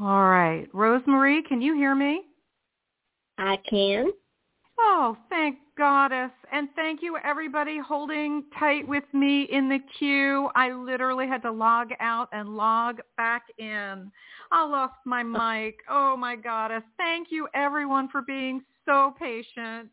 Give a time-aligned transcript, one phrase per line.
[0.00, 0.66] All right.
[0.72, 2.22] Rose Marie, can you hear me?
[3.36, 4.10] I can.
[4.78, 6.30] Oh, thank goddess.
[6.52, 10.48] And thank you everybody holding tight with me in the queue.
[10.54, 14.10] I literally had to log out and log back in.
[14.52, 15.76] I lost my mic.
[15.90, 16.82] Oh my goddess.
[16.96, 19.90] Thank you everyone for being so patient.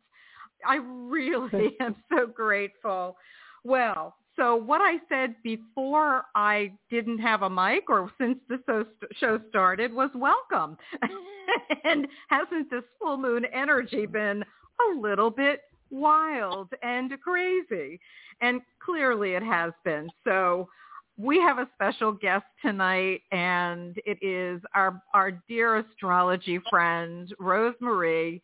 [0.65, 3.17] I really am so grateful.
[3.65, 8.85] Well, so what I said before I didn't have a mic or since the
[9.19, 10.77] show started was welcome.
[11.83, 17.99] and hasn't this full moon energy been a little bit wild and crazy?
[18.41, 20.09] And clearly it has been.
[20.23, 20.69] So
[21.17, 27.73] we have a special guest tonight and it is our, our dear astrology friend, Rose
[27.81, 28.41] Marie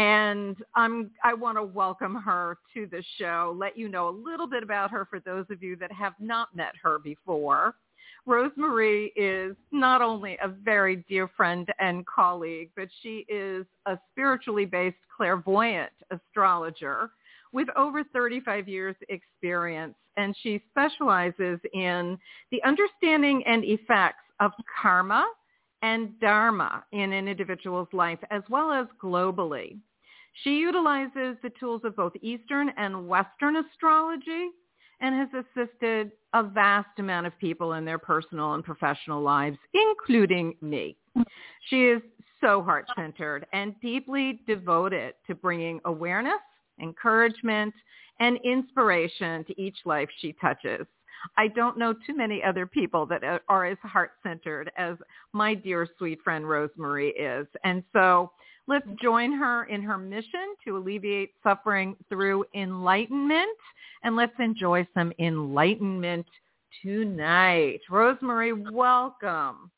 [0.00, 4.46] and I'm, I want to welcome her to the show, let you know a little
[4.46, 7.74] bit about her for those of you that have not met her before.
[8.24, 13.98] Rose Marie is not only a very dear friend and colleague, but she is a
[14.10, 17.10] spiritually based clairvoyant astrologer
[17.52, 19.96] with over 35 years experience.
[20.16, 22.18] And she specializes in
[22.50, 25.26] the understanding and effects of karma
[25.82, 29.76] and dharma in an individual's life as well as globally.
[30.32, 34.50] She utilizes the tools of both Eastern and Western astrology
[35.00, 40.54] and has assisted a vast amount of people in their personal and professional lives, including
[40.60, 40.96] me.
[41.68, 42.02] She is
[42.40, 46.40] so heart-centered and deeply devoted to bringing awareness,
[46.80, 47.74] encouragement,
[48.18, 50.86] and inspiration to each life she touches.
[51.36, 54.96] I don't know too many other people that are as heart-centered as
[55.32, 57.46] my dear sweet friend Rose Marie is.
[57.64, 58.32] And so
[58.66, 63.56] let's join her in her mission to alleviate suffering through enlightenment.
[64.02, 66.26] And let's enjoy some enlightenment
[66.82, 67.80] tonight.
[67.90, 69.70] Rose Marie, welcome.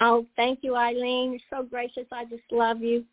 [0.00, 1.30] Oh, thank you, Ilene.
[1.32, 2.06] You're so gracious.
[2.10, 3.04] I just love you.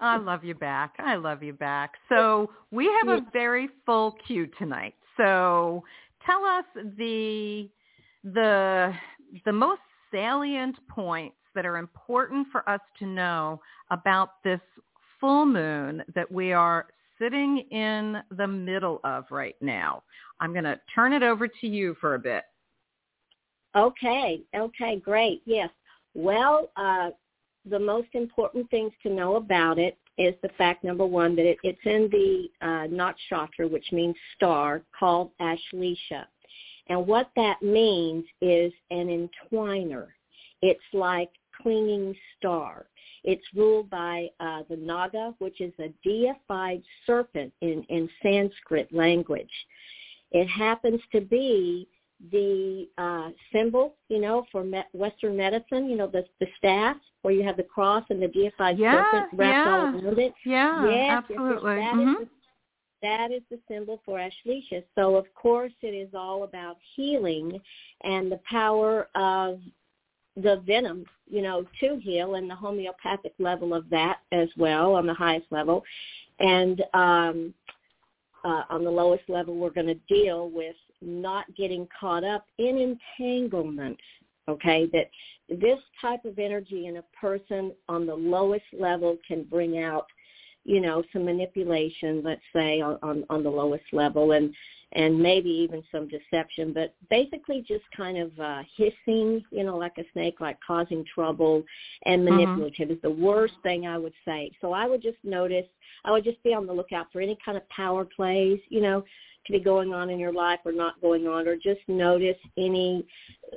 [0.00, 0.94] I love you back.
[0.98, 1.92] I love you back.
[2.08, 4.94] So we have a very full queue tonight.
[5.16, 5.82] So
[6.24, 6.64] tell us
[6.96, 7.68] the
[8.24, 8.92] the
[9.44, 9.80] the most
[10.12, 14.60] salient points that are important for us to know about this
[15.20, 16.86] full moon that we are
[17.18, 20.02] sitting in the middle of right now.
[20.38, 22.44] I'm going to turn it over to you for a bit.
[23.74, 24.42] Okay.
[24.54, 25.00] Okay.
[25.00, 25.42] Great.
[25.44, 25.70] Yes.
[26.14, 27.10] Well, uh,
[27.68, 31.58] the most important things to know about it is the fact number one that it,
[31.62, 36.24] it's in the uh, nakshatra, which means star, called Ashlesha.
[36.88, 40.06] And what that means is an entwiner.
[40.62, 41.30] It's like
[41.62, 42.86] clinging star.
[43.24, 49.50] It's ruled by uh, the Naga, which is a deified serpent in, in Sanskrit language.
[50.30, 51.88] It happens to be
[52.32, 57.34] the uh, symbol, you know, for me- Western medicine, you know, the the staff where
[57.34, 59.74] you have the cross and the deified yeah, serpent wrapped yeah.
[59.74, 60.32] all around it.
[60.44, 61.76] Yeah, yes, absolutely.
[61.76, 62.22] Yes, mm-hmm.
[62.22, 62.28] is the,
[63.02, 64.82] that is the symbol for Ashlesha.
[64.94, 67.60] So of course it is all about healing
[68.02, 69.60] and the power of
[70.36, 75.06] the venom, you know, to heal and the homeopathic level of that as well on
[75.06, 75.82] the highest level.
[76.38, 77.54] And um,
[78.44, 82.96] uh, on the lowest level, we're going to deal with not getting caught up in
[83.18, 83.98] entanglement.
[84.48, 85.10] Okay, that
[85.48, 90.06] this type of energy in a person on the lowest level can bring out,
[90.66, 94.52] you know, some manipulation, let's say, on, on, on the lowest level, and
[94.92, 99.98] and maybe even some deception, but basically just kind of uh, hissing, you know, like
[99.98, 101.64] a snake, like causing trouble
[102.04, 102.92] and manipulative mm-hmm.
[102.94, 104.50] is the worst thing I would say.
[104.60, 105.66] So I would just notice,
[106.04, 109.04] I would just be on the lookout for any kind of power plays, you know,
[109.46, 113.06] to be going on in your life or not going on, or just notice any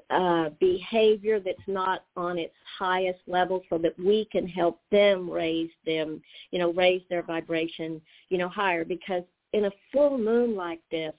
[0.10, 5.72] uh, behavior that's not on its highest level so that we can help them raise
[5.86, 6.22] them,
[6.52, 11.14] you know, raise their vibration, you know, higher because in a full moon like this,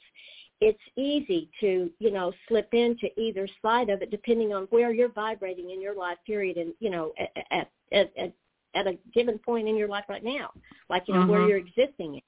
[0.60, 5.12] it's easy to, you know, slip into either side of it depending on where you're
[5.12, 8.32] vibrating in your life period and, you know, at at at,
[8.74, 10.50] at a given point in your life right now,
[10.88, 11.30] like, you know, mm-hmm.
[11.30, 12.20] where you're existing in,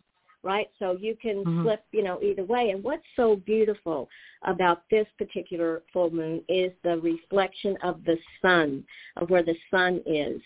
[0.42, 0.68] right?
[0.78, 1.62] So you can mm-hmm.
[1.62, 2.70] slip, you know, either way.
[2.70, 4.08] And what's so beautiful
[4.42, 8.84] about this particular full moon is the reflection of the sun,
[9.16, 10.40] of where the sun is.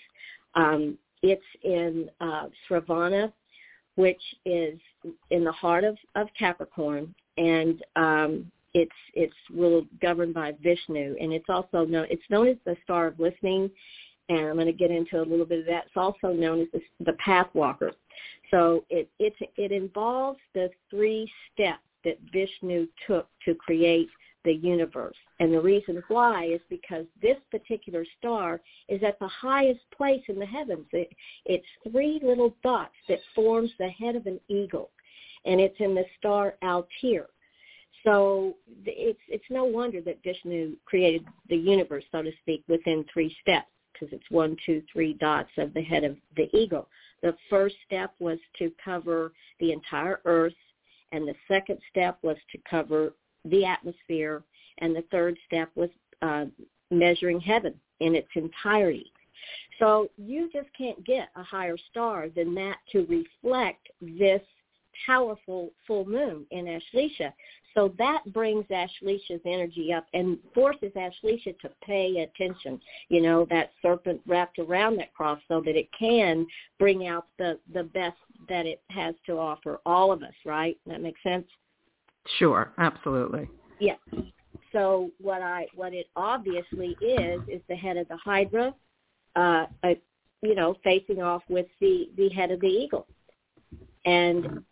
[0.54, 3.32] Um, it's in uh, Sravana,
[3.96, 4.78] which is
[5.31, 11.32] in the heart of, of Capricorn, and um, it's it's ruled governed by Vishnu, and
[11.32, 13.70] it's also known it's known as the star of listening,
[14.28, 15.87] and I'm going to get into a little bit of that.
[15.87, 17.92] It's also known as the, the path walker.
[18.50, 24.08] So it it it involves the three steps that Vishnu took to create
[24.44, 25.16] the universe.
[25.40, 30.38] And the reason why is because this particular star is at the highest place in
[30.38, 30.87] the heavens.
[30.93, 31.10] It,
[31.44, 34.90] it's three little dots that forms the head of an eagle,
[35.44, 37.26] and it's in the star Altair.
[38.04, 38.54] So
[38.84, 43.66] it's it's no wonder that Vishnu created the universe, so to speak, within three steps,
[43.92, 46.88] because it's one, two, three dots of the head of the eagle.
[47.22, 50.54] The first step was to cover the entire Earth,
[51.12, 53.12] and the second step was to cover
[53.44, 54.42] the atmosphere,
[54.78, 55.90] and the third step was
[56.22, 56.46] uh,
[56.90, 59.12] measuring heaven in its entirety.
[59.78, 64.42] So you just can't get a higher star than that to reflect this
[65.06, 67.32] powerful full moon in Ashlesha.
[67.75, 72.81] So that brings Ashlesha's energy up and forces Ashlesha to pay attention.
[73.10, 76.46] You know, that serpent wrapped around that cross so that it can
[76.78, 78.16] bring out the, the best
[78.48, 80.78] that it has to offer all of us, right?
[80.87, 81.46] That makes sense?
[82.38, 83.49] Sure, absolutely.
[83.78, 83.96] Yeah.
[84.72, 88.75] So what I what it obviously is is the head of the Hydra,
[89.37, 89.94] uh, uh,
[90.42, 93.06] you know, facing off with the the head of the eagle,
[94.04, 94.62] and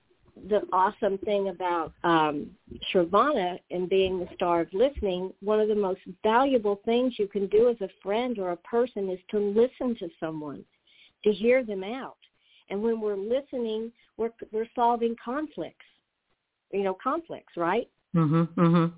[0.49, 2.51] the awesome thing about um,
[2.93, 7.47] Shravana and being the star of listening, one of the most valuable things you can
[7.49, 10.65] do as a friend or a person is to listen to someone,
[11.23, 12.17] to hear them out.
[12.69, 15.85] And when we're listening, we're we're solving conflicts
[16.75, 17.89] you know, conflicts, right?
[18.15, 18.49] Mhm.
[18.55, 18.93] Mhm.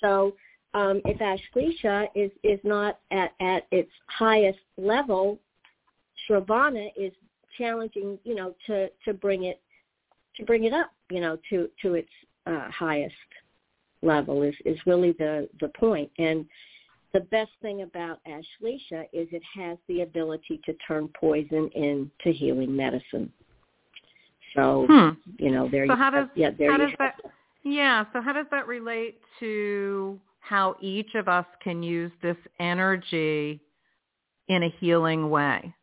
[0.00, 0.34] So
[0.74, 5.38] um, if Ashlesha is is not at at its highest level,
[6.26, 7.12] Shravana is
[7.58, 9.60] challenging, you know, to to bring it
[10.36, 12.08] to bring it up, you know, to to its
[12.46, 13.14] uh, highest
[14.02, 16.10] level is is really the the point.
[16.18, 16.46] And
[17.12, 22.74] the best thing about Ashlesha is it has the ability to turn poison into healing
[22.74, 23.32] medicine.
[24.54, 25.10] So hmm.
[25.38, 25.86] you know, there.
[25.86, 27.16] So you how does yeah there how you does that
[27.64, 28.04] yeah?
[28.12, 33.60] So how does that relate to how each of us can use this energy
[34.48, 35.74] in a healing way?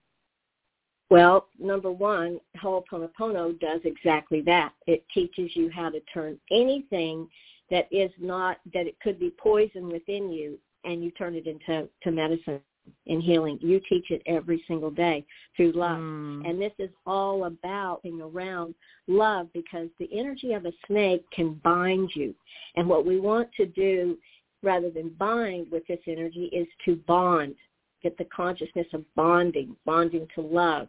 [1.09, 4.73] Well, number one, Ho'oponopono does exactly that.
[4.85, 7.27] It teaches you how to turn anything
[7.71, 11.87] that is not that it could be poison within you, and you turn it into
[12.03, 12.61] to medicine
[13.07, 13.57] and healing.
[13.61, 15.25] You teach it every single day
[15.55, 15.99] through love.
[15.99, 16.49] Mm.
[16.49, 18.73] And this is all about being around
[19.07, 22.33] love because the energy of a snake can bind you.
[22.75, 24.17] And what we want to do
[24.63, 27.55] rather than bind with this energy is to bond,
[28.01, 30.87] get the consciousness of bonding, bonding to love,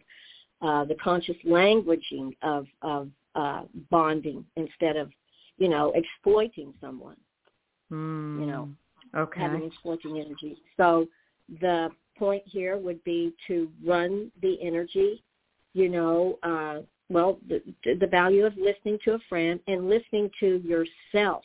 [0.63, 5.11] uh, the conscious languaging of, of uh, bonding instead of,
[5.59, 7.17] you know, exploiting someone.
[7.93, 8.41] Mm.
[8.41, 8.69] You know,
[9.17, 9.41] okay.
[9.41, 10.57] having exploiting energy.
[10.77, 11.07] So
[11.61, 15.23] the point here would be to run the energy,
[15.73, 20.63] you know, uh, well, the, the value of listening to a friend and listening to
[20.65, 21.43] yourself.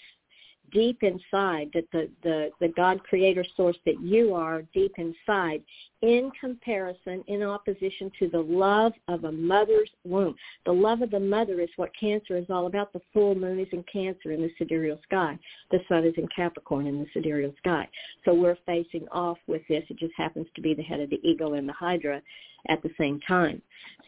[0.72, 5.63] Deep inside, that the, the, the God creator source that you are deep inside
[6.01, 10.36] in comparison, in opposition to the love of a mother's womb.
[10.65, 12.93] The love of the mother is what Cancer is all about.
[12.93, 15.38] The full moon is in Cancer in the sidereal sky.
[15.72, 17.88] The sun is in Capricorn in the sidereal sky.
[18.24, 19.84] So we're facing off with this.
[19.89, 22.22] It just happens to be the head of the ego and the Hydra
[22.69, 23.62] at the same time.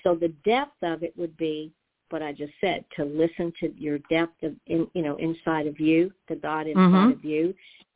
[0.03, 1.71] So the depth of it would be
[2.09, 5.79] what I just said, to listen to your depth of, in, you know, inside of
[5.79, 7.11] you, the God inside mm-hmm.
[7.11, 7.53] of you,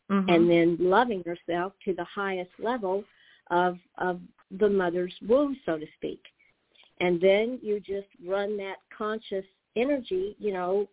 [0.10, 0.30] mm-hmm.
[0.30, 3.04] and then loving yourself to the highest level
[3.50, 4.20] of of
[4.60, 6.22] the mother's womb, so to speak.
[7.00, 10.88] And then you just run that conscious energy, you know,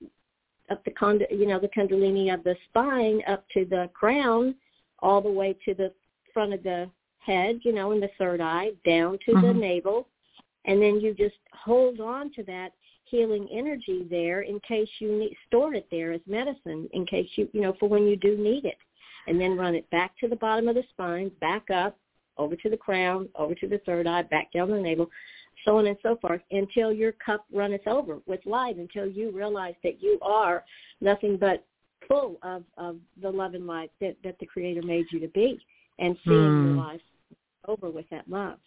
[0.70, 4.54] up the con, you know, the kundalini of the spine up to the crown,
[5.00, 5.92] all the way to the
[6.32, 9.46] front of the head, you know, in the third eye, down to mm-hmm.
[9.46, 10.08] the navel,
[10.64, 12.72] and then you just hold on to that
[13.10, 17.48] healing energy there in case you need store it there as medicine in case you
[17.52, 18.78] you know for when you do need it
[19.26, 21.96] and then run it back to the bottom of the spine back up
[22.36, 25.08] over to the crown over to the third eye back down the navel
[25.64, 29.74] so on and so forth until your cup runneth over with light until you realize
[29.82, 30.64] that you are
[31.00, 31.64] nothing but
[32.06, 35.58] full of of the love and light that that the creator made you to be
[35.98, 36.76] and seeing mm.
[36.76, 37.00] your life
[37.66, 38.58] over with that love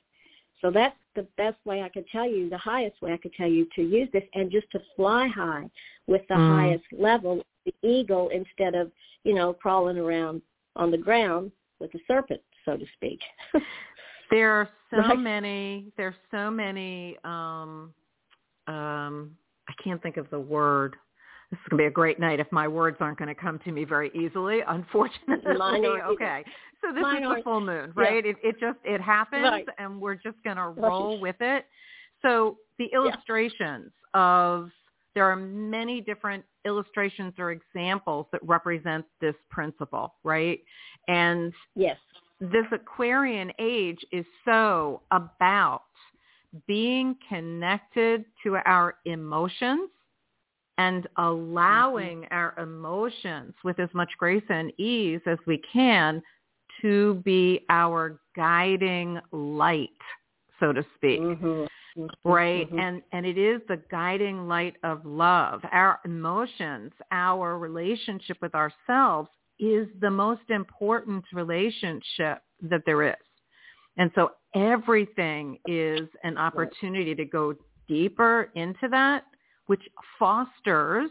[0.62, 3.48] so that's the best way I could tell you, the highest way I could tell
[3.48, 5.70] you to use this and just to fly high
[6.08, 6.56] with the mm.
[6.56, 8.92] highest level, the eagle instead of,
[9.24, 10.42] you know, crawling around
[10.76, 13.20] on the ground with the serpent, so to speak.
[14.32, 15.20] there are so right?
[15.20, 17.94] many, there's so many, um,
[18.68, 19.36] um,
[19.68, 20.96] I can't think of the word
[21.52, 23.60] this is going to be a great night if my words aren't going to come
[23.66, 24.62] to me very easily.
[24.68, 25.42] Unfortunately,
[26.08, 26.46] okay.
[26.82, 28.26] So this Mine is the full moon, right?
[28.26, 28.32] Yeah.
[28.32, 29.66] It, it just it happens, right.
[29.78, 31.66] and we're just going to roll with it.
[32.22, 34.22] So the illustrations yeah.
[34.22, 34.72] of
[35.14, 40.60] there are many different illustrations or examples that represent this principle, right?
[41.08, 41.98] And yes,
[42.40, 45.84] this Aquarian age is so about
[46.68, 49.90] being connected to our emotions
[50.78, 52.34] and allowing mm-hmm.
[52.34, 56.22] our emotions with as much grace and ease as we can
[56.82, 59.90] to be our guiding light,
[60.60, 61.22] so to speak.
[61.22, 61.46] Mm-hmm.
[61.46, 62.06] mm-hmm.
[62.24, 62.68] Right?
[62.68, 62.80] Mm-hmm.
[62.80, 65.62] And and it is the guiding light of love.
[65.72, 73.16] Our emotions, our relationship with ourselves is the most important relationship that there is.
[73.98, 77.54] And so everything is an opportunity to go
[77.88, 79.26] deeper into that
[79.72, 79.88] which
[80.20, 81.10] fosters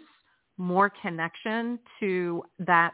[0.58, 2.92] more connection to that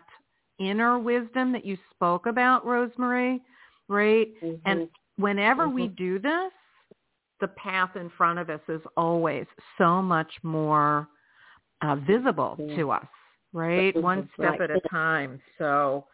[0.59, 3.41] inner wisdom that you spoke about, Rose Marie,
[3.89, 4.29] right?
[4.43, 4.55] Mm-hmm.
[4.65, 5.75] And whenever mm-hmm.
[5.75, 6.53] we do this,
[7.41, 9.47] the path in front of us is always
[9.79, 11.09] so much more
[11.83, 12.77] uh, visible mm-hmm.
[12.77, 13.07] to us,
[13.53, 13.95] right?
[14.01, 14.71] One step right.
[14.71, 15.41] at a time.
[15.59, 16.07] So,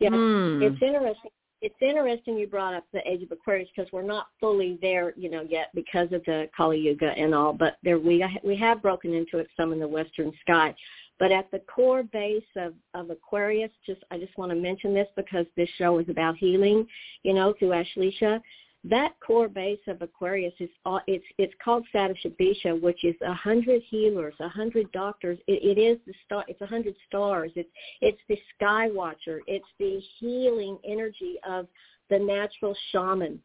[0.00, 0.60] yeah, hmm.
[0.62, 1.30] it's interesting
[1.64, 5.30] it's interesting you brought up the age of Aquarius because we're not fully there, you
[5.30, 7.54] know, yet because of the Kali Yuga and all.
[7.54, 10.74] But there we we have broken into it some in the western sky.
[11.18, 15.08] But at the core base of, of Aquarius, just I just want to mention this
[15.16, 16.86] because this show is about healing,
[17.22, 18.42] you know, through Ashlesha
[18.84, 23.82] that core base of Aquarius is uh, it's it's called Satyashabisha, which is a hundred
[23.88, 25.38] healers, a hundred doctors.
[25.46, 26.44] It, it is the star.
[26.48, 27.50] It's a hundred stars.
[27.56, 27.68] It's
[28.02, 29.40] it's the sky watcher.
[29.46, 31.66] It's the healing energy of
[32.10, 33.40] the natural shaman.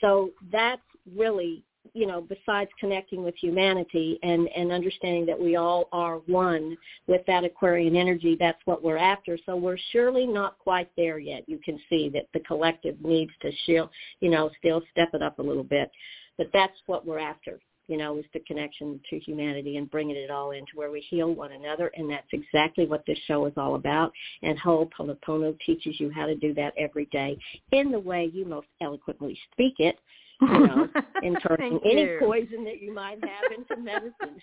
[0.00, 0.82] So that's
[1.16, 1.64] really
[1.94, 6.76] you know, besides connecting with humanity and, and understanding that we all are one
[7.06, 9.38] with that Aquarian energy, that's what we're after.
[9.46, 11.44] So we're surely not quite there yet.
[11.46, 13.90] You can see that the collective needs to shield,
[14.20, 15.90] you know, still step it up a little bit.
[16.36, 20.30] But that's what we're after, you know, is the connection to humanity and bringing it
[20.30, 21.90] all into where we heal one another.
[21.96, 24.12] And that's exactly what this show is all about.
[24.42, 27.36] And Ho'oponopono teaches you how to do that every day
[27.72, 29.98] in the way you most eloquently speak it
[30.40, 30.88] you know,
[31.22, 32.18] and turning any you.
[32.20, 34.40] poison that you might have into medicine.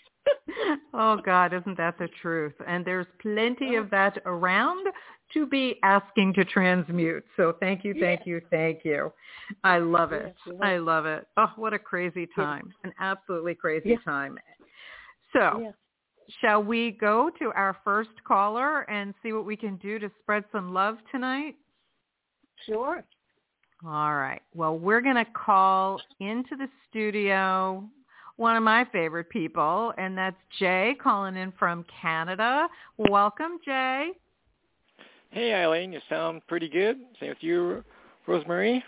[0.93, 2.53] oh God, isn't that the truth?
[2.67, 3.81] And there's plenty oh.
[3.81, 4.87] of that around
[5.33, 7.25] to be asking to transmute.
[7.37, 8.27] So thank you, thank yes.
[8.27, 9.11] you, thank you.
[9.63, 10.35] I love it.
[10.45, 11.25] Yes, I love it.
[11.37, 12.65] Oh, what a crazy time.
[12.67, 12.75] Yes.
[12.83, 14.37] An absolutely crazy time.
[15.33, 15.73] So
[16.41, 20.43] shall we go to our first caller and see what we can do to spread
[20.51, 21.55] some love tonight?
[22.65, 23.03] Sure.
[23.83, 24.41] All right.
[24.53, 27.83] Well, we're going to call into the studio
[28.37, 32.67] one of my favorite people, and that's Jay calling in from Canada.
[32.97, 34.09] Welcome, Jay.
[35.31, 35.93] Hey, Ilene.
[35.93, 36.97] You sound pretty good.
[37.19, 37.83] Same with you,
[38.27, 38.83] Rose Marie.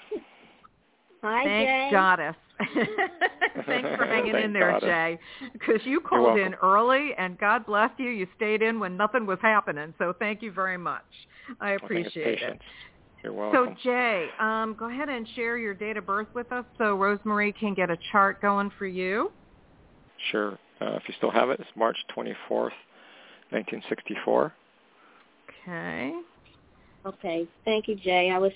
[1.21, 1.89] Hi, Thanks, Jay.
[1.91, 2.35] Goddess.
[3.65, 4.81] Thanks for hanging Thank in there, God.
[4.81, 5.19] Jay,
[5.53, 8.09] because you called in early, and God bless you.
[8.09, 11.03] You stayed in when nothing was happening, so thank you very much.
[11.61, 12.59] I I think it's appreciate it.
[13.31, 13.53] Patience.
[13.53, 13.75] You're So.
[13.83, 17.51] Jay, um, go ahead and share your date of birth with us so Rose Marie
[17.51, 19.31] can get a chart going for you.
[20.31, 20.57] Sure.
[20.81, 22.71] Uh, if you still have it, it's March 24th,
[23.49, 24.53] 1964.
[25.63, 26.13] Okay.
[27.05, 27.47] Okay.
[27.65, 28.31] Thank you, Jay.
[28.31, 28.51] I was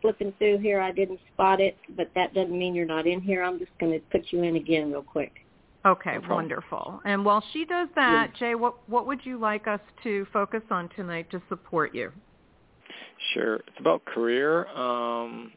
[0.00, 0.80] flipping through here.
[0.80, 3.42] I didn't spot it, but that doesn't mean you're not in here.
[3.42, 5.32] I'm just going to put you in again real quick.
[5.84, 7.00] Okay, No wonderful.
[7.04, 10.88] And while she does that, Jay, what what would you like us to focus on
[10.90, 12.12] tonight to support you?
[13.34, 13.56] Sure.
[13.56, 14.66] It's about career.
[14.68, 15.52] Um,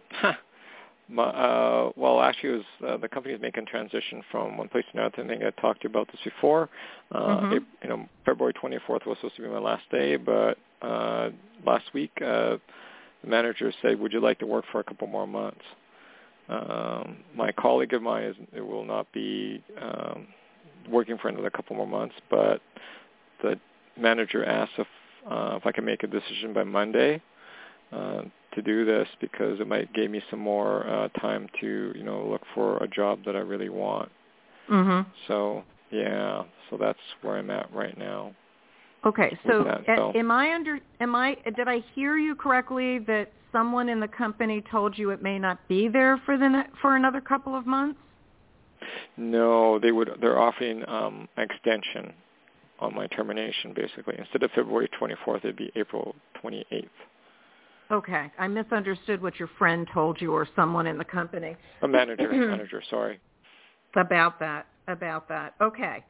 [1.10, 4.86] my, uh, well, actually, it was uh, the company is making transition from one place
[4.92, 5.24] to another.
[5.24, 6.70] I think I talked to you about this before.
[7.12, 7.56] Uh, Mhm.
[7.58, 11.30] Ap- you know, February 24th was supposed to be my last day, but uh,
[11.66, 12.58] last week uh,
[13.22, 15.64] the manager said, "Would you like to work for a couple more months?"
[16.50, 20.28] Um, my colleague of mine is it will not be um,
[20.90, 22.62] working for another couple more months, but
[23.42, 23.60] the
[23.98, 24.88] manager asked if
[25.30, 27.22] uh, if I can make a decision by Monday
[27.96, 28.22] uh,
[28.54, 32.26] to do this because it might give me some more uh, time to you know
[32.26, 34.12] look for a job that I really want.
[34.70, 35.06] Mhm.
[35.28, 38.34] So yeah, so that's where I'm at right now.
[39.06, 43.32] Okay, so, that, so- am I under am I did I hear you correctly that
[43.52, 47.22] someone in the company told you it may not be there for the for another
[47.22, 48.00] couple of months?
[49.18, 50.10] No, they would.
[50.22, 52.14] They're offering um, an extension
[52.80, 53.74] on my termination.
[53.74, 56.90] Basically, instead of February 24th, it'd be April 28th.
[57.92, 62.32] Okay, I misunderstood what your friend told you or someone in the company A manager,
[62.32, 62.82] manager.
[62.90, 63.20] Sorry.
[63.96, 65.56] about that about that.
[65.62, 66.04] Okay.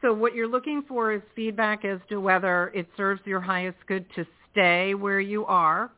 [0.00, 4.06] So what you're looking for is feedback as to whether it serves your highest good
[4.14, 5.90] to stay where you are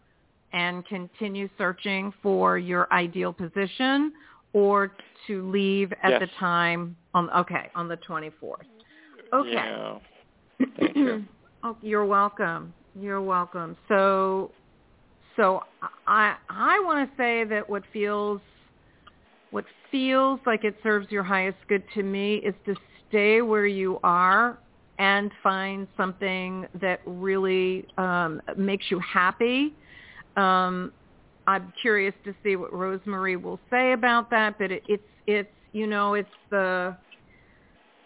[0.52, 4.12] and continue searching for your ideal position
[4.52, 4.92] or
[5.26, 6.20] to leave at Yes.
[6.20, 8.32] the time on okay, on the 24th.
[9.32, 9.50] Okay.
[9.52, 9.98] Yeah.
[10.78, 11.24] Thank you.
[11.62, 12.74] oh, you're welcome.
[12.94, 13.76] You're welcome.
[13.88, 14.50] So
[15.40, 15.62] so
[16.06, 18.42] I I want to say that what feels
[19.50, 22.74] what feels like it serves your highest good to me is to
[23.08, 24.58] stay where you are
[24.98, 29.72] and find something that really um, makes you happy.
[30.36, 30.92] Um,
[31.46, 35.48] I'm curious to see what Rose Marie will say about that, but it, it's it's
[35.72, 36.94] you know it's the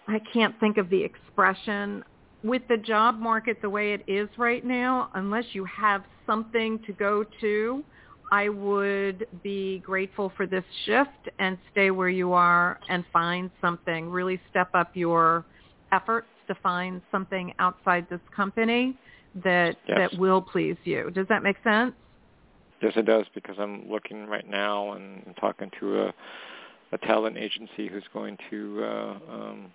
[0.07, 2.05] I can't think of the expression
[2.45, 5.11] with the job market the way it is right now.
[5.15, 7.83] Unless you have something to go to,
[8.31, 14.09] I would be grateful for this shift and stay where you are and find something.
[14.09, 15.45] Really step up your
[15.93, 18.97] efforts to find something outside this company
[19.43, 20.11] that Yes.
[20.13, 21.11] that will please you.
[21.11, 21.93] Does that make sense?
[22.83, 26.15] Yes, it does because I'm looking right now and talking to a,
[26.93, 29.73] a talent agency who's going to uh, um,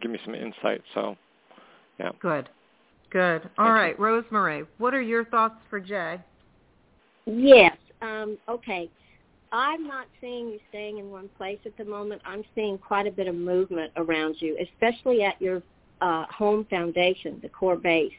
[0.00, 0.82] give me some insight.
[0.94, 1.16] So,
[2.00, 2.10] yeah.
[2.20, 2.48] Good.
[3.10, 3.42] Good.
[3.58, 6.18] All Thank right, Rose Marie, what are your thoughts for Jay?
[7.26, 7.76] Yes.
[8.02, 8.88] Um, okay.
[9.52, 12.22] I'm not seeing you staying in one place at the moment.
[12.24, 15.60] I'm seeing quite a bit of movement around you, especially at your
[16.00, 18.12] uh, home foundation, the core base.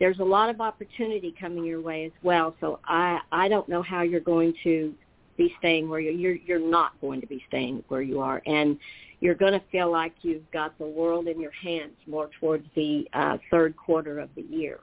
[0.00, 2.56] There's a lot of opportunity coming your way as well.
[2.60, 4.94] So I I don't know how you're going to
[5.36, 8.78] be staying where you're you're, you're not going to be staying where you are, and
[9.20, 13.06] you're going to feel like you've got the world in your hands more towards the
[13.12, 14.80] uh, third quarter of the year.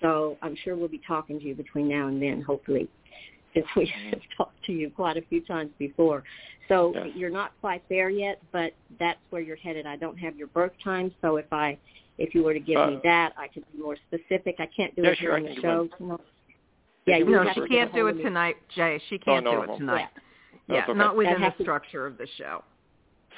[0.00, 2.88] So I'm sure we'll be talking to you between now and then, hopefully,
[3.54, 6.24] since we have talked to you quite a few times before.
[6.68, 7.08] So Yes.
[7.16, 9.86] you're not quite there yet, but that's where you're headed.
[9.86, 11.78] I don't have your birth time, so if I
[12.18, 14.56] if you were to give me Uh, that, I could be more specific.
[14.58, 15.88] I can't do Yeah, it sure, the show.
[15.96, 16.20] tonight.
[17.18, 17.70] You Yeah, you No, she to first.
[17.70, 18.22] get can't do it of me.
[18.22, 19.00] tonight, Jay.
[19.08, 20.08] She Oh, can't no, do it tonight.
[20.68, 20.76] Yeah.
[20.76, 20.92] Yeah, okay.
[20.98, 22.62] not within I'd have the to- structure of the show.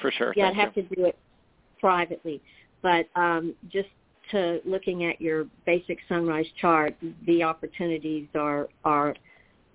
[0.01, 0.33] For sure.
[0.35, 0.83] Yeah, I'd have you.
[0.83, 1.17] to do it
[1.79, 2.41] privately.
[2.81, 3.89] But um, just
[4.31, 9.15] to looking at your basic sunrise chart, the opportunities are are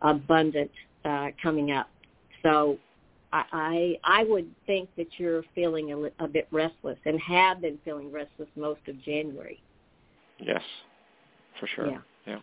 [0.02, 0.70] abundant
[1.04, 1.88] uh, coming up.
[2.42, 2.78] So
[3.32, 7.61] I, I I would think that you're feeling a, li- a bit restless and have
[7.61, 9.61] been feeling restless most of January.
[10.38, 10.62] Yes,
[11.58, 11.87] for sure.
[11.88, 11.98] Yeah.
[12.26, 12.38] yeah.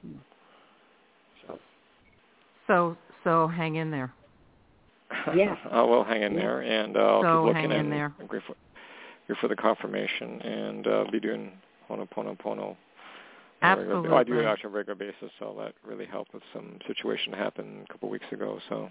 [2.68, 4.12] So so hang in there.
[5.36, 5.56] Yeah.
[5.72, 6.40] I will hang in Yeah.
[6.40, 8.14] there, and uh, I'll So keep looking hang in and there.
[8.22, 8.56] agree for,
[9.26, 11.52] agree for the confirmation, and uh, be doing
[11.90, 12.78] Ho'oponopono on
[13.62, 14.10] a regular- Absolutely.
[14.18, 17.40] I do it on a regular basis, so that really helped with some situation that
[17.40, 18.60] happened a couple of weeks ago.
[18.70, 18.90] So,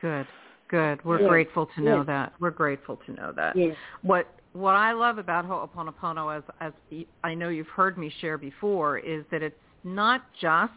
[0.00, 0.26] Good.
[0.68, 1.04] Good.
[1.04, 1.28] We're Yeah.
[1.28, 2.02] grateful to know Yeah.
[2.04, 2.32] that.
[2.40, 3.54] We're grateful to know that.
[3.56, 3.76] Yes.
[4.02, 8.36] What what I love about Ho'oponopono, as as y- I know you've heard me share
[8.38, 10.72] before, is that it's not just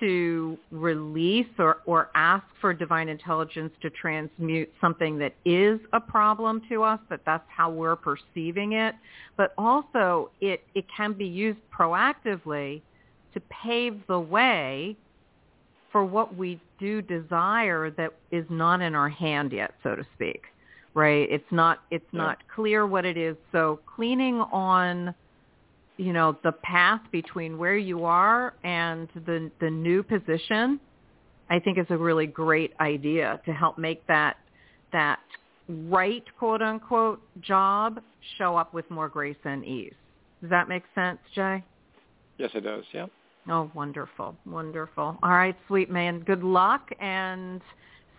[0.00, 6.62] to release or, or ask for divine intelligence to transmute something that is a problem
[6.68, 8.94] to us, that that's how we're perceiving it.
[9.36, 12.82] But also it, it can be used proactively
[13.34, 14.96] to pave the way
[15.90, 20.42] for what we do desire that is not in our hand yet, so to speak.
[20.94, 21.30] Right?
[21.30, 22.18] It's not it's yeah.
[22.18, 23.36] not clear what it is.
[23.52, 25.14] So cleaning on
[25.98, 30.80] you know the path between where you are and the the new position
[31.50, 34.36] i think is a really great idea to help make that
[34.92, 35.18] that
[35.68, 38.00] right quote unquote job
[38.36, 39.94] show up with more grace and ease.
[40.40, 41.64] Does that make sense jay?
[42.38, 42.84] Yes it does.
[42.92, 43.06] Yeah.
[43.48, 44.36] Oh wonderful.
[44.46, 45.18] Wonderful.
[45.22, 46.20] All right sweet man.
[46.20, 47.60] Good luck and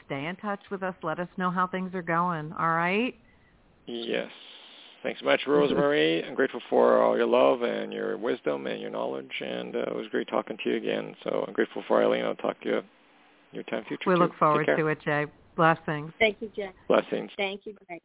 [0.05, 0.95] stay in touch with us.
[1.03, 2.53] Let us know how things are going.
[2.53, 3.15] All right?
[3.87, 4.29] Yes
[5.01, 6.23] Thanks so much, Rose Marie.
[6.23, 9.95] I'm grateful for all your love and your wisdom and your knowledge, and uh, it
[9.95, 11.15] was great talking to you again.
[11.23, 12.25] So I'm grateful for Ilene.
[12.25, 12.81] I'll talk to you
[13.51, 14.03] your time future.
[14.07, 14.19] We too.
[14.19, 15.25] look forward to it, Jay.
[15.55, 16.11] Blessings.
[16.19, 16.71] Thank you, Jay.
[16.87, 17.31] Blessings.
[17.37, 17.99] Thank you, Jay.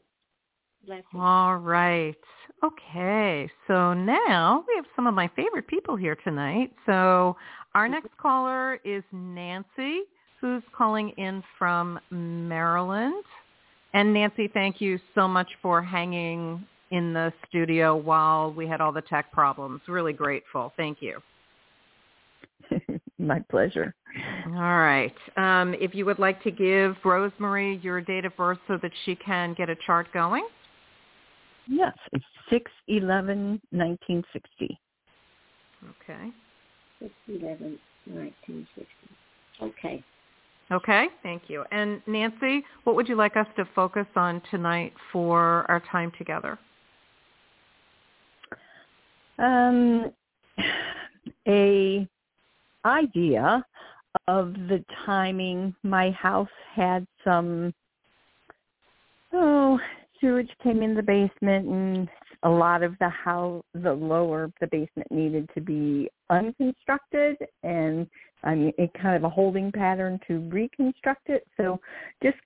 [0.87, 1.07] Blessings.
[1.15, 2.17] All right.
[2.63, 3.49] Okay.
[3.67, 6.73] So now we have some of my favorite people here tonight.
[6.87, 7.37] So
[7.75, 10.03] our next caller is Nancy,
[10.41, 13.25] who's calling in from Maryland.
[13.95, 18.93] And Nancy, thank you so much for hanging in the studio while we had all
[18.93, 19.81] the tech problems.
[19.89, 20.73] Really grateful.
[20.77, 21.21] Thank you.
[23.19, 23.95] My pleasure.
[24.47, 25.15] All right.
[25.37, 28.93] Um, if you would like to give Rose Marie your date of birth so that
[29.05, 30.47] she can get a chart going.
[31.67, 34.79] Yes, it's six eleven nineteen sixty.
[36.03, 36.31] Okay.
[37.01, 39.09] Six eleven nineteen sixty.
[39.63, 40.05] Okay.
[40.73, 41.65] Okay, thank you.
[41.73, 46.59] And Nancy, what would you like us to focus on tonight for our time together?
[49.39, 50.13] Um,
[51.49, 52.07] a
[52.85, 53.65] idea
[54.29, 55.75] of the timing.
[55.83, 57.73] My house had some
[59.33, 59.79] oh
[60.21, 62.09] sewage came in the basement and
[62.45, 68.07] a lot of the house the lower the basement needed to be unconstructed and
[68.45, 71.47] I mean it kind of a holding pattern to reconstruct it.
[71.57, 71.81] So
[72.23, 72.39] just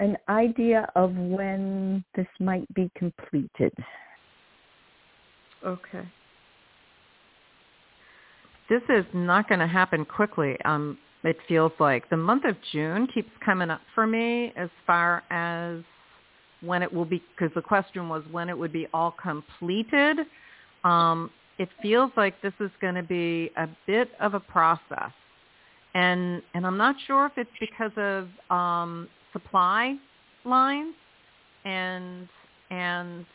[0.00, 3.72] an idea of when this might be completed.
[5.64, 6.08] Okay.
[8.68, 10.56] This is not going to happen quickly.
[10.64, 15.22] Um, it feels like the month of June keeps coming up for me as far
[15.30, 15.82] as
[16.62, 20.18] when it will be, because the question was when it would be all completed.
[20.84, 25.12] Um, it feels like this is going to be a bit of a process,
[25.94, 29.96] and and I'm not sure if it's because of um, supply
[30.44, 30.94] lines
[31.64, 32.28] and
[32.70, 33.26] and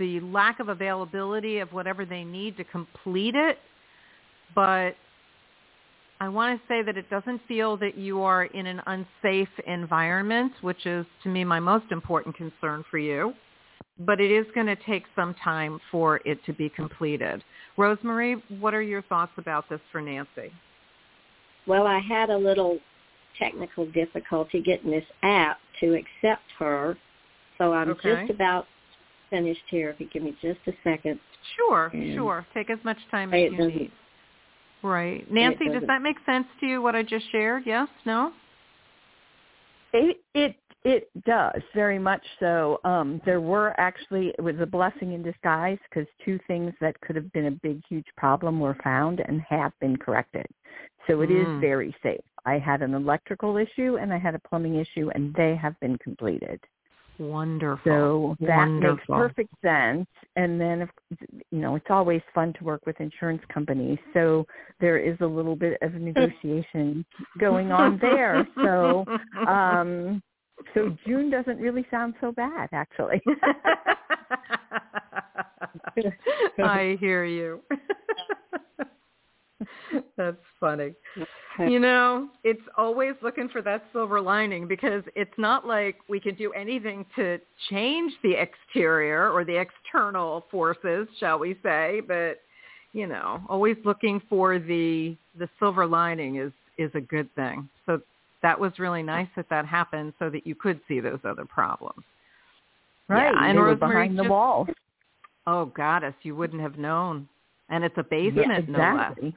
[0.00, 3.58] the lack of availability of whatever they need to complete it.
[4.54, 4.96] But
[6.18, 10.52] I want to say that it doesn't feel that you are in an unsafe environment,
[10.62, 13.34] which is to me my most important concern for you.
[14.00, 17.44] But it is going to take some time for it to be completed.
[17.76, 20.50] Rose Marie, what are your thoughts about this for Nancy?
[21.66, 22.78] Well, I had a little
[23.38, 26.96] technical difficulty getting this app to accept her,
[27.58, 28.22] so I'm okay.
[28.22, 28.66] just about
[29.30, 29.90] finished here.
[29.90, 31.18] If you give me just a second.
[31.56, 32.46] Sure, and sure.
[32.52, 33.92] Take as much time as you need.
[34.82, 35.30] Right.
[35.30, 37.64] Nancy, does that make sense to you, what I just shared?
[37.66, 37.88] Yes?
[38.06, 38.32] No?
[39.92, 42.80] It it it does very much so.
[42.84, 47.16] Um, there were actually it was a blessing in disguise because two things that could
[47.16, 50.46] have been a big huge problem were found and have been corrected.
[51.06, 51.56] So it mm.
[51.56, 52.20] is very safe.
[52.46, 55.98] I had an electrical issue and I had a plumbing issue and they have been
[55.98, 56.60] completed.
[57.20, 57.82] Wonderful.
[57.84, 59.16] So that Wonderful.
[59.18, 60.06] makes perfect sense.
[60.36, 60.88] And then,
[61.50, 63.98] you know, it's always fun to work with insurance companies.
[64.14, 64.46] So
[64.80, 67.04] there is a little bit of negotiation
[67.38, 68.48] going on there.
[68.56, 69.04] So,
[69.46, 70.22] um,
[70.74, 73.20] so June doesn't really sound so bad, actually.
[76.58, 77.60] I hear you.
[80.16, 80.94] That's funny.
[81.58, 86.34] You know, it's always looking for that silver lining because it's not like we can
[86.36, 92.40] do anything to change the exterior or the external forces, shall we say, but
[92.92, 97.68] you know, always looking for the the silver lining is is a good thing.
[97.84, 98.00] So
[98.42, 102.04] that was really nice that that happened so that you could see those other problems.
[103.08, 103.32] Right.
[103.34, 104.66] Yeah, and they were behind just, the wall.
[105.46, 107.28] Oh goddess, you wouldn't have known.
[107.68, 109.22] And it's a basement, yeah, exactly.
[109.22, 109.34] no less.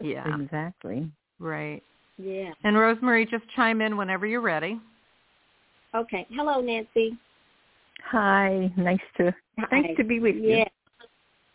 [0.00, 0.40] Yeah.
[0.40, 1.10] Exactly.
[1.38, 1.82] Right.
[2.18, 2.52] Yeah.
[2.64, 4.80] And Rose Marie, just chime in whenever you're ready.
[5.94, 6.26] Okay.
[6.30, 7.16] Hello, Nancy.
[8.10, 8.70] Hi.
[8.76, 9.80] Nice to Hi.
[9.80, 10.48] nice to be with you.
[10.48, 10.70] Yes.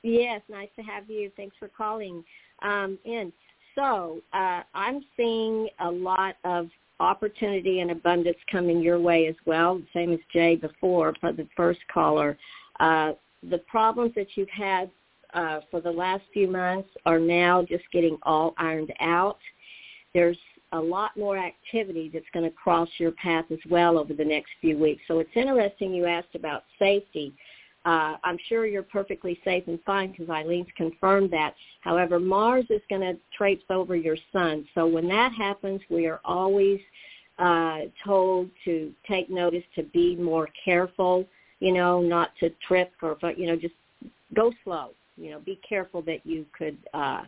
[0.03, 1.31] Yes, nice to have you.
[1.37, 2.23] Thanks for calling
[2.63, 3.31] um, in.
[3.75, 9.81] so uh, I'm seeing a lot of opportunity and abundance coming your way as well,
[9.93, 12.37] same as Jay before for the first caller.
[12.79, 13.13] Uh,
[13.49, 14.89] the problems that you've had
[15.33, 19.39] uh, for the last few months are now just getting all ironed out.
[20.13, 20.37] There's
[20.73, 24.51] a lot more activity that's going to cross your path as well over the next
[24.61, 25.01] few weeks.
[25.07, 27.33] So it's interesting you asked about safety.
[27.83, 31.55] Uh, I'm sure you're perfectly safe and fine because Ilene's confirmed that.
[31.81, 34.67] However, Mars is going to traipse over your sun.
[34.75, 36.79] So when that happens, we are always
[37.39, 41.25] uh, told to take notice to be more careful,
[41.59, 43.73] you know, not to trip or, you know, just
[44.35, 44.91] go slow.
[45.21, 47.23] You know, be careful that you could uh,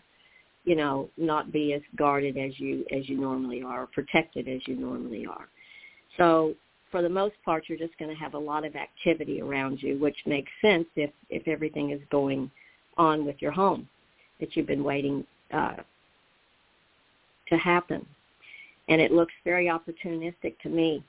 [0.66, 4.62] you know, not be as guarded as you as you normally are, or protected as
[4.66, 5.48] you normally are.
[6.18, 6.56] So
[6.92, 10.00] for the most part, you're just going to have a lot of activity around you,
[10.00, 12.50] which makes sense if if everything is going
[12.98, 13.88] on with your home
[14.40, 15.78] that you've been waiting uh,
[17.50, 18.06] to happen.
[18.90, 21.04] And it looks very opportunistic to me.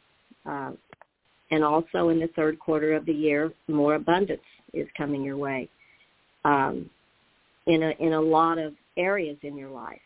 [0.46, 0.72] Uh,
[1.50, 4.40] and also in the third quarter of the year, more abundance
[4.72, 5.68] is coming your way
[6.44, 6.88] um,
[7.66, 10.00] in a in a lot of areas in your life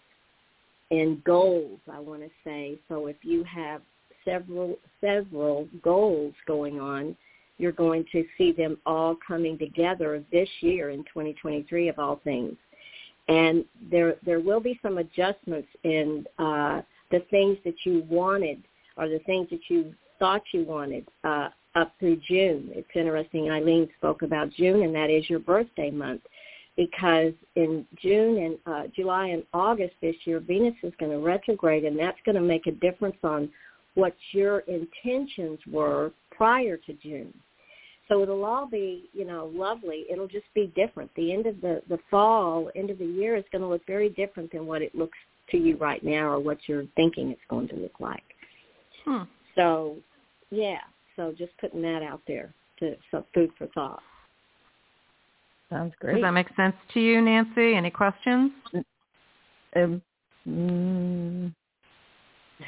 [0.91, 2.79] and goals, I want to say.
[2.89, 3.83] So if you have
[4.25, 7.17] several several goals going on,
[7.59, 12.57] you're going to see them all coming together this year in 2023 of all things.
[13.29, 18.63] And there there will be some adjustments in uh, the things that you wanted
[18.97, 22.71] or the things that you thought you wanted uh, up through June.
[22.73, 23.45] It's interesting.
[23.45, 26.23] Ilene spoke about June, and that is your birthday month
[26.77, 31.85] because in June and uh, July and August this year, Venus is going to retrograde,
[31.85, 33.51] and that's going to make a difference on
[33.95, 37.35] what your intentions were prior to June.
[38.07, 40.07] So it'll all be, you know, lovely.
[40.11, 41.11] It'll just be different.
[41.17, 44.09] The end of the the fall, end of the year is going to look very
[44.11, 45.19] different than what it looks
[45.51, 48.23] to you right now, or what you're thinking it's going to look like.
[49.05, 49.25] Hmm.
[49.57, 49.97] So,
[50.51, 50.79] yeah.
[51.19, 54.01] So just putting that out there to so food for thought.
[55.69, 56.15] Sounds great.
[56.15, 57.75] Does that make sense to you, Nancy?
[57.75, 58.53] Any questions?
[59.75, 60.01] Um,
[60.49, 61.53] mm,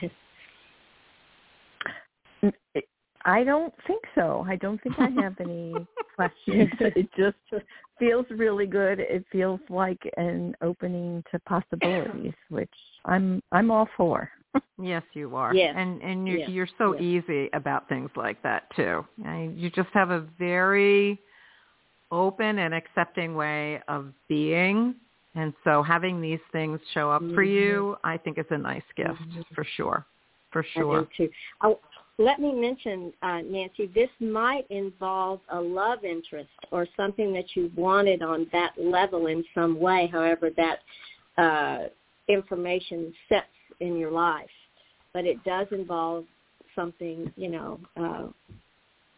[3.25, 4.45] I don't think so.
[4.49, 5.87] I don't think I have any
[6.17, 6.71] questions.
[6.81, 7.37] It just
[8.01, 8.99] feels really good.
[8.99, 12.69] It feels like an opening to possibilities, which
[13.05, 14.29] I'm I'm all for.
[14.83, 15.55] Yes, you are.
[15.55, 15.75] Yes.
[15.77, 16.49] And and you're yes.
[16.51, 17.03] you're so yes.
[17.03, 19.05] easy about things like that too.
[19.25, 21.19] I mean, you just have a very
[22.11, 24.95] open and accepting way of being.
[25.37, 29.11] And so having these things show up for you, I think is a nice gift
[29.11, 29.43] Mm-hmm.
[29.55, 30.07] for sure.
[30.53, 31.03] For sure.
[31.03, 31.33] do too.
[31.63, 31.79] Oh,
[32.19, 37.71] let me mention, uh, Nancy, this might involve a love interest or something that you
[37.77, 40.81] wanted on that level in some way, however that
[41.39, 41.89] uh,
[42.29, 43.47] information sets
[43.81, 44.49] in your life.
[45.13, 46.25] But it does involve
[46.77, 48.29] something, you know, uh,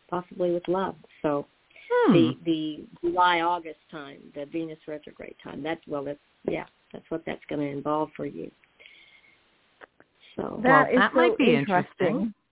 [0.09, 0.97] possibly with love.
[1.23, 1.47] So
[1.91, 2.13] Hmm.
[2.13, 5.63] the the July August time, the Venus retrograde time.
[5.63, 8.51] That's well, that's yeah, that's what that's going to involve for you.
[10.37, 12.33] So That is that so might be interesting.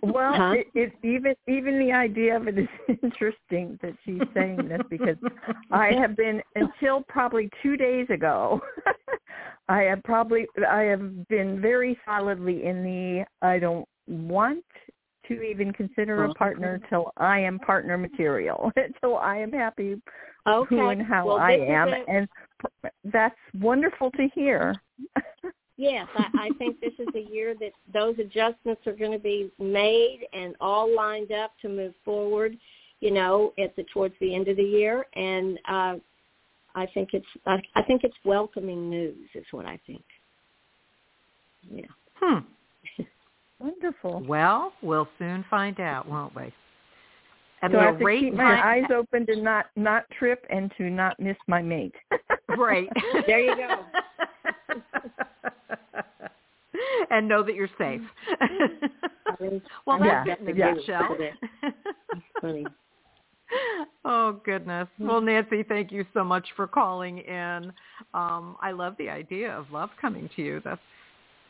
[0.00, 0.54] Well, Huh?
[0.54, 2.68] it, it even even the idea of it is
[3.02, 5.16] interesting that she's saying this because
[5.72, 8.60] I have been until probably two days ago.
[9.68, 14.64] I have probably I have been very solidly in the I don't want
[15.28, 20.00] to even consider a partner till I am partner material, till I am happy
[20.46, 20.74] okay.
[20.74, 22.28] who and how well, I am, a- and
[23.04, 24.74] that's wonderful to hear.
[25.76, 29.50] Yes, I, I think this is a year that those adjustments are going to be
[29.60, 32.58] made and all lined up to move forward.
[33.00, 35.94] You know, at the towards the end of the year, and uh,
[36.78, 39.28] I think it's I, I think it's welcoming news.
[39.34, 40.02] Is what I think.
[41.70, 41.84] Yeah.
[42.14, 42.38] Hmm.
[43.58, 44.22] Wonderful.
[44.26, 46.52] Well, we'll soon find out, won't we?
[47.60, 50.44] At So I the have to keep my time- eyes open to not not trip
[50.50, 51.94] and to not miss my mate.
[52.56, 52.88] Right.
[53.26, 53.84] There you go.
[57.10, 58.00] and know that you're safe.
[59.40, 60.72] mean, well, Yeah, that's it in a yeah.
[60.72, 61.16] nutshell.
[62.40, 62.66] Funny.
[64.04, 64.88] oh goodness.
[64.98, 67.72] Well, Nancy, thank you so much for calling in.
[68.14, 70.60] Um, I love the idea of love coming to you.
[70.64, 70.80] That's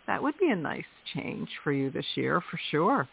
[0.07, 0.85] that would be a nice
[1.15, 3.09] change for you this year, for sure.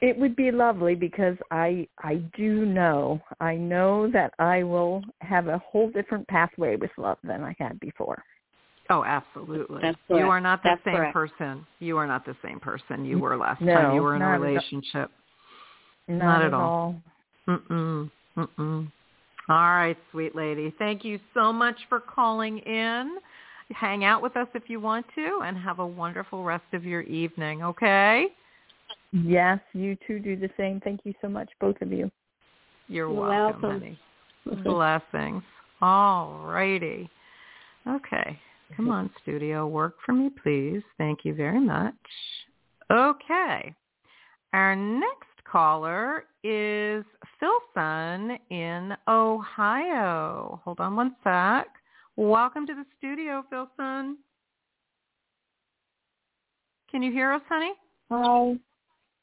[0.00, 5.48] it would be lovely because I I do know I know that I will have
[5.48, 8.22] a whole different pathway with love than I had before.
[8.90, 9.94] Oh, absolutely.
[10.08, 11.12] You are not the That's same correct.
[11.12, 11.66] person.
[11.78, 14.26] You are not the same person you were last No, time you were in a
[14.26, 14.40] at all.
[14.40, 15.10] relationship.
[16.08, 16.62] Not, Not at at all.
[17.48, 17.56] all.
[17.56, 18.10] Mm-mm.
[18.36, 18.92] Mm-mm.
[19.48, 20.74] All right, sweet lady.
[20.78, 23.18] Thank you so much for calling in.
[23.74, 27.02] hang out with us if you want to, and have a wonderful rest of your
[27.02, 28.28] evening, okay?
[29.12, 30.80] Yes, you too do the same.
[30.80, 32.10] Thank you so much, both of you.
[32.88, 33.98] You're, You're welcome, welcome.
[34.46, 34.62] honey.
[34.64, 35.42] Blessings.
[35.82, 37.08] All righty.
[37.86, 38.38] Okay.
[38.76, 39.66] Come on, studio.
[39.66, 40.82] Work for me, please.
[40.98, 41.94] Thank you very much.
[42.90, 43.74] Okay.
[44.52, 47.04] Our next caller is
[47.40, 50.60] Philson in Ohio.
[50.64, 51.66] Hold on one sec.
[52.16, 54.18] Welcome to the studio, Philson.
[56.90, 57.72] Can you hear us, honey?
[58.10, 58.56] Hi.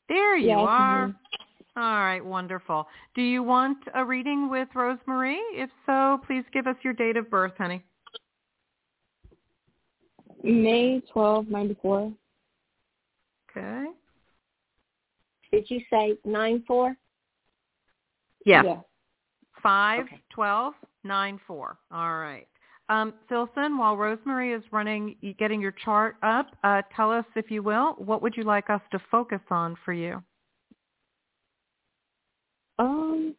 [0.08, 1.16] There you can are.
[1.78, 2.88] All right, wonderful.
[3.16, 5.44] Do you want a reading with Rose Marie?
[5.54, 7.84] If so, please give us your date of birth, honey.
[10.44, 12.14] May twelve ninety four.
[13.50, 13.86] Okay.
[15.56, 16.98] Did you say nine four?
[18.46, 18.66] Yes.
[18.68, 18.82] Yeah.
[19.64, 20.22] Five Okay.
[20.30, 20.74] twelve
[21.06, 21.78] nine four.
[21.92, 22.46] All right.
[22.90, 27.50] Um, Philson, while Rose Marie is running, getting your chart up, uh, tell us, if
[27.50, 30.22] you will, what would you like us to focus on for you?
[32.78, 33.34] Um,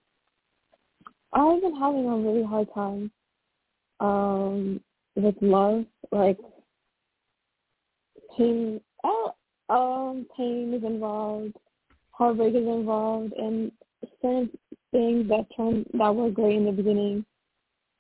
[1.35, 3.11] I've been having a really hard time
[4.01, 4.81] um
[5.17, 6.39] with love, like
[8.37, 8.81] pain.
[9.05, 9.31] Uh,
[9.69, 11.57] um, pain is involved,
[12.17, 13.71] heartbreak is involved, and
[14.23, 14.51] certain
[14.91, 17.25] things that turn that were great in the beginning,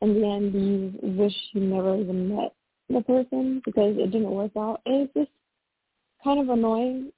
[0.00, 2.54] in the end, you wish you never even met
[2.88, 4.80] the person because it didn't work out.
[4.86, 5.30] And it's just
[6.22, 7.12] kind of annoying.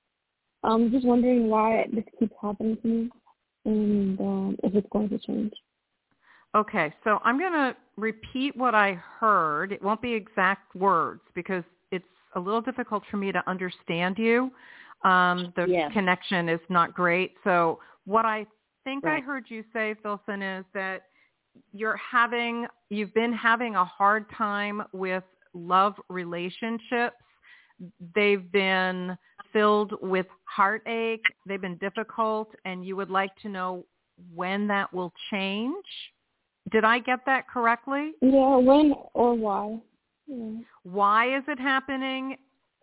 [0.64, 3.10] I'm just wondering why this keeps happening to me
[3.64, 5.52] and um, if it's going to change.
[6.56, 9.70] Okay, so I'm going to repeat what I heard.
[9.70, 14.50] It won't be exact words because it's a little difficult for me to understand you.
[15.04, 15.92] Um, the Yes.
[15.92, 17.36] connection is not great.
[17.44, 18.46] So what I
[18.84, 21.02] think I heard you say, Philson, is that
[21.72, 27.16] you're having, you've been having a hard time with love relationships.
[28.14, 29.16] They've been
[29.52, 31.24] filled with heartache.
[31.46, 33.84] They've been difficult, and you would like to know
[34.34, 35.84] when that will change.
[36.70, 38.12] Did I get that correctly?
[38.20, 39.78] Yeah, when or why?
[40.26, 40.60] Yeah.
[40.82, 42.36] Why is it happening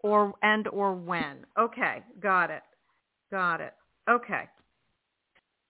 [0.05, 1.37] or and or when?
[1.59, 2.61] Okay, got it.
[3.31, 3.73] Got it.
[4.07, 4.43] Okay.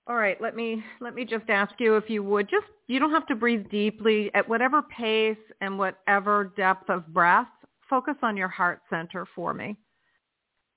[0.08, 3.12] All right, let me let me just ask you if you would just you don't
[3.12, 7.48] have to breathe deeply at whatever pace and whatever depth of breath.
[7.90, 9.78] Focus on your heart center for me.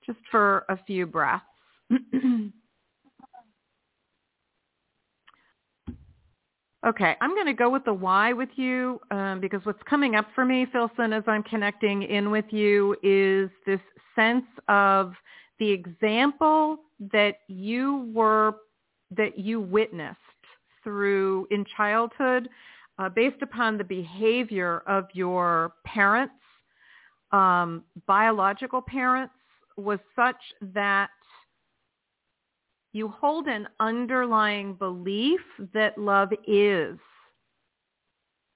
[0.05, 1.43] Just for a few breaths.
[6.87, 10.27] Okay, I'm going to go with the why with you um, because what's coming up
[10.33, 13.81] for me, Philson, as I'm connecting in with you is this
[14.15, 15.13] sense of
[15.59, 16.77] the example
[17.11, 18.55] that you were,
[19.11, 20.17] that you witnessed
[20.81, 22.47] through in childhood
[22.97, 26.33] uh, based upon the behavior of your parents,
[27.33, 29.33] um, biological parents,
[29.75, 30.37] was such
[30.73, 31.09] that
[32.99, 35.39] you hold an underlying belief
[35.73, 36.99] that love is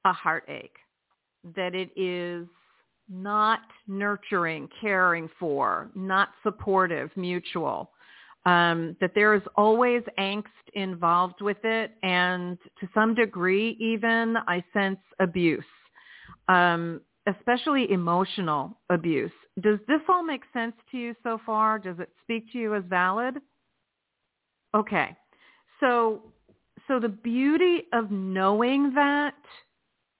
[0.04, 0.76] a heartache,
[1.56, 2.46] that it is
[3.10, 7.92] not nurturing, caring for, not supportive, mutual,
[8.46, 14.62] um, that there is always angst involved with it, and to some degree even I
[14.74, 15.64] sense abuse,
[16.50, 19.32] um, especially emotional abuse.
[19.62, 21.80] Does this all make sense to you so far?
[21.80, 23.36] Does it speak to you as valid?
[24.76, 25.16] Okay.
[25.80, 26.22] So
[26.88, 29.36] so the beauty of knowing that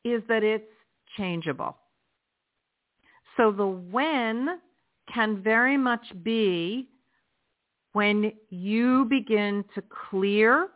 [0.04, 0.64] is that it's
[1.18, 1.78] changeable.
[3.38, 4.60] So the when
[5.14, 6.90] can very much be
[7.94, 10.70] when you begin to clear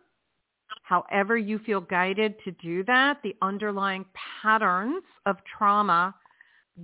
[0.83, 4.05] however you feel guided to do that, the underlying
[4.41, 6.13] patterns of trauma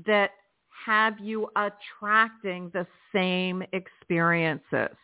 [0.05, 0.31] that
[0.85, 4.95] have you attracting the same experiences.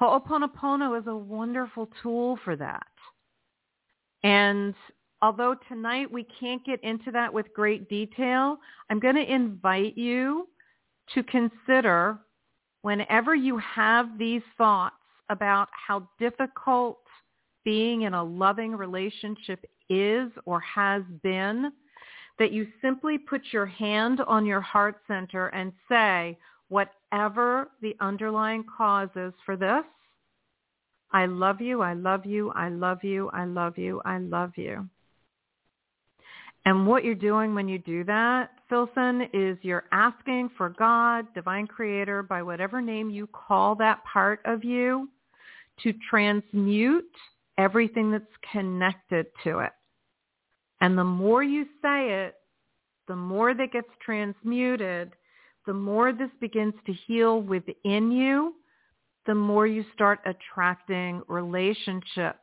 [0.00, 2.86] Ho'oponopono is a wonderful tool for that.
[4.22, 4.74] And
[5.22, 8.58] although tonight we can't get into that with great detail,
[8.90, 10.48] I'm going to invite you
[11.14, 12.18] to consider
[12.82, 14.96] whenever you have these thoughts
[15.30, 16.98] about how difficult
[17.64, 21.72] being in a loving relationship is or has been,
[22.38, 26.36] that you simply put your hand on your heart center and say,
[26.68, 29.84] whatever the underlying cause is for this,
[31.12, 34.88] I love you, I love you, I love you, I love you, I love you.
[36.66, 41.66] And what you're doing when you do that, Philson, is you're asking for God, divine
[41.66, 45.08] creator, by whatever name you call that part of you,
[45.82, 47.04] to transmute
[47.58, 49.72] everything that's connected to it.
[50.80, 52.36] And the more you say it,
[53.08, 55.12] the more that gets transmuted,
[55.66, 58.54] the more this begins to heal within you,
[59.26, 62.38] the more you start attracting relationships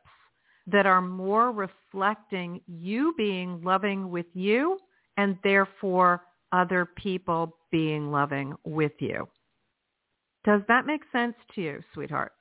[0.66, 4.78] that are more reflecting you being loving with you
[5.16, 9.28] and therefore other people being loving with you.
[10.44, 12.32] Does that make sense to you, sweetheart?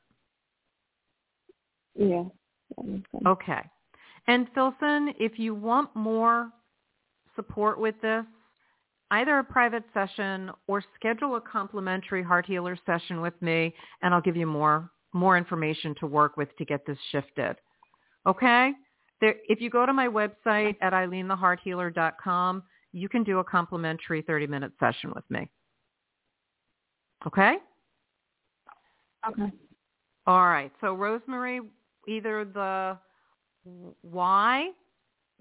[1.96, 2.24] Yeah.
[3.26, 3.62] Okay.
[4.28, 6.52] And Filson, if you want more
[7.36, 8.26] support with this,
[9.12, 14.22] either a private session or schedule a complimentary heart healer session with me and I'll
[14.22, 17.56] give you more more information to work with to get this shifted.
[18.26, 18.72] Okay?
[19.20, 24.72] There, if you go to my website at IleneTheHeartHealer.com, you can do a complimentary 30-minute
[24.80, 25.50] session with me.
[27.28, 27.56] Okay?
[29.30, 29.52] Okay.
[30.26, 30.72] All right.
[30.82, 31.62] So Rose Marie,
[32.08, 32.98] either the
[34.02, 34.70] why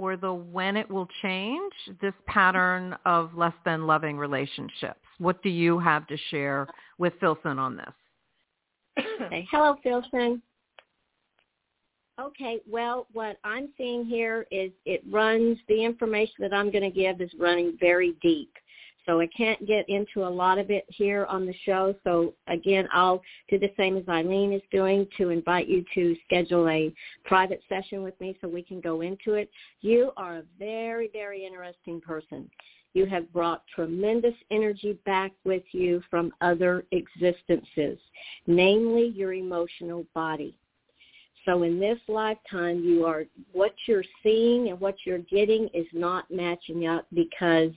[0.01, 4.99] or the when it will change this pattern of less than loving relationships.
[5.19, 9.05] What do you have to share with Filson on this?
[9.21, 9.47] Okay.
[9.51, 10.41] Hello, Filson.
[12.19, 16.91] Okay, well, what I'm seeing here is it runs, the information that I'm going to
[16.91, 18.53] give is running very deep.
[19.11, 21.97] So I can't get into a lot of it here on the show.
[22.05, 26.69] So again, I'll do the same as Ilene is doing to invite you to schedule
[26.69, 26.95] a
[27.25, 29.51] private session with me so we can go into it.
[29.81, 32.49] You are a very, very interesting person.
[32.95, 37.99] You have brought tremendous energy back with you from other existences,
[38.47, 40.57] namely your emotional body.
[41.47, 46.31] So in this lifetime, you are what you're seeing and what you're getting is not
[46.31, 47.73] matching up because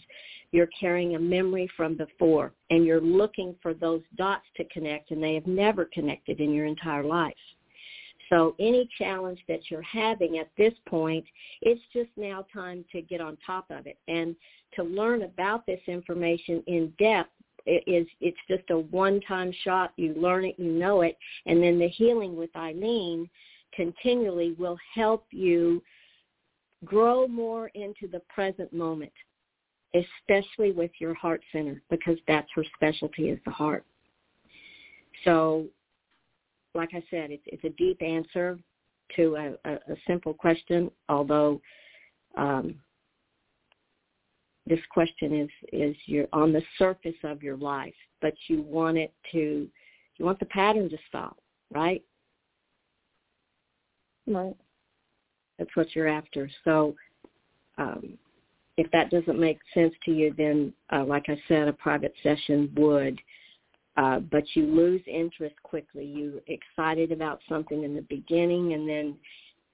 [0.54, 5.22] you're carrying a memory from before and you're looking for those dots to connect and
[5.22, 7.34] they have never connected in your entire life.
[8.30, 11.26] So any challenge that you're having at this point,
[11.62, 13.98] it's just now time to get on top of it.
[14.08, 14.36] And
[14.76, 17.32] to learn about this information in depth
[17.66, 19.94] it is it's just a one time shot.
[19.96, 23.30] You learn it you know it and then the healing with Ilene
[23.74, 25.82] continually will help you
[26.84, 29.12] grow more into the present moment,
[29.94, 33.86] especially with your heart center, because that's her specialty is the heart.
[35.24, 35.68] So,
[36.74, 38.58] like I said, it's, it's a deep answer
[39.16, 41.62] to a, a, a simple question, although
[42.36, 42.76] um,
[44.66, 49.14] this question is is you're on the surface of your life, but you want it
[49.32, 49.68] to
[50.18, 51.38] you want the pattern to stop,
[51.72, 52.04] right?
[54.26, 54.56] Right.
[55.60, 56.50] That's what you're after.
[56.64, 56.96] So
[57.78, 58.18] um,
[58.78, 62.72] if that doesn't make sense to you, then uh, like I said, a private session
[62.76, 63.20] would.
[63.96, 66.04] Uh, but you lose interest quickly.
[66.04, 69.16] You're excited about something in the beginning, and then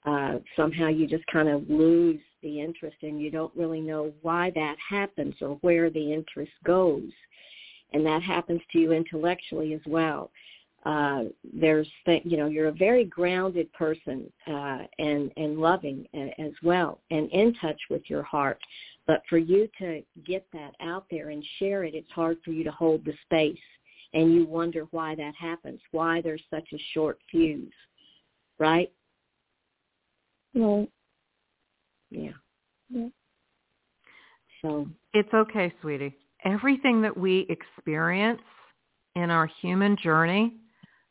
[0.05, 4.51] uh, somehow you just kind of lose the interest, and you don't really know why
[4.55, 7.11] that happens or where the interest goes.
[7.93, 10.29] And that happens to you intellectually as well
[10.85, 11.23] uh,
[11.53, 16.53] there's th- you know you're a very grounded person uh, and and loving a- as
[16.63, 18.59] well and in touch with your heart.
[19.07, 22.63] But for you to get that out there and share it it's hard for you
[22.63, 23.57] to hold the space
[24.13, 27.73] and you wonder why that happens why there's such a short fuse
[28.59, 28.91] right?
[30.53, 30.89] Right.
[32.11, 32.31] Yeah.
[32.89, 33.07] Yeah.
[34.61, 34.87] So.
[35.13, 36.15] It's okay sweetie.
[36.45, 38.41] Everything that we experience
[39.15, 40.53] in our human journey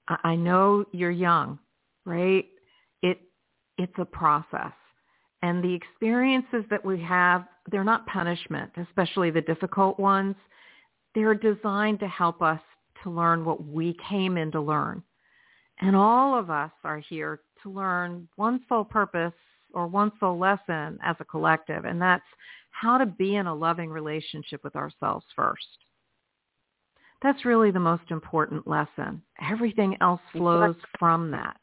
[0.09, 1.59] I know you're young,
[2.05, 2.47] right?
[3.03, 3.21] It
[3.77, 4.73] it's a process.
[5.43, 10.35] And the experiences that we have, they're not punishment, especially the difficult ones.
[11.15, 12.61] They're designed to help us
[13.03, 15.03] to learn what we came in to learn.
[15.81, 19.33] And all of us are here to learn one sole purpose
[19.75, 22.25] or one sole lesson as a collective, and that's
[22.71, 25.67] how to be in a loving relationship with ourselves first.
[27.23, 29.23] That's really the most important lesson.
[29.51, 31.61] Everything else flows from that.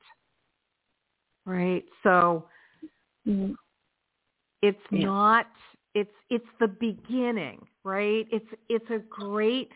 [1.46, 1.86] Right?
[2.04, 2.46] So
[3.28, 3.54] mm-hmm.
[4.62, 5.06] it's yeah.
[5.06, 5.48] not
[5.94, 8.28] it's it's the beginning, right?
[8.32, 9.72] It's it's a great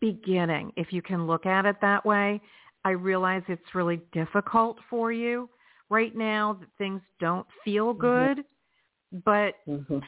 [0.00, 2.40] beginning if you can look at it that way.
[2.84, 5.50] I realize it's really difficult for you
[5.90, 8.00] right now that things don't feel Mm-hmm.
[8.00, 9.18] good, mm-hmm.
[9.24, 9.98] but mm-hmm.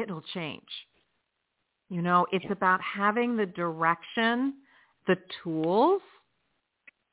[0.00, 0.62] it'll change.
[1.90, 4.54] You know, it's about having the direction,
[5.06, 6.02] the tools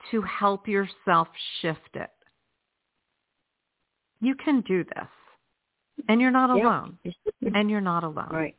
[0.09, 1.27] to help yourself
[1.61, 2.09] shift it.
[4.21, 5.07] You can do this.
[6.07, 6.97] And you're not alone.
[7.03, 7.11] yeah.
[7.53, 8.29] And you're not alone.
[8.31, 8.55] right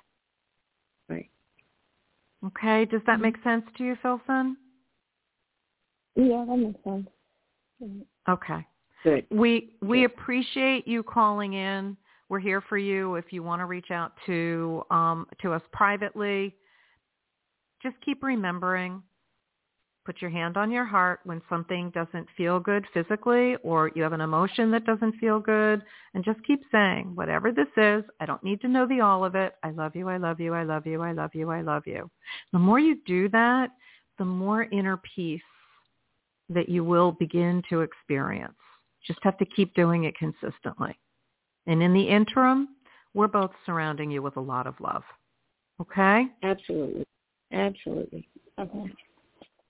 [1.09, 1.31] right
[2.45, 3.23] Okay, does that mm-hmm.
[3.23, 4.57] make sense to you, Filson?
[6.17, 7.09] yeah that makes sense
[8.29, 8.67] Okay.
[9.03, 11.97] good We we appreciate you calling in.
[12.29, 16.55] We're here for you if you want to reach out to um, to us privately.
[17.83, 19.03] Just keep remembering
[20.05, 24.13] Put your hand on your heart when something doesn't feel good physically or you have
[24.13, 25.81] an emotion that doesn't feel good
[26.15, 29.37] and just keep saying, whatever this is, I don't need to know the all of
[29.37, 29.55] it.
[29.63, 32.11] I love you, I love you, I love you, I love you, I love you.
[32.53, 33.71] The more you do that,
[34.19, 35.41] the more inner peace
[36.49, 38.55] that you will begin to experience.
[39.07, 40.99] Just have to keep doing it consistently.
[41.67, 42.69] And in the interim,
[43.15, 45.03] we're both surrounding you with a lot of love.
[45.81, 46.27] Okay?
[46.43, 47.07] Absolutely.
[47.53, 48.29] Absolutely.
[48.59, 48.93] Okay.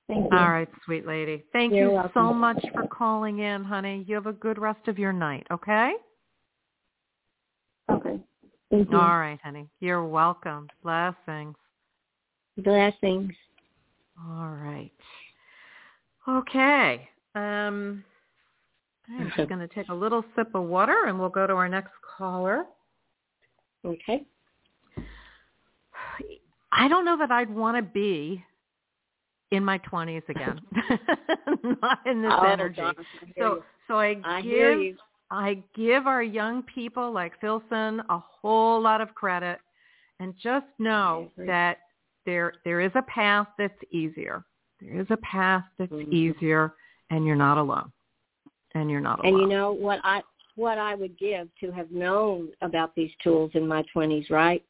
[0.09, 0.37] Thank you.
[0.37, 1.45] All right, sweet lady.
[1.53, 2.13] Thank You're you welcome.
[2.15, 4.05] so much for calling in, honey.
[4.07, 5.93] You have a good rest of your night, okay?
[7.91, 8.19] Okay.
[8.71, 8.97] Thank you.
[8.97, 9.69] All right, honey.
[9.81, 10.69] You're welcome.
[10.83, 11.57] Blessings.
[12.59, 13.33] Blessings.
[14.19, 14.93] All right.
[16.29, 17.09] Okay.
[17.35, 18.05] Um,
[19.19, 21.69] I'm just going to take a little sip of water and we'll go to our
[21.69, 22.65] next caller.
[23.85, 24.25] Okay.
[26.73, 28.43] I don't know that I'd want to be
[29.51, 30.61] in my 20s again,
[31.83, 32.81] not in this oh, energy.
[32.81, 32.95] Gosh,
[33.39, 34.97] so, so I, I give
[35.31, 39.59] I give our young people like Philson a whole lot of credit,
[40.21, 41.79] and just know that
[42.25, 44.45] there there is a path that's easier.
[44.81, 46.13] There is a path that's mm-hmm.
[46.13, 46.75] easier,
[47.11, 47.93] and you're not alone.
[48.75, 49.35] And you're not alone.
[49.35, 50.23] And you know what I
[50.57, 54.63] what I would give to have known about these tools in my 20s, right?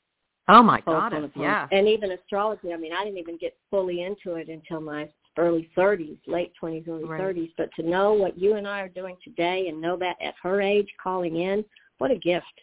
[0.48, 1.12] Oh my God!
[1.36, 1.68] Yeah.
[1.70, 2.72] And even astrology.
[2.72, 6.86] I mean, I didn't even get fully into it until my early 30s, late 20s,
[6.88, 7.20] early right.
[7.20, 7.52] 30s.
[7.56, 10.60] But to know what you and I are doing today and know that at her
[10.60, 11.64] age, calling in,
[11.98, 12.60] what a gift.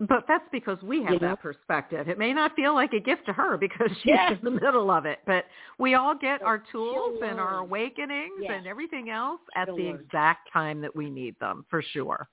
[0.00, 2.08] But that's because we have you that perspective.
[2.08, 4.32] It may not feel like a gift to her because she's yeah.
[4.32, 5.44] in the middle of it, but
[5.78, 8.54] we all get our tools and our awakenings yeah.
[8.54, 10.00] and everything else at she'll the learn.
[10.00, 12.28] exact time that we need them, for sure.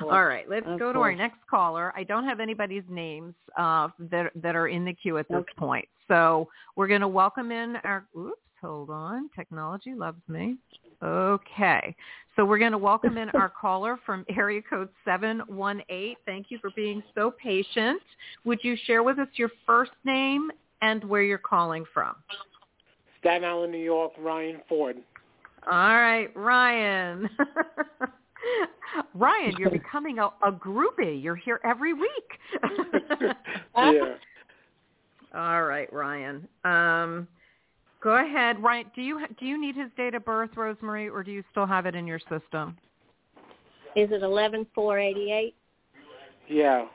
[0.00, 0.94] All right, let's of go course.
[0.94, 1.92] to our next caller.
[1.94, 5.52] I don't have anybody's names uh, that that are in the queue at this okay.
[5.56, 8.04] point, so we're going to welcome in our.
[8.18, 9.30] Oops, hold on.
[9.36, 10.56] Technology loves me.
[11.02, 11.94] Okay,
[12.36, 16.16] so we're going to welcome in our caller from area code seven one eight.
[16.26, 18.00] Thank you for being so patient.
[18.44, 22.14] Would you share with us your first name and where you're calling from?
[23.20, 24.12] Staten Island, New York.
[24.18, 24.96] Ryan Ford.
[25.70, 27.28] All right, Ryan.
[29.14, 31.22] Ryan, you're becoming a, a groupie.
[31.22, 32.10] You're here every week.
[33.76, 34.14] yeah.
[35.34, 36.46] All right, Ryan.
[36.64, 37.28] Um,
[38.02, 38.90] go ahead, Ryan.
[38.94, 41.66] Do you do you need his date of birth, Rose Marie, or do you still
[41.66, 42.76] have it in your system?
[43.96, 45.54] Is it eleven four eighty eight?
[46.48, 46.86] Yeah.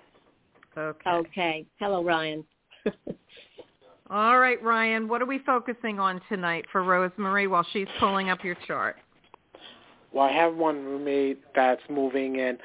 [0.77, 1.09] Okay.
[1.09, 1.65] Okay.
[1.79, 2.43] Hello, Ryan.
[4.09, 5.07] All right, Ryan.
[5.07, 8.95] What are we focusing on tonight for Rose Marie while she's pulling up your chart?
[10.13, 12.57] Well, I have one roommate that's moving in.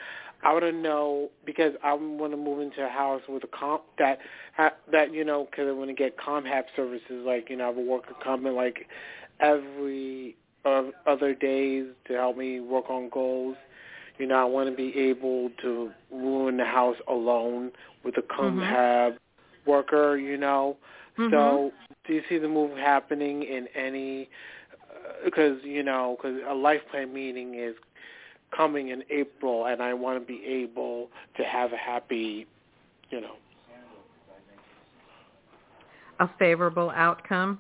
[0.43, 3.83] I want to know because I want to move into a house with a comp
[3.99, 4.19] that
[4.91, 7.77] that you know because I want to get ComHab services like you know I have
[7.77, 8.87] a worker coming like
[9.41, 13.57] every uh, other days to help me work on goals.
[14.19, 17.71] You know I want to be able to ruin the house alone
[18.05, 19.71] with a ComHab mm-hmm.
[19.71, 20.17] worker.
[20.17, 20.77] You know,
[21.19, 21.33] mm-hmm.
[21.33, 21.73] so
[22.07, 24.29] do you see the move happening in any
[25.25, 27.75] because you know because a life plan meeting is
[28.57, 32.47] coming in April, and I want to be able to have a happy,
[33.11, 33.35] you know,
[36.21, 37.59] a favorable outcome.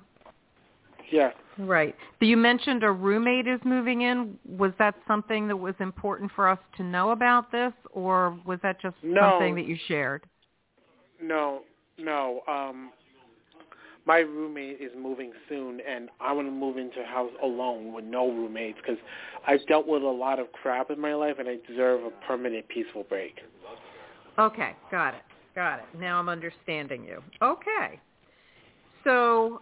[1.10, 1.30] Yeah.
[1.58, 1.94] Right.
[2.18, 4.38] But you mentioned a roommate is moving in.
[4.48, 8.80] Was that something that was important for us to know about this, or was that
[8.80, 9.20] just no.
[9.20, 10.24] something that you shared?
[11.20, 11.60] No,
[11.98, 12.40] no.
[12.48, 12.92] Um,
[14.04, 18.04] my roommate is moving soon, and I want to move into a house alone with
[18.04, 19.00] no roommates because
[19.46, 22.68] I've dealt with a lot of crap in my life, and I deserve a permanent,
[22.68, 23.36] peaceful break.
[24.38, 25.22] Okay, got it,
[25.54, 25.84] got it.
[25.98, 27.22] Now I'm understanding you.
[27.42, 28.00] Okay,
[29.04, 29.60] so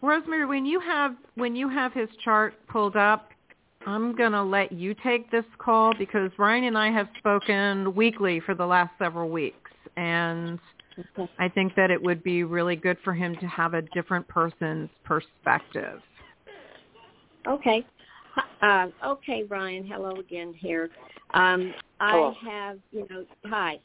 [0.00, 3.30] Rose Marie, when you have when you have his chart pulled up,
[3.86, 8.40] I'm going to let you take this call because Ryan and I have spoken weekly
[8.40, 10.58] for the last several weeks, and
[11.38, 14.90] I think that it would be really good for him to have a different person's
[15.04, 16.00] perspective.
[17.46, 17.86] Okay.
[18.62, 19.86] Uh, okay, Brian.
[19.86, 20.90] Hello again here.
[21.34, 22.34] Um, Hello.
[22.42, 23.78] I have, you know, hi.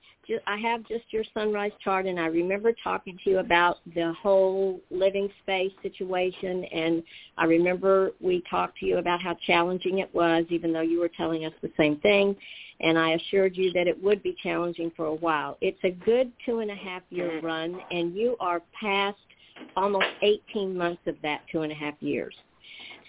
[0.48, 4.80] I have just your sunrise chart, and I remember talking to you about the whole
[4.90, 7.04] living space situation, and
[7.38, 11.10] I remember we talked to you about how challenging it was, even though you were
[11.10, 12.36] telling us the same thing,
[12.80, 15.58] and I assured you that it would be challenging for a while.
[15.62, 17.46] It's a good two and a half year Mm-hmm.
[17.46, 19.18] run, and you are past
[19.76, 22.36] almost 18 months of that two and a half years.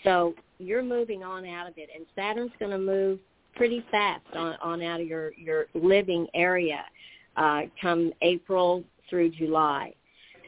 [0.04, 3.18] So you're moving on out of it, and Saturn's going to move
[3.56, 6.84] pretty fast on, on out of your, your living area.
[7.36, 9.92] uh, come April through July.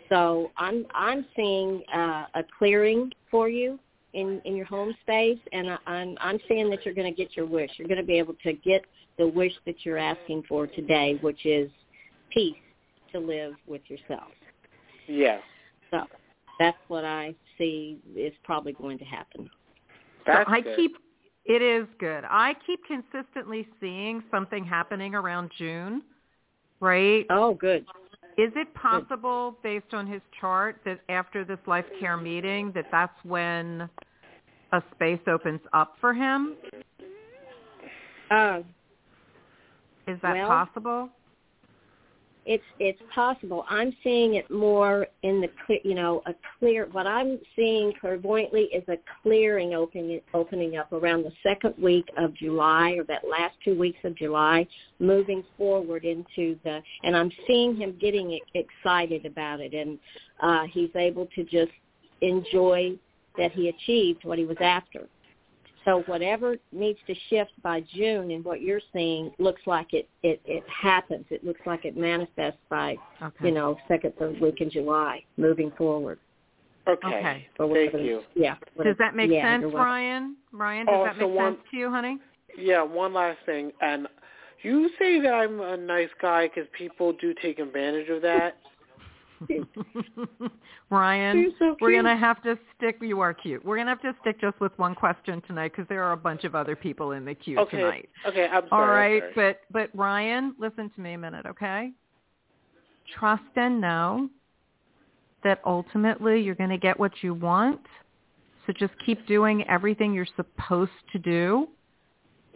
[0.09, 3.78] So I'm I'm seeing uh, a clearing for you
[4.12, 7.36] in in your home space, and I, I'm I'm seeing that you're going to get
[7.36, 7.70] your wish.
[7.76, 8.84] You're going to be able to get
[9.18, 11.70] the wish that you're asking for today, which is
[12.30, 12.54] peace
[13.12, 14.30] to live with yourself.
[15.09, 15.38] Yeah.
[15.90, 16.02] So
[16.59, 19.48] that's what I see is probably going to happen.
[20.26, 20.76] That's so I good.
[20.76, 20.96] keep
[21.44, 22.24] it is good.
[22.28, 26.02] I keep consistently seeing something happening around June,
[26.80, 27.24] right?
[27.30, 27.86] Oh, good.
[28.36, 33.16] Is it possible, based on his chart, that after this life care meeting, that that's
[33.24, 33.88] when
[34.72, 36.54] a space opens up for him?
[38.30, 38.61] Uh,
[40.09, 41.11] Is that Well- possible?
[42.47, 43.64] It's it's possible.
[43.68, 46.86] I'm seeing it more in the cle- you know a clear.
[46.92, 52.34] What I'm seeing clairvoyantly is a clearing opening opening up around the second week of
[52.34, 54.66] July or that last two weeks of July,
[55.01, 56.80] moving forward into the.
[57.03, 59.99] And I'm seeing him getting excited about it, and
[60.40, 61.72] uh, he's able to just
[62.20, 62.97] enjoy
[63.36, 65.07] that he achieved what he was after.
[65.87, 70.41] So whatever needs to shift by June and what you're seeing looks like it, it,
[70.45, 71.24] it happens.
[71.30, 73.47] It looks like it manifests by, Okay.
[73.47, 76.18] you know, second, third week in July moving forward.
[76.89, 77.07] Okay.
[77.07, 77.47] Okay.
[77.61, 78.22] Or Thank whatever- you.
[78.34, 78.57] Yeah.
[78.82, 79.87] Does that make yeah, sense, you're welcome.
[79.87, 80.37] Ryan?
[80.53, 82.18] Ryan, does oh, that Also make one- sense to you, honey?
[82.59, 83.72] Yeah, one last thing.
[83.80, 84.09] And
[84.62, 88.57] you say that I'm a nice guy because people do take advantage of that.
[90.91, 92.99] Ryan, so we're gonna have to stick.
[93.01, 93.64] You are cute.
[93.64, 96.45] We're gonna have to stick just with one question tonight because there are a bunch
[96.45, 97.78] of other people in the queue Okay.
[97.78, 98.09] tonight.
[98.26, 99.20] Okay, I'm sorry.
[99.20, 99.57] All I'm sorry.
[99.70, 101.93] but but Ryan, listen to me a minute, okay?
[103.18, 104.28] Trust and know
[105.47, 107.80] that ultimately you're going to get what you want.
[108.66, 111.68] So just keep doing everything you're supposed to do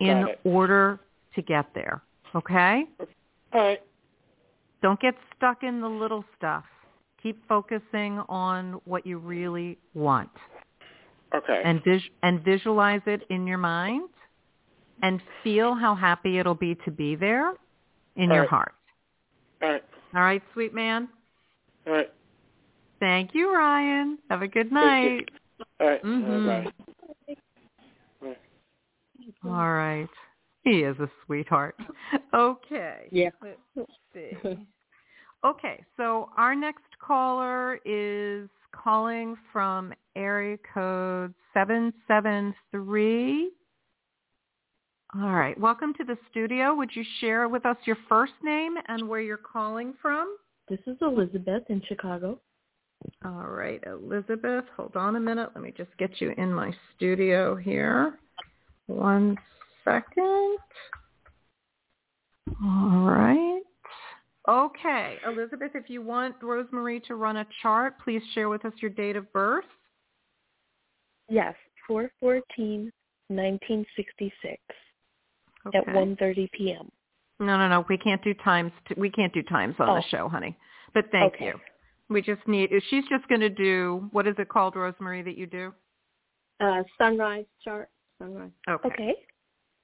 [0.01, 0.41] in it.
[0.43, 0.99] order
[1.37, 2.03] to get there.
[2.35, 2.85] Okay?
[3.53, 3.81] All right.
[4.83, 6.65] Don't get stuck in the little stuff.
[7.23, 10.31] Keep focusing on what you really want
[11.35, 11.63] Okay.
[11.65, 14.09] and vis- and visualize it in your mind
[15.03, 17.53] and feel how happy it'll be to be there
[18.17, 18.51] in All your right.
[18.51, 18.75] heart.
[19.63, 19.85] All right.
[20.15, 21.09] All right, sweet man.
[21.87, 22.11] All right.
[23.01, 24.19] Thank you, Ryan.
[24.31, 25.11] Have a good Thank you.
[25.11, 25.31] night.
[25.81, 26.03] All right.
[26.03, 26.47] Mhm.
[26.47, 27.37] Bye.
[28.23, 28.37] Bye.
[29.45, 30.09] All right.
[30.65, 31.77] He is a sweetheart.
[32.35, 33.09] Okay.
[33.11, 33.31] Yeah.
[34.13, 34.33] See.
[35.45, 43.51] Okay, so our next caller is calling from area code 773.
[45.15, 45.59] All right.
[45.59, 46.75] Welcome to the studio.
[46.75, 50.37] Would you share with us your first name and where you're calling from?
[50.69, 52.39] This is Elizabeth in Chicago.
[53.25, 55.51] All right, Elizabeth, hold on a minute.
[55.55, 58.19] Let me just get you in my studio here.
[58.87, 59.39] One
[59.85, 60.59] second.
[62.63, 63.63] All right.
[64.49, 68.73] Okay, Elizabeth, if you want Rose Marie to run a chart, please share with us
[68.81, 69.67] your date of birth.
[71.29, 71.55] Yes,
[71.87, 72.91] four fourteen,
[73.29, 74.61] nineteen sixty six
[75.67, 75.79] Okay.
[75.79, 76.89] at one thirty p.m.
[77.39, 77.85] No, no, no.
[77.89, 78.73] We can't do times.
[78.89, 80.09] T- we can't do times on the Oh.
[80.11, 80.57] show, honey.
[80.95, 81.47] But thank Okay.
[81.47, 81.61] you.
[82.09, 82.71] We just need.
[82.89, 84.09] She's just going to do.
[84.13, 85.23] What is it called, Rose Marie?
[85.23, 85.73] That you do?
[86.61, 87.89] Uh, sunrise chart.
[88.19, 88.51] Sunrise.
[88.69, 89.15] Okay.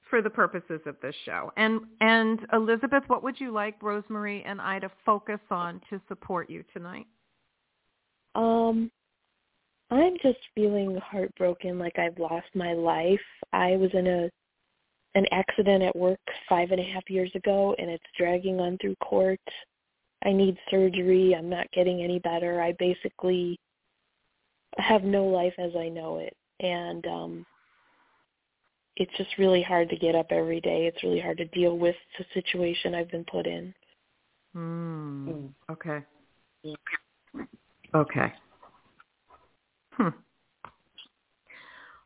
[0.08, 1.52] For the purposes of this show.
[1.56, 6.00] And and Elizabeth, what would you like Rose Marie and I to focus on to
[6.06, 7.06] support you tonight?
[8.36, 8.90] Um,
[9.90, 13.20] I'm just feeling heartbroken, like I've lost my life.
[13.52, 14.30] I was in a
[15.16, 18.96] an accident at work five and a half years ago, and it's dragging on through
[18.96, 19.40] court.
[20.24, 21.34] I need surgery.
[21.34, 22.60] I'm not getting any better.
[22.60, 23.58] I basically
[24.78, 27.46] have no life as I know it, and um
[28.96, 30.86] it's just really hard to get up every day.
[30.86, 33.74] It's really hard to deal with the situation I've been put in.
[34.54, 35.28] Hmm.
[35.28, 35.48] Mm.
[35.70, 35.98] Okay.
[37.94, 38.32] Okay.
[39.92, 40.08] Hmm.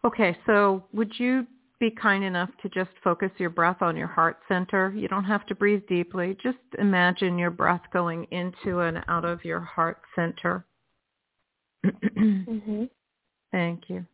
[0.05, 1.47] Okay, so would you
[1.79, 4.93] be kind enough to just focus your breath on your heart center?
[4.95, 6.37] You don't have to breathe deeply.
[6.43, 10.65] Just imagine your breath going into and out of your heart center.
[11.85, 12.91] Mhm.
[13.53, 14.07] Thank you.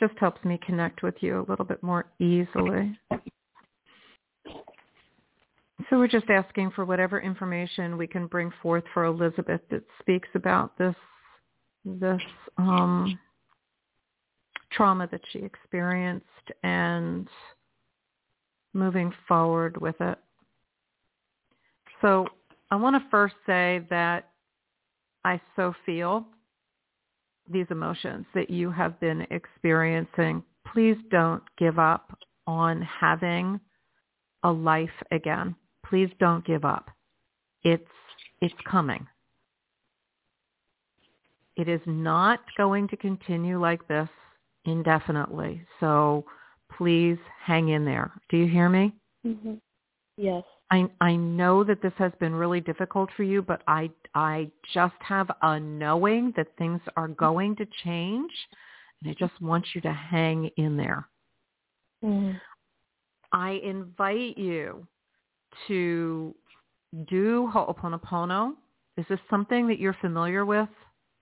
[0.00, 2.98] Just helps me connect with you a little bit more easily.
[5.90, 10.28] So we're just asking for whatever information we can bring forth for Elizabeth that speaks
[10.34, 10.94] about this
[11.84, 12.20] this
[12.58, 13.18] um,
[14.70, 16.26] trauma that she experienced
[16.62, 17.28] and
[18.72, 20.18] moving forward with it.
[22.00, 22.26] So
[22.70, 24.30] I want to first say that
[25.24, 26.26] I so feel
[27.50, 30.42] these emotions that you have been experiencing.
[30.72, 32.16] Please don't give up
[32.46, 33.60] on having
[34.42, 35.54] a life again.
[35.86, 36.90] Please don't give up.
[37.64, 37.84] it's
[38.40, 39.06] it's coming.
[41.56, 44.08] It is not going to continue like this
[44.64, 45.62] indefinitely.
[45.80, 46.24] So
[46.76, 48.10] please hang in there.
[48.30, 48.92] Do you hear me?
[49.26, 49.54] Mm-hmm.
[50.16, 50.42] Yes.
[50.72, 54.94] I I know that this has been really difficult for you, but I I just
[55.00, 58.30] have a knowing that things are going to change,
[59.00, 61.06] and I just want you to hang in there.
[62.02, 62.38] Mm-hmm.
[63.32, 64.86] I invite you
[65.68, 66.34] to
[67.08, 68.54] do Ho'oponopono.
[68.96, 70.68] Is this something that you're familiar with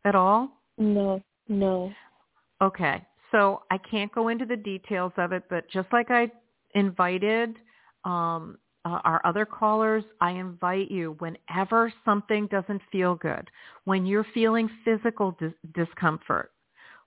[0.04, 0.48] at all?
[0.78, 1.92] No, no.
[2.62, 3.04] Okay.
[3.32, 6.30] So I can't go into the details of it, but just like I
[6.74, 7.56] invited
[8.04, 13.50] um, uh, our other callers, I invite you whenever something doesn't feel good,
[13.84, 16.52] when you're feeling physical dis- discomfort,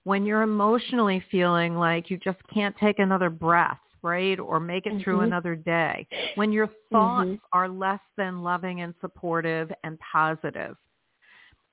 [0.04, 4.38] when you're emotionally feeling like you just can't take another breath, right?
[4.38, 5.02] Or make it mm-hmm.
[5.02, 6.06] through another day.
[6.36, 7.44] When your thoughts mm-hmm.
[7.52, 10.76] are less than loving and supportive and positive.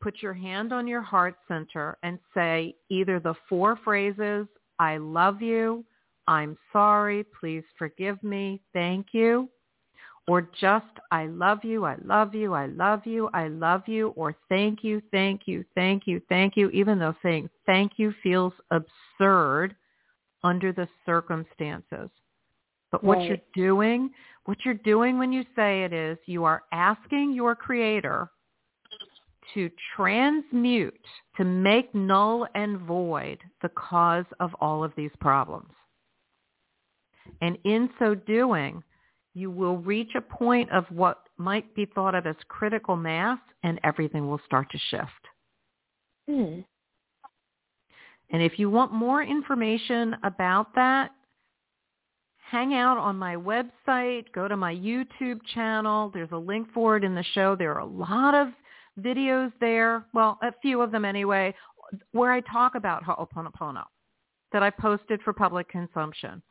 [0.01, 4.47] Put your hand on your heart center and say either the four phrases,
[4.79, 5.85] I love you,
[6.25, 9.47] I'm sorry, please forgive me, thank you,
[10.31, 14.33] or just I love you, I love you, I love you, I love you, or
[14.47, 19.75] thank you, thank you, thank you, thank you, even though saying thank you feels absurd
[20.41, 22.09] under the circumstances.
[22.93, 23.27] But what right.
[23.27, 24.09] you're doing,
[24.45, 28.29] what you're doing when you say it is you are asking your creator
[29.53, 31.05] to transmute,
[31.35, 35.73] to make null and void the cause of all of these problems.
[37.41, 38.81] And in so doing,
[39.33, 43.79] you will reach a point of what might be thought of as critical mass and
[43.83, 45.27] everything will start to shift.
[46.29, 46.59] Hmm.
[48.31, 51.11] And if you want more information about that,
[52.49, 56.11] hang out on my website, go to my YouTube channel.
[56.13, 57.55] There's a link for it in the show.
[57.55, 58.49] There are a lot of
[58.99, 61.53] videos there, well, a few of them anyway,
[62.11, 63.83] where I talk about Ho'oponopono
[64.51, 66.41] that I posted for public consumption.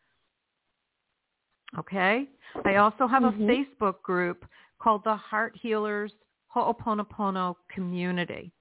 [1.78, 2.26] Okay?
[2.64, 3.48] I also have mm-hmm.
[3.48, 4.44] a Facebook group
[4.80, 6.12] called the Heart Healers
[6.54, 8.52] Ho'oponopono Community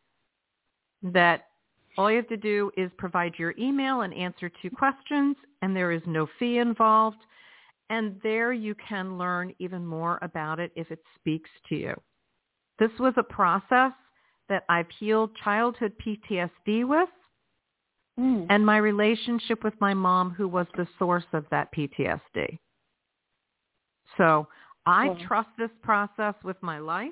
[1.01, 1.45] that
[1.97, 5.91] all you have to do is provide your email and answer two questions, and there
[5.91, 7.18] is no fee involved.
[7.89, 11.95] And there you can learn even more about it if it speaks to you.
[12.78, 13.91] This was a process
[14.47, 17.10] that I've healed childhood PTSD with
[18.20, 18.45] mm.
[18.49, 22.60] and my relationship with my mom who was the source of that PTSD.
[24.18, 24.47] So
[24.86, 27.10] I trust this process with my life.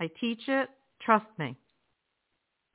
[0.00, 0.68] I teach it.
[1.00, 1.56] Trust me.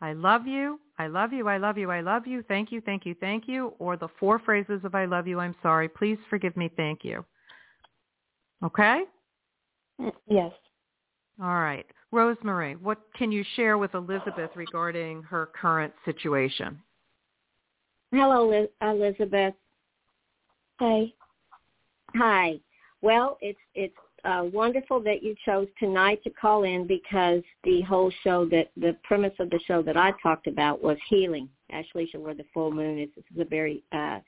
[0.01, 0.79] I love you.
[0.97, 1.47] I love you.
[1.47, 1.91] I love you.
[1.91, 2.43] I love you.
[2.47, 2.81] Thank you.
[2.81, 3.15] Thank you.
[3.19, 3.73] Thank you.
[3.79, 5.39] Or the four phrases of I love you.
[5.39, 5.89] I'm sorry.
[5.89, 6.69] Please forgive me.
[6.75, 7.25] Thank you.
[8.63, 9.03] Okay?
[9.99, 10.51] Mm, yes.
[11.41, 11.85] All right.
[12.11, 16.79] Rose Marie, what can you share with Elizabeth regarding her current situation?
[18.11, 19.53] Hello, Elizabeth.
[20.79, 21.13] Hi.
[22.15, 22.59] Hi.
[23.01, 23.95] Well, it's it's
[24.25, 28.97] uh, wonderful that you chose tonight to call in because the whole show that the
[29.03, 31.49] premise of the show that I talked about was healing.
[31.71, 34.19] Ashlesha, where the full moon is, this is a very uh,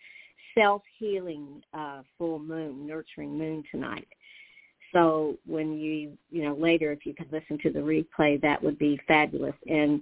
[0.56, 4.08] self-healing uh, full moon, nurturing moon tonight.
[4.94, 8.78] So when you, you know, later if you could listen to the replay, that would
[8.78, 9.56] be fabulous.
[9.70, 10.02] And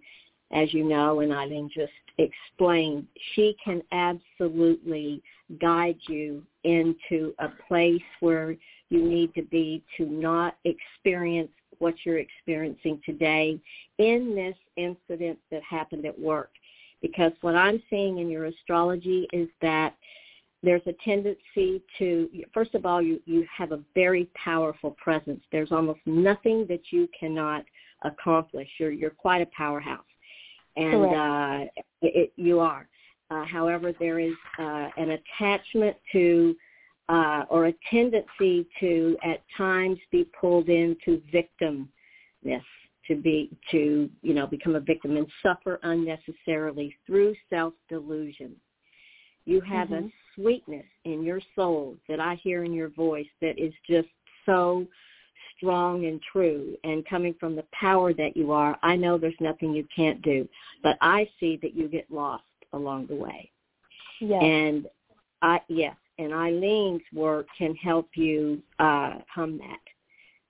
[0.51, 5.21] as you know, and Ilene just explained, she can absolutely
[5.59, 8.55] guide you into a place where
[8.89, 13.59] you need to be to not experience what you're experiencing today
[13.97, 16.51] in this incident that happened at work.
[17.01, 19.95] Because what I'm seeing in your astrology is that
[20.61, 25.41] there's a tendency to, first of all, you, you have a very powerful presence.
[25.51, 27.63] There's almost nothing that you cannot
[28.03, 28.67] accomplish.
[28.77, 30.03] You're, you're quite a powerhouse.
[30.75, 31.71] And uh,
[32.01, 32.87] it, you are.
[33.31, 36.55] Uh, however, there is uh, an attachment to
[37.09, 42.63] uh, or a tendency to at times be pulled into victimness,
[43.07, 48.55] to be to you know become a victim and suffer unnecessarily through self delusion.
[49.45, 50.05] You have mm-hmm.
[50.05, 54.09] a sweetness in your soul that I hear in your voice that is just
[54.45, 54.85] so
[55.57, 59.73] strong and true and coming from the power that you are, I know there's nothing
[59.73, 60.47] you can't do.
[60.83, 62.43] But I see that you get lost
[62.73, 63.49] along the way.
[64.21, 64.41] Yes.
[64.43, 64.87] And
[65.41, 69.79] I yes, and Ilene's work can help you uh hum that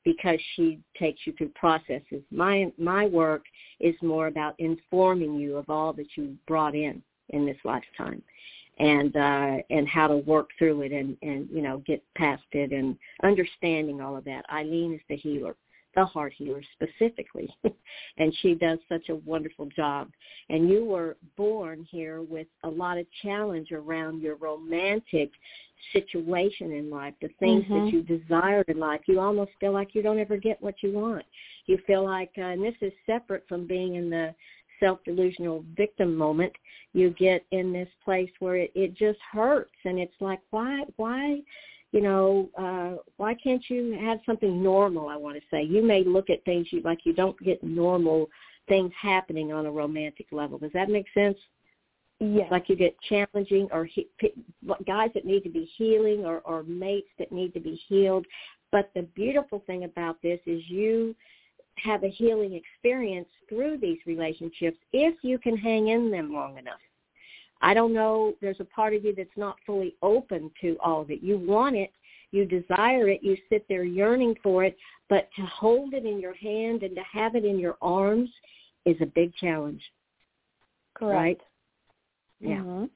[0.04, 2.24] because she takes you through processes.
[2.32, 3.44] My my work
[3.80, 8.22] is more about informing you of all that you brought in in this lifetime
[8.80, 12.72] and uh and how to work through it and and you know get past it
[12.72, 15.56] and understanding all of that Ilene is the healer
[16.00, 17.54] the heart healer specifically,
[18.18, 20.10] and she does such a wonderful job.
[20.50, 25.30] And you were born here with a lot of challenge around your romantic
[25.92, 27.74] situation in life, the things Mhm.
[27.74, 29.02] that you desire in life.
[29.08, 31.26] You almost feel like you don't ever get what you want.
[31.66, 34.34] You feel like, uh, and this is separate from being in the
[34.80, 36.54] self-delusional victim moment.
[36.94, 41.42] You get in this place where it, it just hurts, and it's like, why, why,
[41.92, 45.10] you know, uh, why can't you have something normal?
[45.10, 48.30] I want to say you may look at things you like you don't get normal
[48.68, 50.60] things happening on a romantic level.
[50.60, 51.38] Does that make sense?
[52.22, 52.50] Yes.
[52.52, 54.06] like you get challenging or he,
[54.86, 58.26] guys that need to be healing or, or mates that need to be healed.
[58.74, 61.16] But the beautiful thing about this is you
[61.78, 66.80] have a healing experience through these relationships if you can hang in them long enough.
[67.62, 71.12] I don't know, there's a part of you that's not fully open to all of
[71.12, 71.22] it.
[71.22, 71.92] You want it,
[72.32, 74.78] you desire it, you sit there yearning for it,
[75.10, 78.30] but to hold it in your hand and to have it in your arms
[78.86, 79.82] is a big challenge,
[80.94, 81.16] Correct.
[81.16, 81.42] right?
[82.40, 82.62] Yeah.
[82.62, 82.90] Mhm.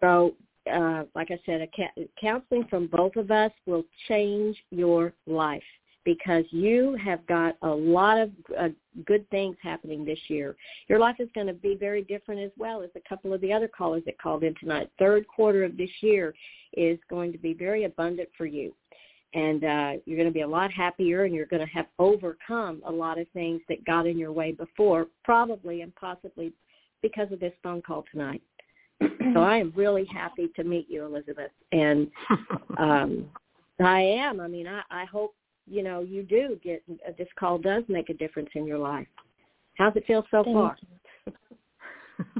[0.00, 0.34] So,
[0.70, 5.62] uh, like I said, a ca- counseling from both of us will change your life
[6.08, 8.68] because you have got a lot of uh,
[9.04, 10.56] good things happening this year.
[10.88, 13.52] Your life is going to be very different as well as a couple of the
[13.52, 14.90] other callers that called in tonight.
[14.98, 16.32] Third quarter of this year
[16.72, 18.72] is going to be very abundant for you.
[19.34, 22.80] And uh, you're going to be a lot happier and you're going to have overcome
[22.86, 26.54] a lot of things that got in your way before, probably and possibly
[27.02, 28.40] because of this phone call tonight
[29.34, 31.50] so I am really happy to meet you, Elizabeth.
[31.70, 32.10] And
[32.78, 33.26] um,
[33.78, 34.40] I am.
[34.40, 35.34] I mean, I, I hope
[35.68, 39.06] you know you do get uh, this call does make a difference in your life.
[39.76, 40.76] How's it feel so Thank far?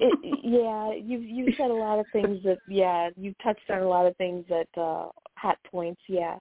[0.01, 3.89] it, yeah, you've you've said a lot of things that yeah, you've touched on a
[3.89, 6.37] lot of things that uh hot points, yeah.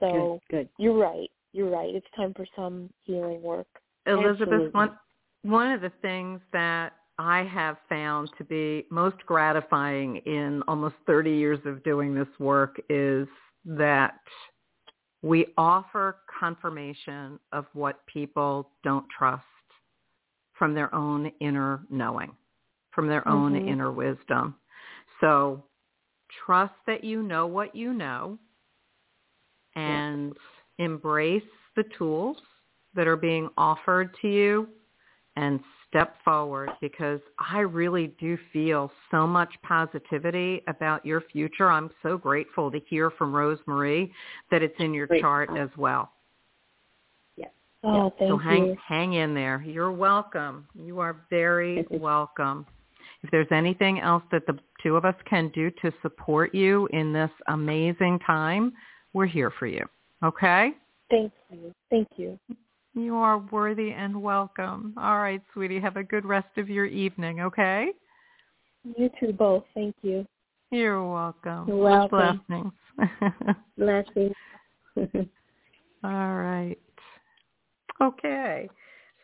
[0.00, 0.56] So Good.
[0.56, 0.68] Good.
[0.78, 1.30] you're right.
[1.52, 1.94] You're right.
[1.94, 3.66] It's time for some healing work.
[4.06, 4.70] Elizabeth, Absolutely.
[4.70, 4.98] one
[5.42, 11.30] one of the things that I have found to be most gratifying in almost 30
[11.30, 13.28] years of doing this work is
[13.64, 14.18] that
[15.22, 19.44] we offer confirmation of what people don't trust
[20.54, 22.36] from their own inner knowing,
[22.90, 23.66] from their own Mhm.
[23.66, 24.58] inner wisdom.
[25.20, 25.64] So
[26.44, 28.38] trust that you know what you know
[29.74, 30.36] and
[30.78, 32.42] embrace the tools
[32.94, 34.68] that are being offered to you
[35.36, 35.62] and
[35.92, 41.70] step forward because I really do feel so much positivity about your future.
[41.70, 44.10] I'm so grateful to hear from Rose Marie
[44.50, 45.20] that it's in your Great.
[45.20, 46.10] chart as well.
[47.36, 47.50] Yes.
[47.84, 48.76] Oh, thank so hang you.
[48.88, 49.62] hang in there.
[49.66, 50.66] You're welcome.
[50.74, 52.66] You are very welcome.
[53.22, 57.12] If there's anything else that the two of us can do to support you in
[57.12, 58.72] this amazing time,
[59.12, 59.84] we're here for you.
[60.24, 60.70] Okay?
[61.10, 61.72] Thank you.
[61.90, 62.38] Thank you.
[62.94, 64.94] You are worthy and welcome.
[64.98, 65.80] All right, sweetie.
[65.80, 67.88] Have a good rest of your evening, okay?
[68.84, 69.64] You too both.
[69.74, 70.26] Thank you.
[70.70, 71.68] You're welcome.
[71.68, 72.42] You're welcome.
[72.48, 72.72] Blessings.
[73.78, 74.34] Blessings.
[76.04, 76.78] All right.
[78.02, 78.68] Okay.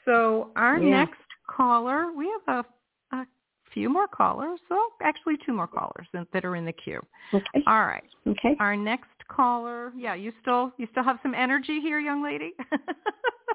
[0.05, 1.01] So our Yeah.
[1.01, 2.65] next caller, we have
[3.13, 3.27] a, a
[3.73, 4.61] few more callers.
[4.71, 7.05] Well, actually two more callers that are in the queue.
[7.35, 7.65] okay.
[7.67, 8.05] All right.
[8.27, 8.57] Okay.
[8.61, 12.53] Our next caller, yeah, you still you still have some energy here, young lady?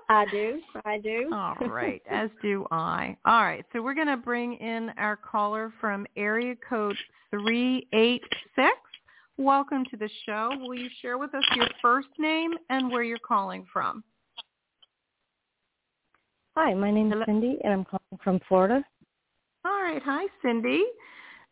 [0.10, 0.60] I do.
[0.86, 1.30] I do.
[1.34, 3.18] All right, as do I.
[3.26, 6.98] All right, so we're going to bring in our caller from area code
[7.32, 8.70] 386.
[9.38, 10.50] Welcome to the show.
[10.60, 14.04] Will you share with us your first name and where you're calling from?
[16.56, 17.26] Hi, my name is Hello.
[17.26, 18.84] Cindy, and I'm calling from Florida.
[19.66, 20.84] All right, hi Cindy.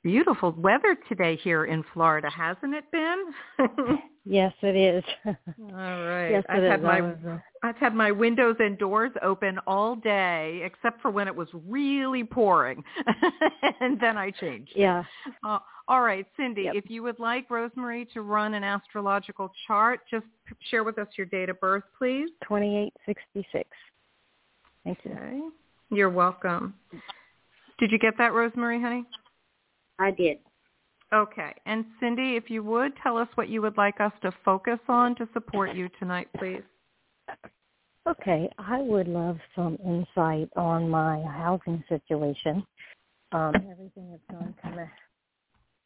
[0.04, 3.98] Beautiful weather today here in Florida, hasn't it been?
[4.24, 5.04] Yes, it is.
[5.26, 5.34] All
[5.74, 6.30] right.
[6.30, 6.86] yes, I've had is.
[6.86, 11.48] my I've had my windows and doors open all day, except for when it was
[11.68, 12.84] really pouring,
[13.82, 14.74] and then I changed.
[14.76, 15.04] yeah.
[15.44, 16.76] Uh, all right, Cindy, Yep.
[16.76, 21.00] if you would like Rose Marie to run an astrological chart, just p- share with
[21.00, 22.30] us your date of birth, please.
[22.44, 23.68] 2866.
[24.84, 25.12] Thank you.
[25.14, 25.40] Okay.
[25.90, 26.76] You're welcome.
[27.80, 29.04] Did you get that, Rose Marie, honey?
[30.00, 30.38] I did.
[31.14, 31.54] Okay.
[31.66, 35.16] And Cindy, if you would, tell us what you would like us to focus on
[35.16, 36.64] to support you tonight, please.
[38.08, 42.66] Okay, I would love some insight on my housing situation.
[43.32, 44.88] Um, everything has gone kind of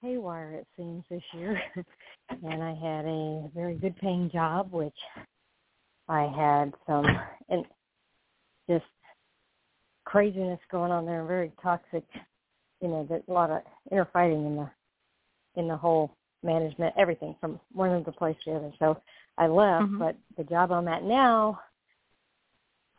[0.01, 1.59] haywire, it seems, this year.
[2.29, 4.95] and I had a very good paying job, which
[6.07, 7.05] I had some
[7.49, 7.65] and
[8.69, 8.85] just
[10.05, 12.03] craziness going on there, very toxic.
[12.85, 13.61] You know, that a lot of
[13.91, 14.69] inner fighting in the
[15.55, 16.11] in the whole
[16.43, 18.73] management, everything from one of the place to the other.
[18.77, 19.01] So
[19.39, 19.97] I left, Mhm.
[19.97, 21.59] but the job I'm at now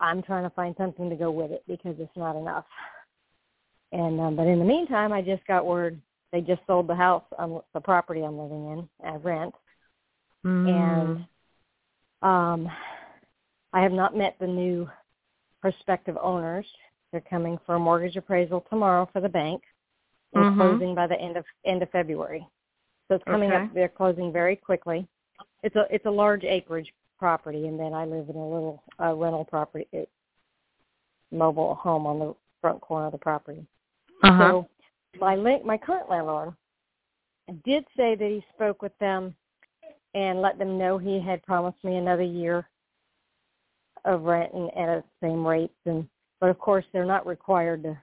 [0.00, 2.66] I'm trying to find something to go with it because it's not enough.
[3.92, 7.22] And um, but in the meantime, I just got word they just sold the house,
[7.38, 9.54] on the property I'm living in at rent,
[10.44, 10.66] Mm.
[10.68, 11.26] and
[12.22, 12.72] um,
[13.72, 14.90] I have not met the new
[15.60, 16.66] prospective owners.
[17.12, 19.62] They're coming for a mortgage appraisal tomorrow for the bank,
[20.34, 20.56] and Mhm.
[20.56, 22.46] closing by the end of end of February.
[23.08, 23.64] So it's coming Okay.
[23.64, 23.72] up.
[23.74, 25.06] They're closing very quickly.
[25.62, 29.14] It's a it's a large acreage property, and then I live in a little uh,
[29.14, 30.10] rental property, it,
[31.30, 33.66] mobile home on the front corner of the property.
[34.22, 34.48] uh-huh.
[34.48, 34.68] So
[35.18, 36.54] my link, my current landlord
[37.64, 39.34] did say that he spoke with them
[40.14, 42.68] and let them know he had promised me another year
[44.04, 46.08] of rent and at the same rates and
[46.40, 47.96] but of course they're not required to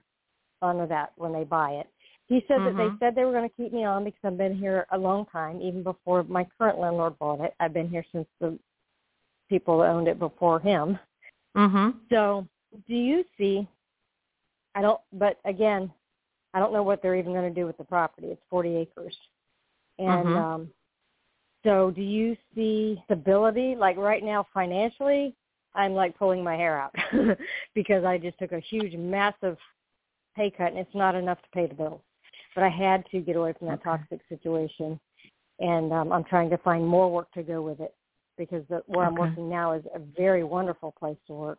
[0.60, 1.88] honor that when they buy it.
[2.28, 2.76] He said that Mhm.
[2.76, 5.26] they said they were going to keep me on because I've been here a long
[5.26, 7.54] time, even before my current landlord bought it.
[7.60, 8.58] I've been here since the
[9.48, 10.98] people that owned it before him.
[11.54, 12.00] Mhm.
[12.08, 12.48] So,
[12.88, 13.68] do you see?
[14.74, 15.00] I don't.
[15.12, 15.92] But again,
[16.54, 18.28] I don't know what they're even going to do with the property.
[18.28, 19.16] It's 40 acres,
[19.98, 20.36] and Mhm.
[20.36, 20.74] um,
[21.62, 23.74] so do you see stability?
[23.76, 25.36] Like right now, financially,
[25.74, 26.94] I'm like pulling my hair out
[27.74, 29.58] because I just took a huge, massive
[30.34, 32.02] pay cut, and it's not enough to pay the bills.
[32.54, 33.90] But I had to get away from that Okay.
[33.90, 34.98] toxic situation,
[35.58, 37.94] and um, I'm trying to find more work to go with it
[38.36, 41.58] because the, where I'm working now is a very wonderful place to work.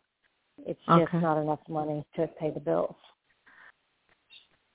[0.66, 2.96] It's just not enough money to pay the bills.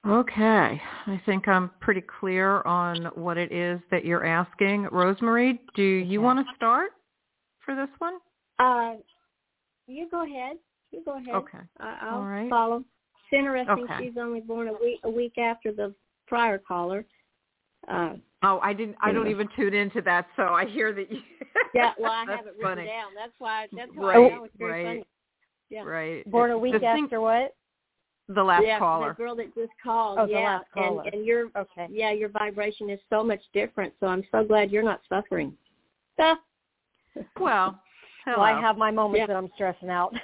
[0.06, 0.80] Okay.
[1.06, 4.88] I think I'm pretty clear on what it is that you're asking.
[4.90, 6.24] Rose Marie, do you Okay.
[6.24, 6.92] want to start
[7.64, 8.14] for this one?
[8.58, 8.94] Uh,
[9.86, 10.56] you go ahead.
[10.90, 11.34] You go ahead.
[11.34, 11.58] Okay.
[11.78, 12.48] I I'll All right.
[12.48, 12.76] follow.
[12.78, 13.86] It's interesting.
[13.90, 14.06] Okay.
[14.06, 15.94] She's only born a week a week after the
[16.30, 17.04] prior caller.
[17.88, 19.42] Uh, Oh, I didn't I don't Anyway.
[19.42, 21.20] even tune into that, so I hear that you
[21.74, 22.86] yeah, well, I have it written funny.
[22.86, 23.08] down.
[23.14, 23.66] That's why.
[23.76, 24.86] That's why Right, I know it's very right.
[24.86, 25.04] funny.
[25.68, 25.82] Yeah.
[25.82, 26.30] Right.
[26.30, 27.54] Born a The week thing- after what?
[28.28, 29.08] the last yeah, caller.
[29.10, 30.18] the girl that just called.
[30.20, 31.02] Oh, the yeah, last caller.
[31.04, 31.86] and and your Okay.
[31.90, 33.92] yeah, your vibration is so much different.
[34.00, 35.52] So I'm so glad you're not suffering.
[36.18, 36.38] Ah,
[37.38, 37.78] Well,
[38.24, 38.36] hello.
[38.38, 39.26] Well, I have my moments Yeah.
[39.26, 40.14] that I'm stressing out.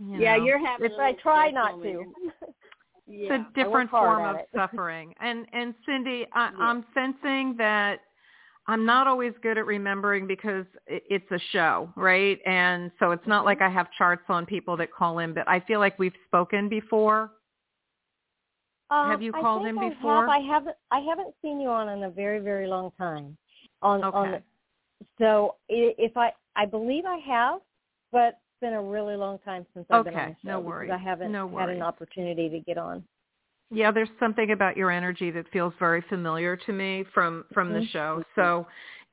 [0.00, 0.86] You yeah, you're having.
[0.86, 2.12] If a I try not to.
[3.06, 3.34] Yeah.
[3.34, 5.14] it's a different form of suffering.
[5.20, 6.64] And and Cindy, I, Yeah.
[6.64, 8.00] I'm sensing that
[8.68, 12.38] I'm not always good at remembering because it, it's a show, right?
[12.46, 13.46] And so it's not Mm-hmm.
[13.46, 16.68] like I have charts on people that call in, but I feel like we've spoken
[16.68, 17.32] before.
[18.90, 20.20] Um, Have you called in I before?
[20.20, 20.28] Have.
[20.28, 20.76] I haven't.
[20.90, 23.36] I haven't seen you on in a very, very long time.
[23.80, 24.28] On on.
[24.34, 24.44] Okay.
[25.18, 27.60] So i- if I, I believe I have,
[28.12, 30.90] but been a really long time since I've been on Okay, the show no worries.
[30.94, 33.04] I haven't No had an opportunity to get on.
[33.70, 37.80] Yeah, there's something about your energy that feels very familiar to me from from the
[37.80, 37.88] Mhm.
[37.88, 38.24] show.
[38.36, 38.66] So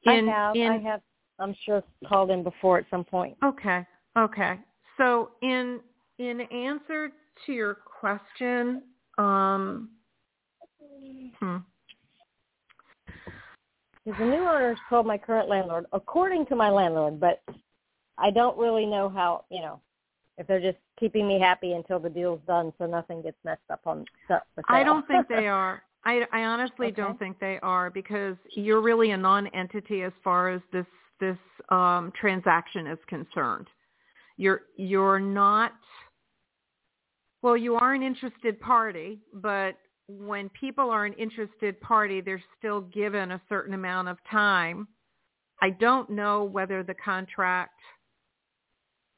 [0.03, 0.55] in I have.
[0.55, 1.01] in I have.
[1.39, 3.37] I'm sure called in before at some point.
[3.43, 3.85] Okay.
[4.17, 4.59] Okay.
[4.97, 5.81] So in
[6.19, 7.11] in answer
[7.45, 8.83] to your question,
[9.17, 9.89] um
[11.39, 11.57] hmm,
[14.05, 17.41] the new owners told my current landlord, according to my landlord, but
[18.19, 19.79] I don't really know how, you know,
[20.37, 23.81] if they're just keeping me happy until the deal's done so nothing gets messed up
[23.85, 24.43] on stuff.
[24.67, 25.83] I don't think they are.
[26.05, 26.95] I I honestly Okay.
[26.95, 30.85] don't think they are because you're really a non-entity as far as this
[31.19, 31.37] this
[31.69, 33.67] um transaction is concerned.
[34.37, 35.73] You're you're not
[37.41, 42.81] well, you are an interested party, but when people are an interested party, they're still
[42.81, 44.87] given a certain amount of time.
[45.61, 47.79] I don't know whether the contract,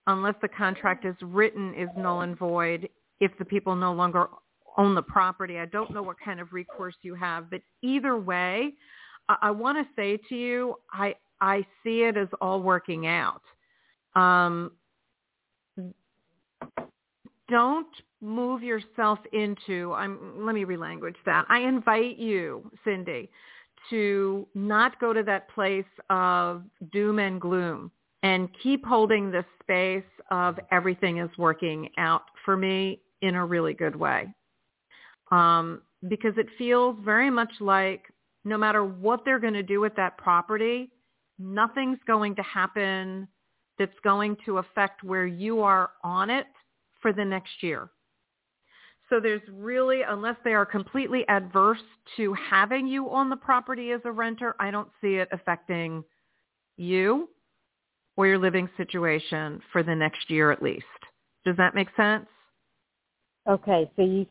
[0.07, 2.89] unless the contract is written, is null and void
[3.19, 4.27] if the people no longer
[4.77, 5.59] own the property.
[5.59, 8.73] I don't know what kind of recourse you have, but either way,
[9.29, 13.41] I, I want to say to you, I I see it as all working out.
[14.15, 14.71] Um,
[17.49, 17.87] don't
[18.21, 21.45] move yourself into I'm let me relanguage that.
[21.49, 23.29] I invite you, Cindy,
[23.89, 27.91] to not go to that place of doom and gloom
[28.23, 33.73] and keep holding this space of everything is working out for me in a really
[33.73, 34.27] good way.
[35.31, 38.03] Um, because it feels very much like
[38.43, 40.91] no matter what they're going to do with that property,
[41.37, 43.27] nothing's going to happen
[43.77, 46.47] that's going to affect where you are on it
[47.01, 47.89] for the next year.
[49.09, 51.81] So there's really, unless they are completely adverse
[52.17, 56.03] to having you on the property as a renter, I don't see it affecting
[56.77, 57.27] you
[58.17, 60.85] or your living situation for the next year at least.
[61.45, 62.27] Does that make sense?
[63.49, 64.25] Okay, so you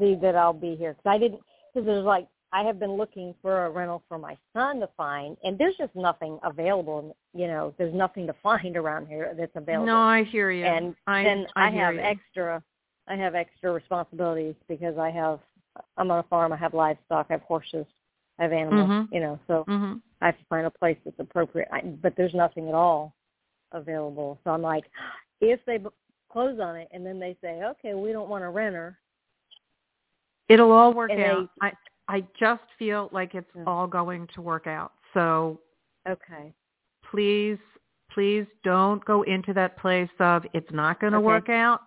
[0.00, 1.40] see that I'll be here because I didn't.
[1.72, 5.36] Because there's like I have been looking for a rental for my son to find,
[5.44, 7.16] and there's just nothing available.
[7.32, 9.86] You know, there's nothing to find around here that's available.
[9.86, 10.64] No, I hear you.
[10.64, 12.00] And I, then I, I, have you.
[12.00, 12.62] extra,
[13.06, 15.38] I have extra responsibilities because I have,
[15.96, 16.52] I'm on a farm.
[16.52, 17.26] I have livestock.
[17.30, 17.86] I have horses.
[18.40, 18.88] I have animals.
[18.90, 19.08] Mhm.
[19.12, 21.68] You know, so hmm I have to find a place that's appropriate.
[21.72, 23.14] I, but there's nothing at all
[23.72, 24.38] available.
[24.44, 24.84] So I'm like,
[25.40, 25.88] if they b-
[26.30, 28.98] close on it and then they say, okay, we don't want a renter,
[30.48, 31.48] It'll all work out.
[31.60, 31.72] I
[32.08, 33.62] I just feel like it's Yeah.
[33.68, 34.92] all going to work out.
[35.14, 35.60] So
[36.08, 36.52] okay,
[37.08, 37.58] please,
[38.10, 41.26] please don't go into that place of it's not going to Okay.
[41.26, 41.82] work out,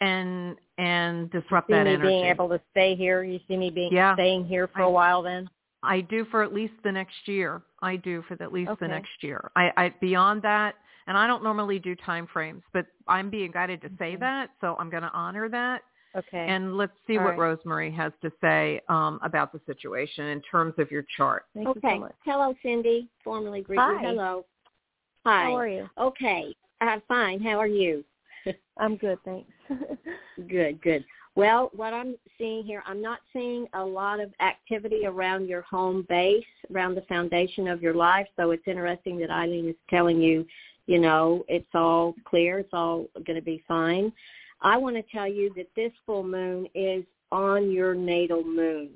[0.00, 2.06] and and disrupt see that me energy.
[2.08, 3.22] being able to stay here.
[3.24, 4.12] You see me being Yeah.
[4.14, 5.48] staying here for I- a while then.
[5.82, 7.62] I do for at least the next year.
[7.82, 8.86] I do for at least Okay.
[8.86, 9.50] the next year.
[9.56, 10.74] I, I beyond that,
[11.06, 14.16] and I don't normally do time frames, but I'm being guided to say Okay.
[14.16, 15.82] that, so I'm going to honor that.
[16.16, 16.46] Okay.
[16.48, 17.38] And let's see All what right.
[17.38, 21.44] Rose Marie has to say um, about the situation in terms of your chart.
[21.54, 21.96] Thank you okay.
[21.96, 22.14] so much.
[22.24, 23.08] Hello, Cindy.
[23.22, 23.82] Formally greet you.
[23.82, 24.02] Hi.
[24.02, 24.46] Hello.
[25.24, 25.44] Hi.
[25.44, 25.90] How are you?
[25.98, 26.54] Okay.
[26.80, 27.40] I'm fine.
[27.40, 28.04] How are you?
[28.78, 29.50] I'm good, thanks.
[30.48, 31.02] Good, good.
[31.36, 36.06] Well, what I'm seeing here, I'm not seeing a lot of activity around your home
[36.08, 38.26] base, around the foundation of your life.
[38.36, 40.46] So it's interesting that Ilene is telling you,
[40.86, 44.10] you know, it's all clear, it's all going to be fine.
[44.62, 48.88] I want to tell you that this full moon is on your natal moon.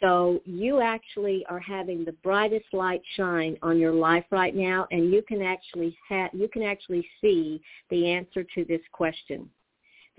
[0.00, 5.12] So you actually are having the brightest light shine on your life right now, and
[5.12, 9.48] you can actually ha- you can actually see the answer to this question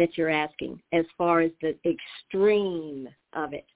[0.02, 3.68] that you're asking as far as the extreme of it,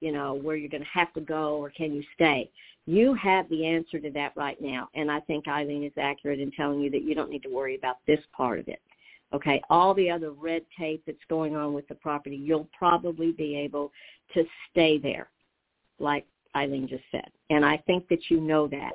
[0.00, 2.50] you know, where you're going to have to go or can you stay.
[2.84, 6.50] You have the answer to that right now, and I think Ilene is accurate in
[6.50, 8.80] telling you that you don't need to worry about this part of it.
[9.32, 13.56] Okay, all the other red tape that's going on with the property, you'll probably be
[13.56, 13.90] able
[14.34, 15.30] to stay there,
[15.98, 17.30] like Ilene just said.
[17.48, 18.92] And I think that you know that.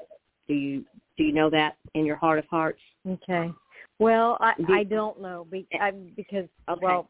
[0.48, 0.86] Do you
[1.18, 2.82] do you know that in your heart of hearts?
[3.08, 3.52] okay.
[4.00, 6.82] Well, I I don't know be, eh, I, because Okay.
[6.82, 7.10] well,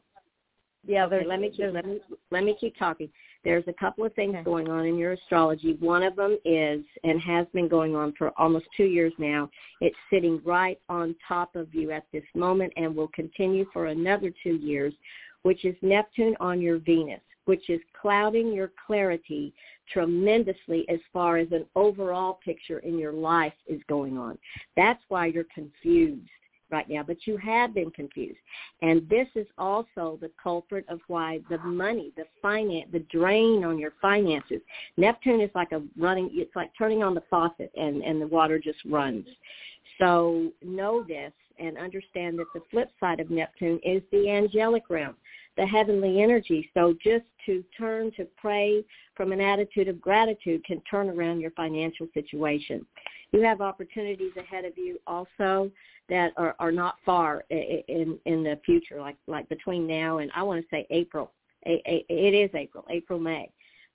[0.86, 1.06] yeah.
[1.06, 2.00] Okay, let me keep, let me
[2.32, 3.10] let me keep talking.
[3.44, 4.44] There's a couple of things Okay.
[4.44, 5.78] going on in your astrology.
[5.80, 9.50] One of them is and has been going on for almost two years now.
[9.82, 14.32] It's sitting right on top of you at this moment and will continue for another
[14.44, 14.94] two years,
[15.44, 19.54] which is Neptune on your Venus, which is clouding your clarity
[19.92, 24.38] tremendously as far as an overall picture in your life is going on.
[24.76, 26.30] That's why you're confused
[26.76, 28.40] right now, but you have been confused.
[28.82, 33.80] And this is also the culprit of why the money, the finance, the drain on
[33.80, 34.60] your finances.
[34.98, 38.60] Neptune is like a running, it's like turning on the faucet and, and the water
[38.60, 39.26] just runs.
[40.00, 45.16] So know this and understand that the flip side of Neptune is the angelic realm,
[45.56, 46.70] the heavenly energy.
[46.74, 48.84] So just to turn to pray
[49.16, 52.86] from an attitude of gratitude can turn around your financial situation.
[53.32, 55.72] You have opportunities ahead of you also
[56.10, 60.44] that are, are not far in in the future, like like between now and I
[60.44, 61.32] want to say April.
[61.64, 63.50] It is April, April May.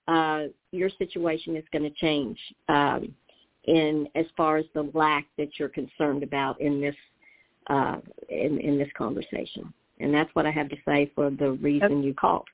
[0.09, 2.37] Uh, your situation is going to change
[2.69, 3.15] um,
[3.65, 6.97] in as far as the lack that you're concerned about in this
[7.69, 7.99] uh,
[8.29, 12.15] in in this conversation, and that's what I have to say for the reason you
[12.15, 12.49] called.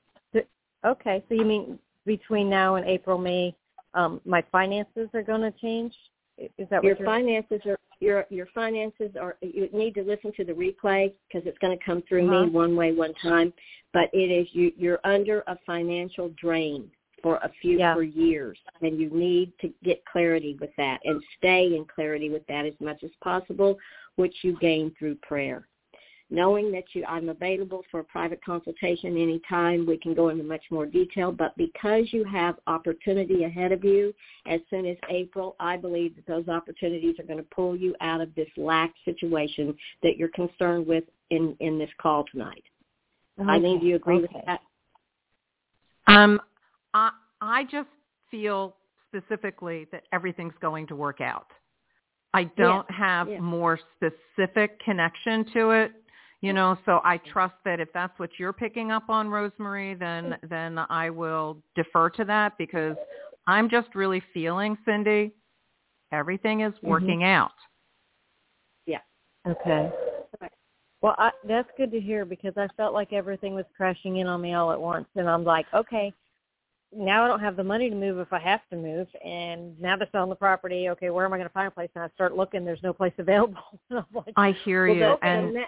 [0.85, 1.23] okay.
[1.27, 3.55] So you mean between now and April, May,
[3.93, 5.93] um, my finances are going to change?
[6.37, 10.53] Is that your finances are your your finances are you need to listen to the
[10.53, 12.45] replay because it's going to come through Uh-huh.
[12.45, 13.51] me one way one time
[13.91, 16.91] but it is you you're under a financial drain
[17.23, 17.95] for a few Yeah.
[17.95, 22.45] for years and you need to get clarity with that and stay in clarity with
[22.47, 23.77] that as much as possible
[24.17, 25.67] which you gain through prayer
[26.29, 29.85] knowing that you I'm available for a private consultation anytime.
[29.85, 34.13] We can go into much more detail, but because you have opportunity ahead of you
[34.45, 38.21] as soon as April, I believe that those opportunities are going to pull you out
[38.21, 42.63] of this lack situation that you're concerned with in in this call tonight.
[43.39, 44.61] Ilene, do you agree with that?
[46.07, 46.41] Um,
[46.93, 47.89] I I just
[48.31, 48.75] feel
[49.07, 51.47] specifically that everything's going to work out.
[52.33, 53.39] I don't have yeah.
[53.39, 55.91] more specific connection to it,
[56.41, 56.77] you know.
[56.85, 60.49] So I trust that if that's what you're picking up on, Rose Marie, then mm.
[60.49, 62.95] then I will defer to that because
[63.47, 65.31] I'm just really feeling, Cindy,
[66.11, 66.87] everything is mm-hmm.
[66.87, 67.51] working out.
[68.85, 68.99] Yeah
[69.49, 69.91] okay.
[71.01, 74.41] Well, I, that's good to hear because I felt like everything was crashing in on
[74.41, 76.11] me all at once, and I'm like, okay,
[76.95, 79.95] now I don't have the money to move if I have to move, and now
[79.95, 80.89] they're selling the property.
[80.89, 81.89] Okay, where am I going to find a place?
[81.95, 83.79] And I start looking, there's no place available.
[83.89, 85.65] And I'm like, I hear Well, you, the- and the me-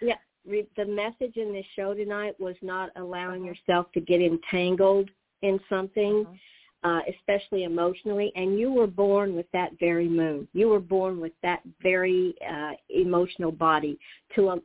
[0.00, 0.16] yeah,
[0.46, 5.10] re- the message in this show tonight was not allowing yourself to get entangled
[5.42, 6.26] in something.
[6.84, 10.46] uh, especially emotionally, and you were born with that very moon.
[10.52, 13.98] You were born with that very uh, emotional body
[14.34, 14.62] to um,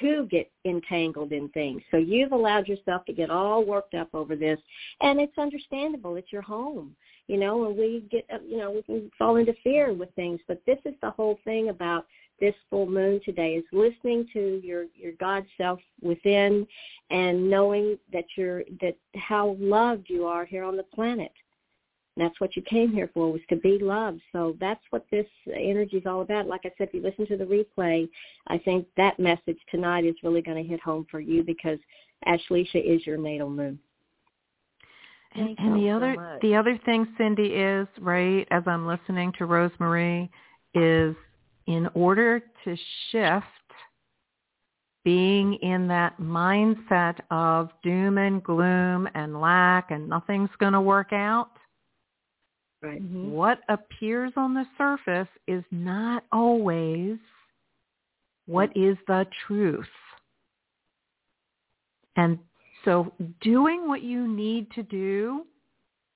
[0.00, 1.80] to get entangled in things.
[1.90, 4.58] So you've allowed yourself to get all worked up over this,
[5.00, 6.16] and it's understandable.
[6.16, 6.94] It's your home,
[7.28, 10.40] you know, and we get, uh, you know, we can fall into fear with things.
[10.46, 12.04] But this is the whole thing about
[12.40, 16.66] this full moon today is listening to your your God self within
[17.10, 21.32] and knowing that you're that how loved you are here on the planet
[22.16, 24.20] that's what you came here for was to be loved.
[24.32, 26.46] So that's what this energy is all about.
[26.46, 28.08] Like I said, if you listen to the replay,
[28.46, 31.78] I think that message tonight is really going to hit home for you because
[32.26, 33.78] Ashlesha is your natal moon.
[35.34, 39.46] And, and the other so the other thing, Cindy, is right as I'm listening to
[39.46, 40.30] Rose Marie,
[40.74, 41.16] is
[41.66, 42.76] in order to
[43.10, 43.46] shift
[45.04, 51.12] being in that mindset of doom and gloom and lack and nothing's going to work
[51.12, 51.50] out
[52.84, 53.02] Right.
[53.02, 53.30] Mm-hmm.
[53.30, 57.16] What appears on the surface is not always
[58.46, 59.86] what is the truth.
[62.16, 62.38] And
[62.84, 63.10] so
[63.40, 65.46] doing what you need to do,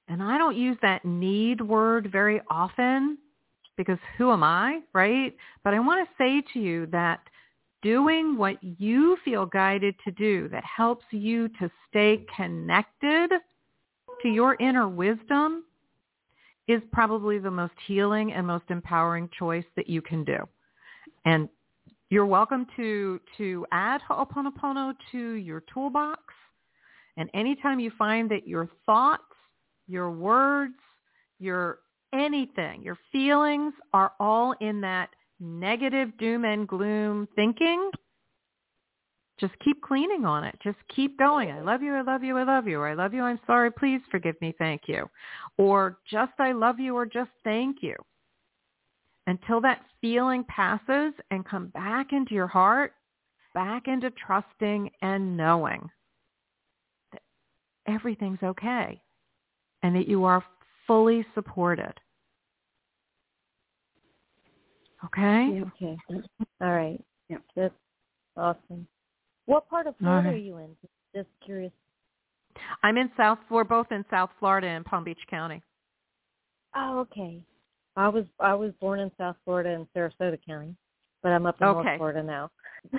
[0.08, 3.16] and I don't use that need word very often
[3.78, 5.34] because who am I, right?
[5.64, 7.20] But I want to say to you that
[7.80, 13.30] doing what you feel guided to do that helps you to stay connected
[14.22, 15.64] to your inner wisdom
[16.66, 20.36] is probably the most healing and most empowering choice that you can do.
[21.24, 21.48] And
[22.10, 26.22] you're welcome to to add Ho'oponopono to your toolbox.
[27.16, 29.22] And anytime you find that your thoughts,
[29.86, 30.74] your words,
[31.38, 31.78] your
[32.12, 35.10] anything, your feelings are all in that
[35.40, 37.90] negative doom and gloom thinking,
[39.38, 40.58] just keep cleaning on it.
[40.62, 41.50] Just keep going.
[41.50, 41.94] I love you.
[41.94, 42.36] I love you.
[42.36, 42.82] I love you.
[42.82, 43.22] I love you.
[43.22, 43.70] I'm sorry.
[43.70, 44.54] Please forgive me.
[44.58, 45.08] Thank you.
[45.56, 47.94] Or just I love you or just thank you.
[49.26, 52.94] Until that feeling passes and come back into your heart,
[53.54, 55.88] back into trusting and knowing
[57.12, 57.22] that
[57.86, 59.00] everything's okay
[59.82, 60.42] and that you are
[60.88, 61.92] fully supported.
[65.04, 65.62] Okay?
[65.76, 65.96] Okay.
[66.60, 67.00] All right.
[67.28, 67.42] Yep.
[67.54, 67.74] That's
[68.36, 68.88] awesome.
[69.46, 70.34] What part of Florida right.
[70.34, 70.70] are you in?
[71.14, 71.72] Just curious.
[72.82, 73.38] I'm in South.
[73.50, 75.62] We're both in South Florida in Palm Beach County.
[76.74, 77.40] Oh, okay.
[77.96, 80.74] I was I was born in South Florida in Sarasota County,
[81.22, 81.82] but I'm up in Okay.
[81.82, 82.50] North Florida now.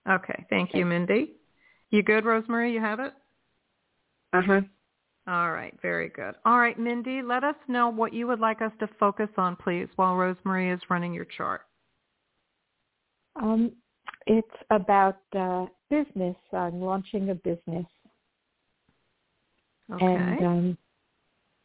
[0.08, 1.32] Okay, thank you, Mindy.
[1.90, 2.72] You good, Rose Marie?
[2.72, 3.12] You have it?
[4.32, 4.60] Uh-huh.
[5.28, 6.34] All right, very good.
[6.44, 9.86] All right, Mindy, let us know what you would like us to focus on, please,
[9.96, 11.62] while Rose Marie is running your chart.
[13.36, 13.72] Um,
[14.26, 16.36] it's about uh, business.
[16.52, 17.86] I'm launching a business.
[19.92, 20.04] Okay.
[20.04, 20.78] And um,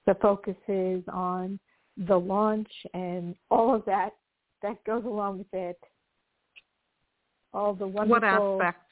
[0.05, 1.59] the focus is on
[2.07, 4.11] the launch and all of that
[4.61, 5.79] that goes along with it.
[7.53, 8.57] All the wonderful.
[8.57, 8.86] what aspect?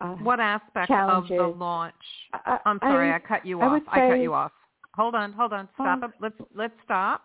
[0.00, 1.94] Uh, What aspect of the launch?
[2.32, 3.72] I, I'm sorry, I, I, cut you I off.
[3.72, 4.52] would I cut you off.
[4.94, 5.68] Hold on, hold on.
[5.74, 6.10] Stop it.
[6.20, 7.22] Let's let's stop.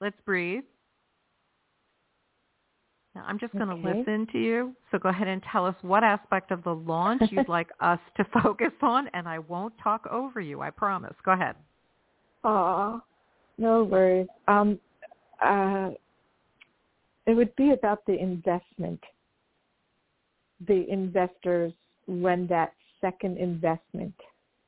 [0.00, 0.64] Let's breathe.
[3.14, 3.98] Now, I'm just going to Okay.
[3.98, 4.74] listen to you.
[4.92, 8.24] So go ahead and tell us what aspect of the launch you'd like us to
[8.42, 10.60] focus on, and I won't talk over you.
[10.60, 11.14] I promise.
[11.24, 11.56] Go ahead.
[12.44, 13.00] Aw,
[13.58, 14.28] no worries.
[14.46, 14.78] Um,
[15.44, 15.90] uh,
[17.26, 19.02] it would be about the investment.
[20.66, 21.72] the investors
[22.06, 24.14] when that second investment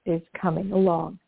[0.06, 1.18] is coming along.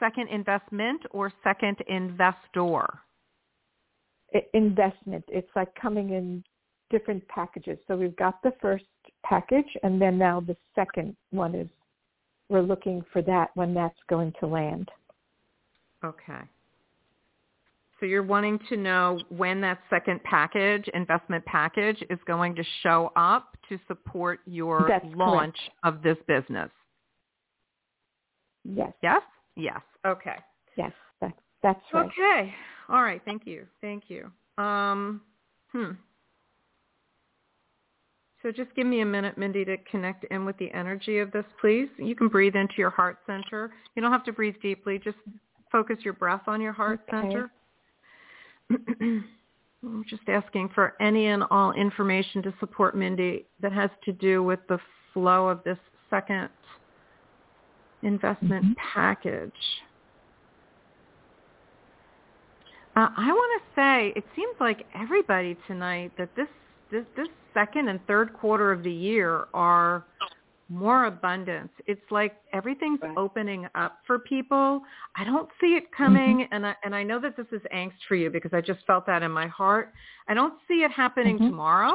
[0.00, 2.86] Second investment or second investor?
[4.54, 5.24] investment.
[5.28, 6.44] It's like coming in
[6.90, 7.78] different packages.
[7.86, 8.84] So we've got the first
[9.24, 11.68] package, and then now the second one is
[12.48, 14.88] we're looking for that when that's going to land.
[16.04, 16.40] Okay.
[18.00, 23.10] So you're wanting to know when that second package, investment package, is going to show
[23.16, 25.96] up to support your That's launch correct.
[25.96, 26.70] of this business.
[28.64, 28.92] Yes.
[29.02, 29.22] Yes?
[29.56, 29.80] Yes.
[30.06, 30.36] Okay.
[30.76, 30.92] Yes.
[31.20, 32.06] That's that's right.
[32.06, 32.54] Okay.
[32.88, 33.20] All right.
[33.24, 33.66] Thank you.
[33.80, 34.30] Thank you.
[34.62, 35.20] Um,
[35.72, 35.92] hmm.
[38.42, 41.44] So just give me a minute, Mindy, to connect in with the energy of this,
[41.60, 41.88] please.
[41.98, 43.72] You can breathe into your heart center.
[43.96, 45.00] You don't have to breathe deeply.
[45.02, 45.16] Just
[45.72, 47.20] focus your breath on your heart Okay.
[47.28, 47.50] center.
[49.00, 54.42] I'm just asking for any and all information to support Mindy that has to do
[54.42, 54.78] with the
[55.12, 55.78] flow of this
[56.10, 56.48] second
[58.02, 58.76] investment Mhm.
[58.76, 59.82] package.
[62.96, 66.48] Uh, I want to say it seems like everybody tonight that this,
[66.90, 70.04] this this second and third quarter of the year are
[70.68, 71.72] more abundance.
[71.86, 73.16] It's like everything's Right.
[73.16, 74.82] opening up for people.
[75.16, 78.14] I don't see it coming, and I and I know that this is angst for
[78.14, 79.92] you because I just felt that in my heart.
[80.28, 81.48] I don't see it happening Mhm.
[81.48, 81.94] tomorrow.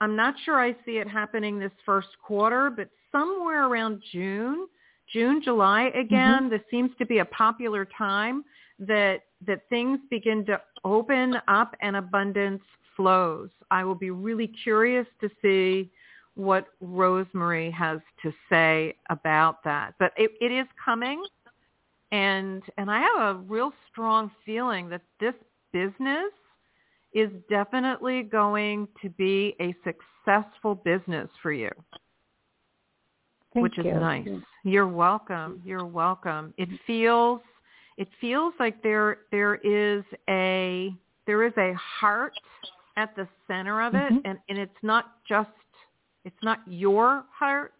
[0.00, 4.68] I'm not sure I see it happening this first quarter, but somewhere around June,
[5.06, 8.44] June, July again, this seems to be a popular time
[8.78, 12.62] that that things begin to open up and abundance
[12.96, 13.50] flows.
[13.70, 15.90] I will be really curious to see
[16.34, 19.94] what Rose Marie has to say about that.
[19.98, 21.22] But it, it is coming
[22.10, 25.34] and and I have a real strong feeling that this
[25.72, 26.32] business
[27.12, 31.70] is definitely going to be a successful business for you
[33.54, 34.28] Thank which is nice.
[34.64, 35.60] You're welcome.
[35.64, 36.54] You're welcome.
[36.56, 37.40] It feels
[37.98, 40.94] it feels like there there is a
[41.26, 42.32] there is a heart
[42.96, 44.22] at the center of it Mhm.
[44.24, 45.50] and, and it's not just
[46.24, 47.74] it's not your heart.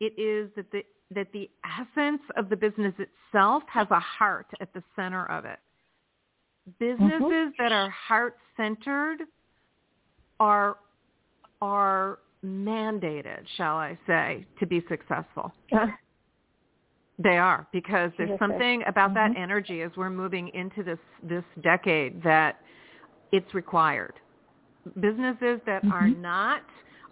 [0.00, 4.72] It is that the that the essence of the business itself has a heart at
[4.74, 5.58] the center of it.
[6.78, 9.20] Businesses that are heart centered
[10.38, 10.76] are
[11.62, 15.52] are mandated, shall I say, to be successful.
[17.18, 19.38] They are because there's something about that Mhm.
[19.38, 22.62] energy as we're moving into this this decade that
[23.32, 24.20] it's required.
[25.00, 26.18] Businesses that are Mhm.
[26.18, 26.62] not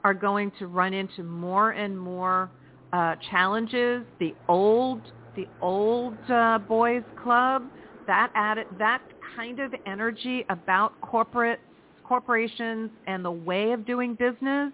[0.06, 2.48] are going to run into more and more
[2.92, 4.04] uh, challenges.
[4.20, 5.02] The old
[5.34, 7.64] the old uh, boys club
[8.06, 9.02] that added that
[9.34, 11.58] kind of energy about corporate
[12.04, 14.72] corporations and the way of doing business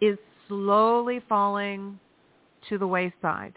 [0.00, 1.96] is slowly falling
[2.68, 3.56] to the wayside.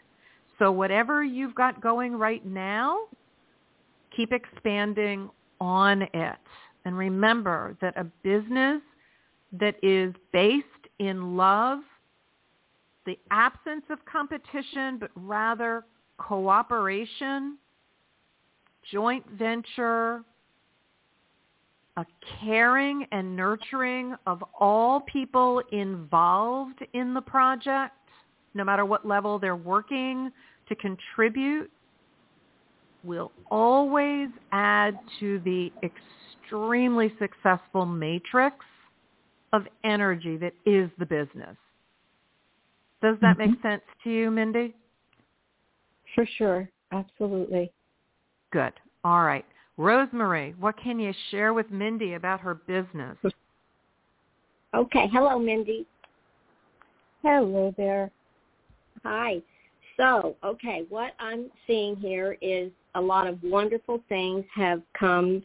[0.59, 2.99] So whatever you've got going right now,
[4.15, 6.37] keep expanding on it.
[6.85, 8.83] And remember that a business
[9.59, 10.65] that is based
[10.99, 11.79] in love,
[13.05, 15.85] the absence of competition, but rather
[16.17, 17.57] cooperation,
[18.91, 20.23] joint venture,
[21.97, 22.05] a
[22.41, 27.93] caring and nurturing of all people involved in the project,
[28.53, 30.31] no matter what level they're working
[30.67, 31.71] to contribute,
[33.03, 38.57] will always add to the extremely successful matrix
[39.55, 41.55] of energy that is the business.
[43.01, 43.61] Does that make Mhm.
[43.61, 44.73] sense to you, Mindy?
[46.13, 46.69] For sure.
[46.91, 47.71] Absolutely.
[48.51, 48.73] Good.
[49.03, 49.45] All right.
[49.77, 53.17] Rose Marie, what can you share with Mindy about her business?
[54.73, 55.07] Okay.
[55.07, 55.85] Hello, Mindy.
[57.21, 58.11] Hello there.
[59.03, 59.41] Hi.
[59.97, 65.41] So, okay, what I'm seeing here is a lot of wonderful things have come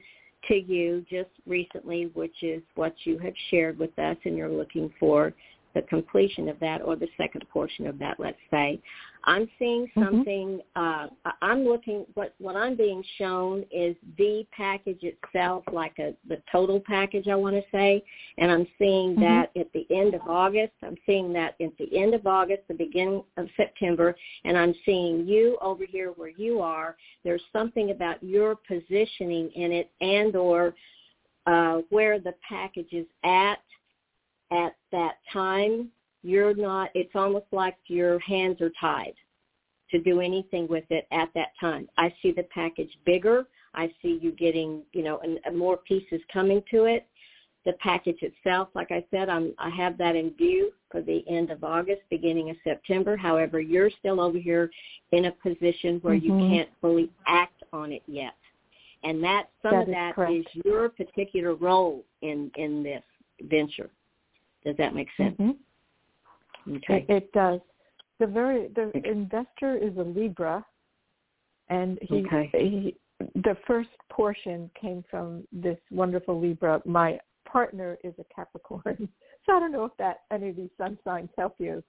[0.49, 4.93] to you just recently, which is what you have shared with us, and you're looking
[4.99, 5.33] for
[5.75, 8.81] the completion of that or the second portion of that, let's say.
[9.25, 10.05] I'm seeing Mhm.
[10.05, 15.99] something, uh, I- I'm looking, what, what I'm being shown is the package itself, like
[15.99, 18.03] a, the total package, I want to say,
[18.39, 19.21] and I'm seeing Mhm.
[19.21, 22.75] that at the end of August, I'm seeing that at the end of August, the
[22.75, 26.97] beginning of September, and I'm seeing you over here where you are.
[27.23, 30.75] There's something about your positioning in it and or
[31.47, 33.61] uh, where the package is at
[34.53, 35.91] at that time.
[36.23, 39.15] You're not, it's almost like your hands are tied
[39.91, 41.89] to do anything with it at that time.
[41.97, 43.47] I see the package bigger.
[43.75, 47.07] I see you getting, you know, and more pieces coming to it.
[47.65, 51.51] the package itself, like I said, I'm, I have that in view for the end
[51.51, 53.17] of August, beginning of September.
[53.17, 54.71] However, you're still over here
[55.13, 56.41] in a position where mm-hmm.
[56.41, 58.35] you can't fully act on it yet.
[59.03, 63.03] And that some that of that is, is your particular role in, in this
[63.43, 63.91] venture.
[64.65, 65.37] Does that make sense?
[65.39, 66.77] Mm-hmm.
[66.77, 67.07] Okay.
[67.09, 67.61] It, it does.
[68.19, 70.65] The very the investor is a Libra,
[71.69, 72.51] and he, Okay.
[72.53, 72.97] he
[73.37, 76.83] the first portion came from this wonderful Libra.
[76.85, 79.09] My partner is a Capricorn,
[79.47, 81.83] so I don't know if that any of these sun signs help you.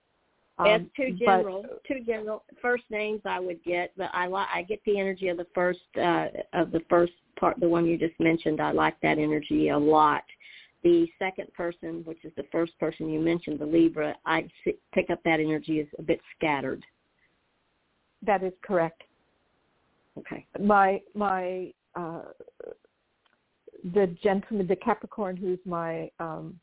[0.58, 1.66] That's Um, too but- general.
[1.88, 2.44] Too general.
[2.62, 5.80] First names I would get, but I li- I get the energy of the first
[5.98, 8.62] uh, of the first part, the one you just mentioned.
[8.62, 10.24] I like that energy a lot.
[10.84, 14.48] The second person, which is the first person you mentioned, the Libra, I
[14.94, 16.84] pick up that energy is a bit scattered.
[18.24, 19.04] that is correct.
[20.18, 20.46] Okay.
[20.60, 22.24] my my uh
[23.94, 26.60] the gentleman the capricorn who's my um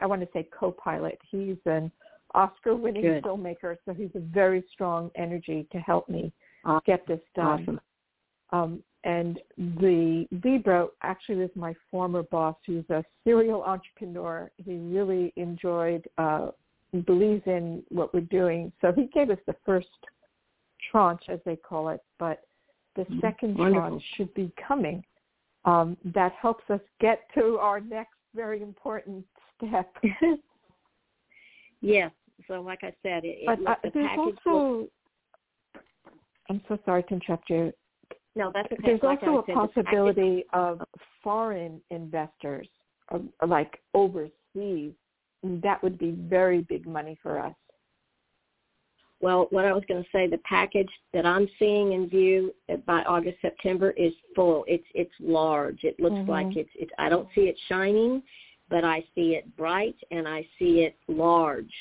[0.00, 1.92] i want to say co-pilot he's an
[2.34, 3.22] oscar winning Good.
[3.22, 6.32] filmmaker so he's a very strong energy to help me
[6.64, 6.80] Awesome.
[6.86, 7.80] get this done Awesome.
[8.52, 15.32] um and the libra actually was my former boss who's a serial entrepreneur he really
[15.36, 16.48] enjoyed uh
[17.06, 19.88] believes in what we're doing so he gave us the first
[20.90, 22.42] tranche as they call it but
[22.98, 23.20] the Mhm.
[23.20, 23.90] second Wonderful.
[23.90, 25.04] tranche should be coming.
[25.64, 29.24] Um, that helps us get to our next very important
[29.56, 29.94] step.
[31.80, 32.10] Yes.
[32.48, 34.36] So, like I said, it, it but uh, the package.
[34.44, 34.88] also,
[36.50, 37.72] I'm so sorry to interrupt you.
[38.38, 38.82] No, that's okay.
[38.84, 40.80] There's Like also a said, the package- possibility of
[41.22, 42.68] foreign investors,
[43.12, 44.94] uh, like overseas.
[45.42, 47.54] And that would be very big money for us.
[49.20, 52.54] Well, what I was going to say, the package that I'm seeing in view
[52.86, 54.64] by August September is full.
[54.68, 55.82] It's it's large.
[55.82, 56.28] It looks Mhm.
[56.28, 56.92] like it's it's.
[56.98, 58.22] I don't see it shining,
[58.68, 61.72] but I see it bright and I see it large.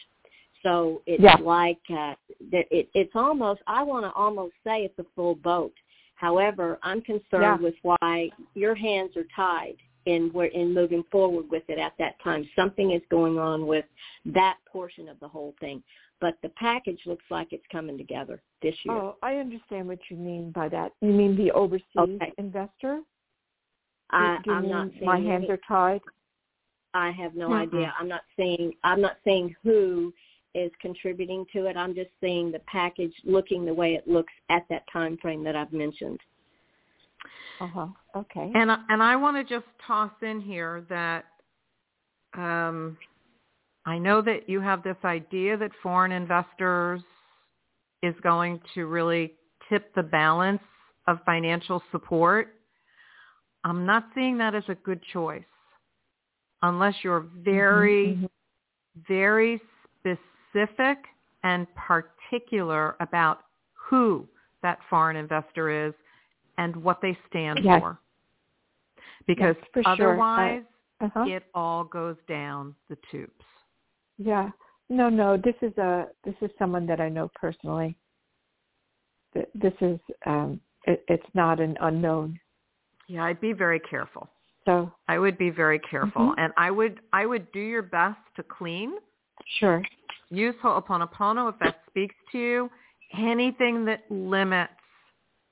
[0.63, 1.37] So it's Yeah.
[1.37, 2.15] like uh,
[2.51, 2.65] that.
[2.71, 3.61] It, it's almost.
[3.67, 5.73] I want to almost say it's a full boat.
[6.17, 7.57] However, I'm concerned Yeah.
[7.57, 12.19] with why your hands are tied in where in moving forward with it at that
[12.21, 12.47] time.
[12.55, 13.85] Something is going on with
[14.25, 15.81] that portion of the whole thing
[16.19, 18.95] but the package looks like it's coming together this year.
[18.97, 20.93] Oh, I understand what you mean by that.
[21.01, 22.33] You mean the overseas Okay.
[22.37, 23.01] investor?
[24.09, 26.01] I, Do you I'm mean not saying my hands are tied?
[26.93, 27.61] I have no Mm-mm.
[27.61, 27.93] idea.
[27.99, 30.13] I'm not saying I'm not saying who
[30.57, 31.77] is contributing to it.
[31.77, 35.55] I'm just seeing the package looking the way it looks at that time frame that
[35.55, 36.19] I've mentioned.
[37.61, 37.87] Uh huh.
[38.15, 38.51] Okay.
[38.55, 41.25] And I- and I want to just toss in here that
[42.33, 42.97] um,
[43.85, 47.01] I know that you have this idea that foreign investors
[48.03, 49.33] is going to really
[49.69, 50.61] tip the balance
[51.07, 52.55] of financial support.
[53.63, 55.43] I'm not seeing that as a good choice
[56.61, 58.29] unless you're very, Mhm, mhm.
[59.07, 59.61] very
[60.49, 60.97] specific
[61.43, 63.41] and particular about
[63.73, 64.27] who
[64.63, 65.93] that foreign investor is
[66.57, 67.79] and what they stand Yes.
[67.81, 67.99] for.
[69.27, 69.91] Because Yes, for sure.
[69.91, 70.63] otherwise,
[70.99, 71.25] Uh-huh.
[71.27, 73.45] it all goes down the tubes.
[74.17, 74.51] Yeah.
[74.89, 75.37] No, no.
[75.37, 77.95] This is a this is someone that I know personally.
[79.53, 82.39] This is um it, it's not an unknown.
[83.07, 84.29] Yeah, I'd be very careful.
[84.65, 86.35] So I would be very careful, Mhm.
[86.37, 88.97] and I would I would do your best to clean.
[89.59, 89.83] sure.
[90.29, 92.69] Use Ho'oponopono if that speaks to you.
[93.17, 94.73] Anything that limits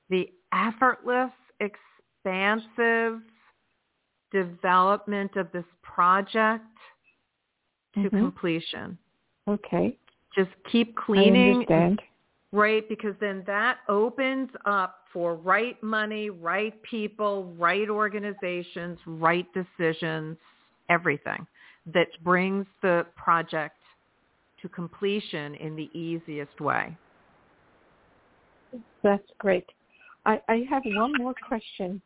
[0.09, 3.21] the effortless, expansive
[4.31, 6.65] development of this project
[7.93, 8.19] to Mhm.
[8.19, 8.97] completion.
[9.47, 9.97] Okay.
[10.33, 12.01] Just keep I cleaning understand.
[12.51, 20.37] Right, because then that opens up for right money, right people, right organizations, right decisions,
[20.87, 21.45] everything
[21.87, 23.77] that brings the project
[24.65, 26.97] to completion in the easiest way.
[29.03, 29.65] That's great.
[30.25, 32.01] I, I have one more question.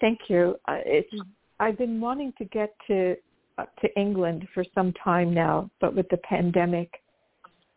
[0.00, 0.56] Thank you.
[0.66, 1.14] Uh, it's
[1.58, 3.14] I've been wanting to get to
[3.58, 6.90] uh, to England for some time now, but with the pandemic,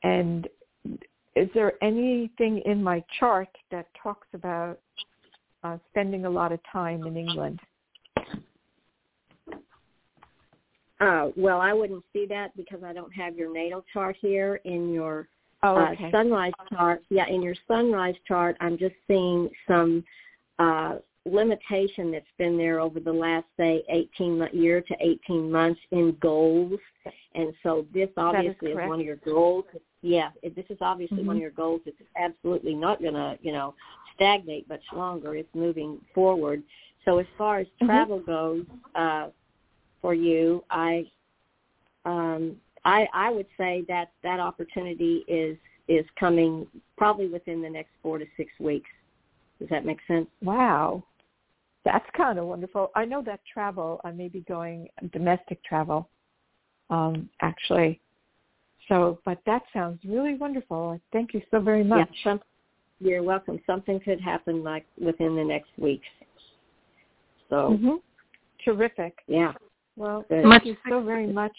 [0.03, 0.47] and
[1.35, 4.79] is there anything in my chart that talks about
[5.65, 7.59] uh, spending a lot of time in England?
[11.03, 14.93] Uh, well, I wouldn't see that because I don't have your natal chart here in
[14.93, 15.27] your
[15.65, 17.03] Oh, uh, sunrise chart.
[17.09, 20.03] Yeah, in your sunrise chart, I'm just seeing some
[20.59, 25.79] uh, limitation that's been there over the last, say, 18 mo- year to 18 months
[25.91, 26.79] in goals.
[27.35, 28.89] And so this obviously is, correct.
[28.89, 29.63] one of your goals.
[30.01, 31.39] Yeah, this is obviously one Mhm.
[31.39, 31.81] of your goals.
[31.85, 33.73] It's absolutely not going to, you know,
[34.15, 35.33] stagnate much longer.
[35.35, 36.61] It's moving forward.
[37.05, 37.85] So as far as Mhm.
[37.85, 38.65] travel goes,
[38.95, 39.29] uh,
[40.03, 40.63] for you.
[40.69, 41.09] I
[42.05, 45.57] um, I I would say that that opportunity is
[45.87, 46.67] is coming
[46.97, 48.89] probably within the next four to six weeks.
[49.59, 50.27] Does that make sense?
[50.43, 51.03] Wow.
[51.85, 52.91] That's kind of wonderful.
[52.95, 56.07] I know that travel, I may be going domestic travel,
[56.89, 57.99] um, actually.
[58.87, 60.99] So, but that sounds really wonderful.
[61.11, 62.07] Thank you so very much.
[62.23, 62.41] Yeah, some,
[62.99, 63.59] you're welcome.
[63.67, 66.07] Something could happen like within the next weeks.
[67.49, 67.95] So, mm-hmm.
[68.63, 69.17] terrific.
[69.27, 69.53] Yeah.
[69.95, 71.55] Well, thank Much you so very much.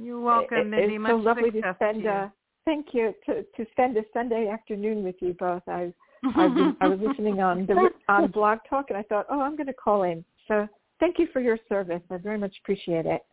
[0.00, 0.94] You're welcome, It- Mindy.
[0.94, 1.98] It's Much so lovely to spend.
[1.98, 2.10] to you.
[2.10, 2.28] Uh,
[2.64, 5.62] thank you to to spend a Sunday afternoon with you both.
[5.68, 5.92] I
[6.24, 9.66] I've I was listening on the on Blog Talk, and I thought, oh, I'm going
[9.66, 10.24] to call in.
[10.48, 10.66] So
[11.00, 12.02] thank you for your service.
[12.10, 13.24] I very much appreciate it.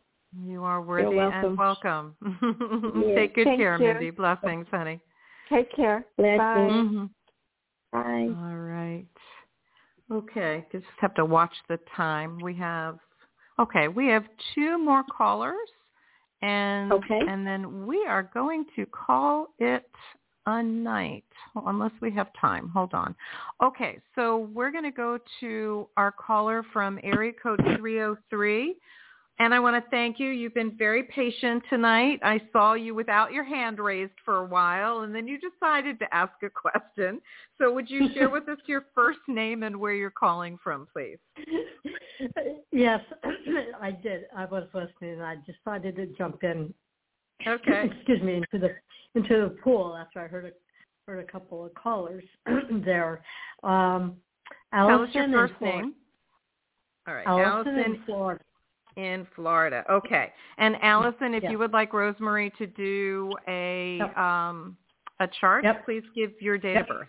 [0.46, 1.46] You are worthy welcome.
[1.46, 2.16] and welcome.
[2.22, 3.16] Yeah.
[3.16, 3.88] Take good Thank care, you.
[3.88, 4.10] Mindy.
[4.10, 5.00] Blessings, honey.
[5.50, 6.06] Take care.
[6.18, 6.40] Blessings.
[6.40, 6.70] Bye.
[6.72, 7.10] Mhm.
[7.92, 8.30] bye.
[8.50, 9.06] All right.
[10.12, 12.40] Okay, just have to watch the time.
[12.40, 13.00] We have
[13.60, 14.24] okay, we have
[14.56, 15.70] two more callers
[16.42, 17.22] and Okay.
[17.28, 19.90] and then we are going to call it
[20.46, 21.24] a night
[21.56, 22.70] well, unless we have time.
[22.70, 23.16] Hold on.
[23.62, 28.76] Okay, so we're going to go to our caller from area code 303
[29.40, 30.30] and I want to thank you.
[30.30, 32.20] You've been very patient tonight.
[32.24, 36.14] I saw you without your hand raised for a while, and then you decided to
[36.14, 37.20] ask a question.
[37.58, 41.18] So would you share with us your first name and where you're calling from, please?
[42.72, 43.00] yes,
[43.82, 44.26] I did.
[44.36, 45.20] I was listening.
[45.20, 46.74] and I decided to jump in.
[47.48, 47.90] Okay.
[47.98, 48.76] excuse me into the
[49.16, 50.52] into the pool after I heard a
[51.08, 52.24] heard a couple of callers
[52.86, 53.24] there.
[53.64, 54.18] Um,
[54.72, 55.94] Tell Allison us your first name.
[57.08, 57.28] All right.
[57.28, 58.44] Allison, Allison in Florida.
[58.96, 59.84] In Florida.
[59.90, 60.32] Okay.
[60.58, 61.52] And Allison, if Yeah.
[61.52, 64.18] you would like Rose Marie to do a Yep.
[64.18, 64.78] um
[65.20, 65.86] a chart, Yep.
[65.86, 67.08] please give your date of birth.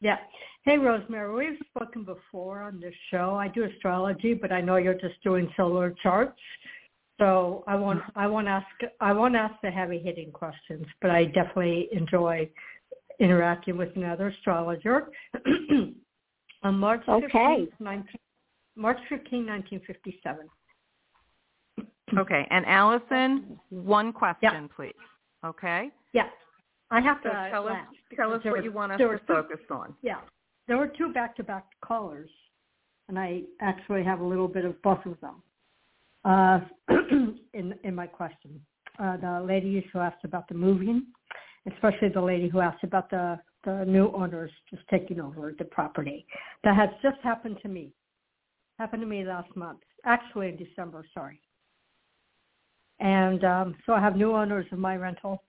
[0.00, 0.18] Yeah.
[0.64, 3.34] Hey, Rose Marie, we've spoken before on this show.
[3.34, 6.40] I do astrology, but I know you're just doing solar charts.
[7.18, 8.66] So I won't, I won't ask,
[9.00, 12.50] I won't ask the heavy hitting questions, but I definitely enjoy
[13.20, 15.10] interacting with another astrologer.
[16.62, 17.68] on March 15th, Okay.
[17.80, 18.06] 19,
[18.76, 20.46] March 15, 1957.
[22.16, 22.46] Okay.
[22.50, 24.94] And Allison, one question, please.
[25.44, 25.90] Okay?
[26.12, 26.28] Yeah.
[26.90, 27.78] I have to tell us
[28.14, 29.94] tell us what you want us to two- focus on.
[30.02, 30.20] Yeah.
[30.68, 32.30] There were two back-to-back callers,
[33.08, 35.42] and I actually have a little bit of both of them
[36.24, 36.60] uh,
[37.54, 38.60] in in my question.
[38.98, 41.06] Uh, the lady who asked about the moving,
[41.72, 46.24] especially the lady who asked about the, the new owners just taking over the property.
[46.64, 47.92] That has just happened to me.
[48.78, 51.40] Happened to me last month, actually in December, sorry.
[52.98, 55.42] And um, so I have new owners of my rental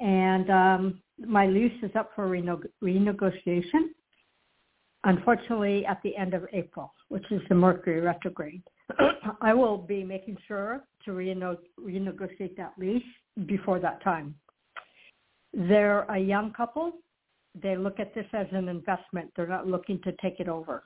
[0.00, 2.52] and um, my lease is up for rene-
[2.82, 3.90] renegotiation.
[5.04, 8.62] Unfortunately, at the end of April, which is the Mercury retrograde,
[9.40, 13.02] I will be making sure to rene- renegotiate that lease
[13.46, 14.34] before that time.
[15.52, 16.92] They're a young couple.
[17.60, 19.32] They look at this as an investment.
[19.34, 20.84] They're not looking to take it over.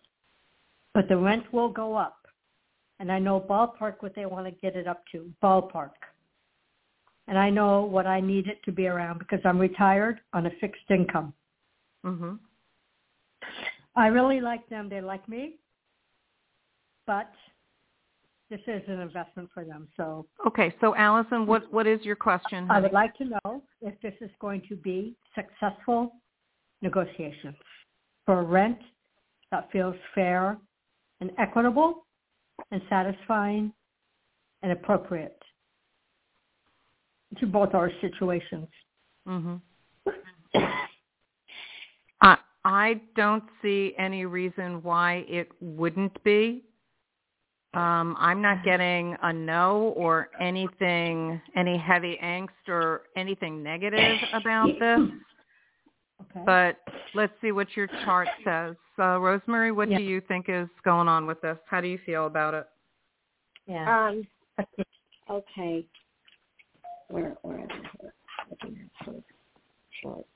[0.95, 2.22] But the rent will go up.
[3.03, 5.91] And I know ballpark what they want to get it up to, ballpark
[7.29, 10.51] and I know what I need it to be around because I'm retired on a
[10.61, 11.33] fixed income.
[12.05, 12.39] Mhm.
[13.95, 14.89] I really like them.
[14.89, 15.59] They like me,
[17.07, 17.33] but
[18.49, 19.89] this is an investment for them.
[19.97, 20.75] So Okay.
[20.81, 22.71] So Allison, what what is your question?
[22.71, 26.15] I would like to know if this is going to be successful
[26.81, 27.57] negotiations
[28.27, 28.81] for rent
[29.51, 30.59] that feels fair
[31.21, 32.07] and equitable
[32.71, 33.73] and satisfying
[34.63, 35.41] and appropriate
[37.39, 38.69] to both our situations.
[39.27, 39.61] Mhm.
[42.21, 46.63] I I don't see any reason why it wouldn't be.
[47.75, 54.79] Um, I'm not getting a no or anything, any heavy angst or anything negative about
[54.79, 55.01] this.
[56.31, 56.43] Okay.
[56.45, 56.77] But
[57.15, 58.77] let's see what your chart says.
[58.99, 59.99] Uh, Rose Marie, what Yeah.
[59.99, 61.59] do you think is going on with this?
[61.67, 62.67] How do you feel about it?
[63.67, 64.09] yeah.
[64.09, 64.27] Um,
[65.31, 65.87] okay.
[67.09, 68.15] Where, where am I here?
[68.51, 69.15] Looking at her
[70.03, 70.27] chart.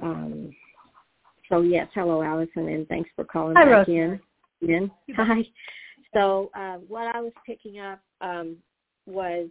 [0.00, 0.54] Um,
[1.48, 4.20] so yes, hello Allison, and thanks for calling Hi, back Rose Marie.
[4.62, 4.70] in.
[4.70, 4.90] in.
[5.16, 5.44] Hi.
[6.14, 8.56] So uh, what I was picking up um,
[9.06, 9.48] was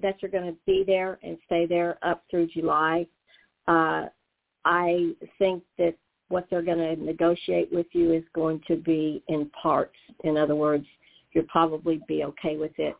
[0.00, 3.06] that you're going to be there and stay there up through July.
[3.68, 4.06] Uh,
[4.64, 5.94] I think that
[6.28, 9.96] what they're going to negotiate with you is going to be in parts.
[10.24, 10.86] In other words,
[11.32, 12.96] you'll probably be okay with it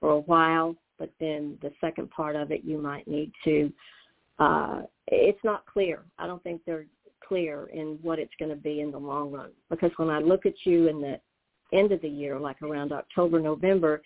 [0.00, 3.72] for a while, but then the second part of it you might need to
[4.38, 6.04] uh it's not clear.
[6.18, 6.86] I don't think they're
[7.26, 10.46] clear in what it's going to be in the long run because when I look
[10.46, 11.20] at you in the
[11.76, 14.02] end of the year, like around October, November,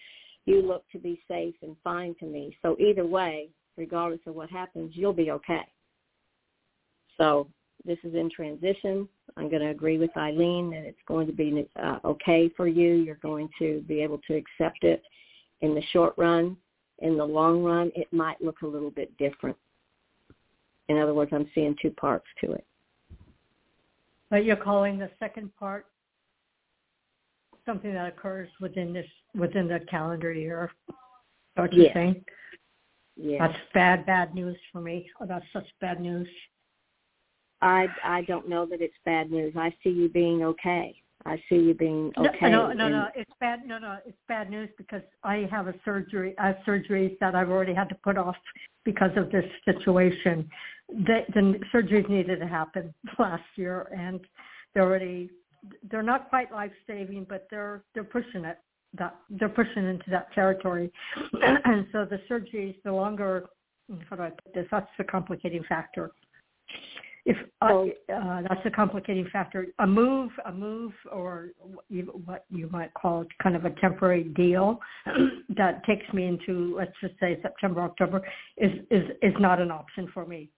[0.46, 2.56] you look to be safe and fine to me.
[2.62, 5.66] So either way, regardless of what happens, you'll be okay.
[7.18, 7.48] So
[7.84, 9.08] this is in transition.
[9.36, 12.94] I'm going to agree with Ilene that it's going to be uh, okay for you.
[12.94, 15.02] You're going to be able to accept it
[15.60, 16.56] in the short run.
[17.00, 19.56] In the long run, it might look a little bit different.
[20.88, 22.64] In other words, I'm seeing two parts to it.
[24.30, 25.86] But you're calling the second part
[27.66, 30.70] something that occurs within this within the calendar year.
[31.56, 31.94] What you're yes.
[31.94, 32.24] saying?
[33.16, 33.40] Yes.
[33.40, 35.10] That's bad, bad news for me.
[35.20, 36.28] Oh, that's such bad news.
[37.62, 39.54] I I don't know that it's bad news.
[39.56, 40.94] I see you being okay.
[41.24, 42.50] I see you being okay.
[42.50, 43.08] No, no, no, no.
[43.14, 43.66] It's bad.
[43.66, 46.34] No, no, it's bad news because I have a surgery.
[46.38, 48.36] I have surgeries that I've already had to put off
[48.84, 50.48] because of this situation.
[50.88, 54.20] The, the surgeries needed to happen last year, and
[54.74, 55.30] they're already
[55.90, 58.58] they're not quite life saving, but they're they're pushing it.
[58.96, 60.92] That they're pushing into that territory,
[61.42, 63.46] and so the surgeries, the longer
[64.08, 64.66] how do I put this?
[64.70, 66.12] That's the complicating factor
[67.26, 71.48] if uh, uh, that's a complicating factor, a move, a move, or
[72.24, 74.78] what you might call it, kind of a temporary deal
[75.56, 78.22] that takes me into, let's just say September, October,
[78.56, 80.48] is is is not an option for me.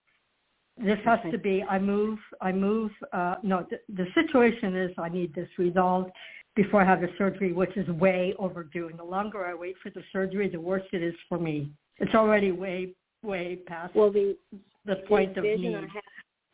[0.76, 1.30] This has Okay.
[1.32, 2.92] to be, I move, I move.
[3.12, 6.10] Uh, no, the, the situation is I need this resolved
[6.54, 8.88] before I have the surgery, which is way overdue.
[8.88, 11.72] And the longer I wait for the surgery, the worse it is for me.
[11.96, 14.36] It's already way, way past well, the
[14.84, 15.74] the point the of need.
[15.74, 15.90] I have,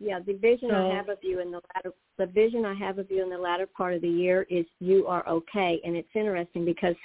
[0.01, 2.99] yeah, the vision So- I have of you in the latter, the vision I have
[2.99, 6.15] of you in the latter part of the year is you are okay, and it's
[6.15, 6.97] interesting because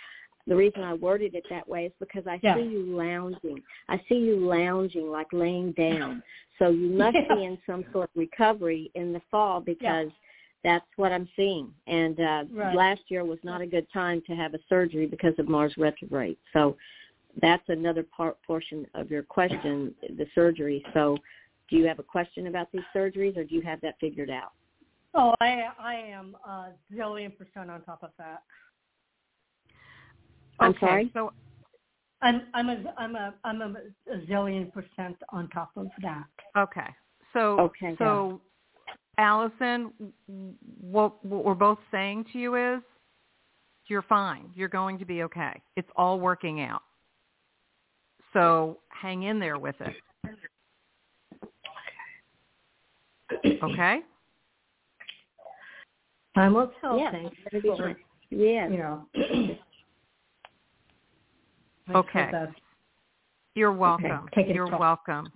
[0.47, 2.55] the reason I worded it that way is because I Yeah.
[2.55, 3.61] see you lounging.
[3.87, 6.23] I see you lounging, like laying down.
[6.59, 10.11] So you must be in some sort of recovery in the fall because
[10.61, 11.73] that's what I'm seeing.
[11.87, 12.75] And uh, Right.
[12.75, 16.35] last year was not a good time to have a surgery because of Mars retrograde.
[16.51, 16.75] So
[17.41, 20.83] that's another part portion of your question, the surgery.
[20.93, 21.17] So
[21.69, 24.53] do you have a question about these surgeries or do you have that figured out?
[25.13, 28.43] Oh, I I am a zillion percent on top of that.
[30.59, 31.11] I'm okay, sorry?
[31.13, 31.33] So
[32.21, 33.73] I'm I'm a I'm a I'm a,
[34.11, 36.25] a zillion percent on top of that.
[36.57, 36.95] okay.
[37.33, 38.41] So Okay, so
[39.17, 39.91] Allison,
[40.79, 42.81] what what we're both saying to you is
[43.87, 44.51] you're fine.
[44.53, 45.61] You're going to be okay.
[45.75, 46.83] It's all working out.
[48.33, 49.95] So hang in there with it.
[53.63, 53.99] Okay?
[56.35, 56.97] Time will tell.
[56.97, 57.97] Yeah, thanks that'd be for, great.
[58.29, 58.69] Yes.
[58.71, 59.05] you know.
[61.95, 62.29] Okay.
[63.55, 64.29] You're welcome.
[64.35, 65.27] take it You're from- welcome.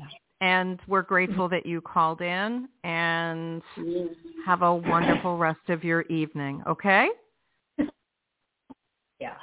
[0.42, 4.10] And we're grateful that you called in and Yes.
[4.46, 7.10] have a wonderful rest of your evening, okay?
[9.20, 9.34] Yeah.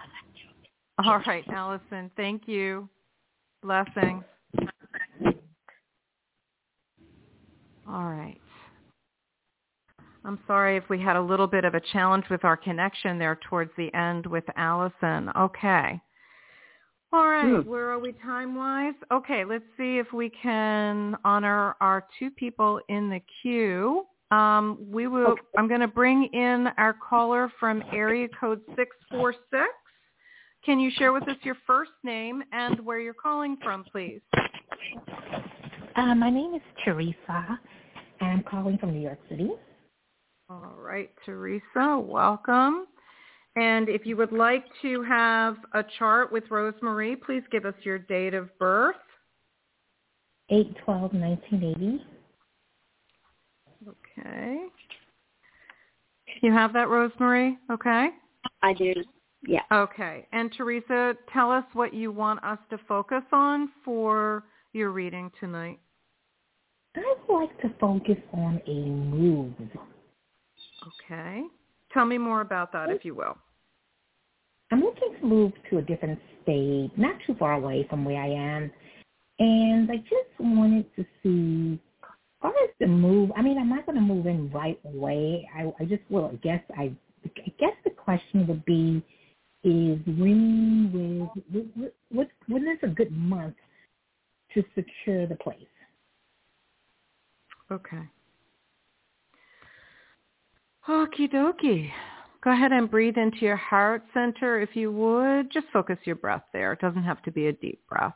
[1.04, 2.88] All right, Allison, thank you.
[3.62, 4.22] Blessings.
[7.88, 8.19] All right.
[10.24, 13.38] I'm sorry if we had a little bit of a challenge with our connection there
[13.48, 15.30] towards the end with Allison.
[15.36, 16.00] Okay.
[17.12, 17.68] All right, Hmm.
[17.68, 18.94] where are we time-wise?
[19.10, 24.06] Okay, let's see if we can honor our two people in the queue.
[24.30, 25.26] Um, we will.
[25.32, 25.42] Okay.
[25.58, 29.72] I'm going to bring in our caller from area code six four six.
[30.64, 34.20] Can you share with us your first name and where you're calling from, please?
[35.96, 37.58] Uh, my name is Teresa,
[38.20, 39.50] and I'm calling from New York City.
[40.50, 42.86] All right, Teresa, welcome.
[43.54, 47.74] And if you would like to have a chart with Rose Marie, please give us
[47.84, 48.96] your date of birth.
[50.48, 52.04] Eight twelve nineteen eighty.
[54.18, 54.58] Okay.
[56.42, 57.56] You have that, Rose Marie?
[57.70, 58.08] Okay.
[58.62, 58.92] I do.
[59.46, 59.62] Yeah.
[59.72, 60.26] Okay.
[60.32, 65.78] And Teresa, tell us what you want us to focus on for your reading tonight.
[66.96, 69.54] I would like to focus on a move.
[70.86, 71.42] Okay.
[71.92, 73.36] Tell me more about that, if you will.
[74.72, 78.28] I'm looking to move to a different state, not too far away from where I
[78.28, 78.70] am.
[79.40, 82.08] And I just wanted to see, as
[82.40, 85.48] far as the move, I mean, I'm not going to move in right away.
[85.56, 86.92] I, I just will, I guess, I,
[87.24, 89.02] I guess the question would be,
[89.64, 93.56] is when what, what, when is a good month
[94.54, 95.56] to secure the place?
[97.70, 98.02] Okay.
[100.90, 101.88] Okie dokie.
[102.42, 105.52] Go ahead and breathe into your heart center if you would.
[105.52, 106.72] Just focus your breath there.
[106.72, 108.14] It doesn't have to be a deep breath.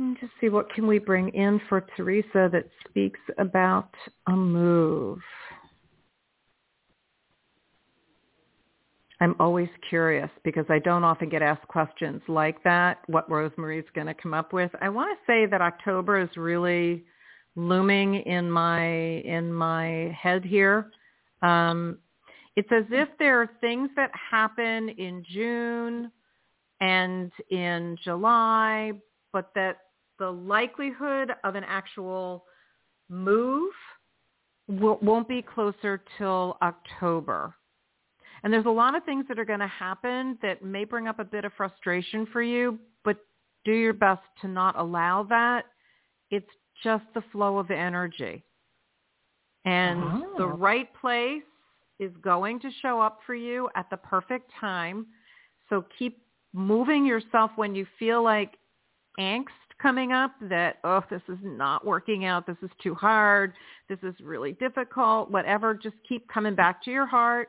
[0.00, 3.90] And just see what can we bring in for Teresa that speaks about
[4.26, 5.20] a move.
[9.20, 13.84] I'm always curious because I don't often get asked questions like that, what Rose Marie's
[13.94, 14.72] going to come up with.
[14.80, 17.04] I want to say that October is really
[17.56, 20.90] looming in my in my head here.
[21.42, 21.98] Um,
[22.56, 26.10] it's as if there are things that happen in June
[26.80, 28.92] and in July,
[29.32, 29.78] but that
[30.18, 32.44] the likelihood of an actual
[33.08, 33.72] move
[34.68, 37.54] won't be closer till October.
[38.42, 41.18] And there's a lot of things that are going to happen that may bring up
[41.18, 43.18] a bit of frustration for you, but
[43.64, 45.66] do your best to not allow that.
[46.30, 46.46] It's
[46.82, 48.42] just the flow of energy.
[49.64, 50.34] And oh.
[50.38, 51.42] the right place
[51.98, 55.06] is going to show up for you at the perfect time.
[55.68, 58.56] So keep moving yourself when you feel like
[59.18, 59.44] angst
[59.80, 62.46] coming up that, oh, this is not working out.
[62.46, 63.52] This is too hard.
[63.88, 65.74] This is really difficult, whatever.
[65.74, 67.48] Just keep coming back to your heart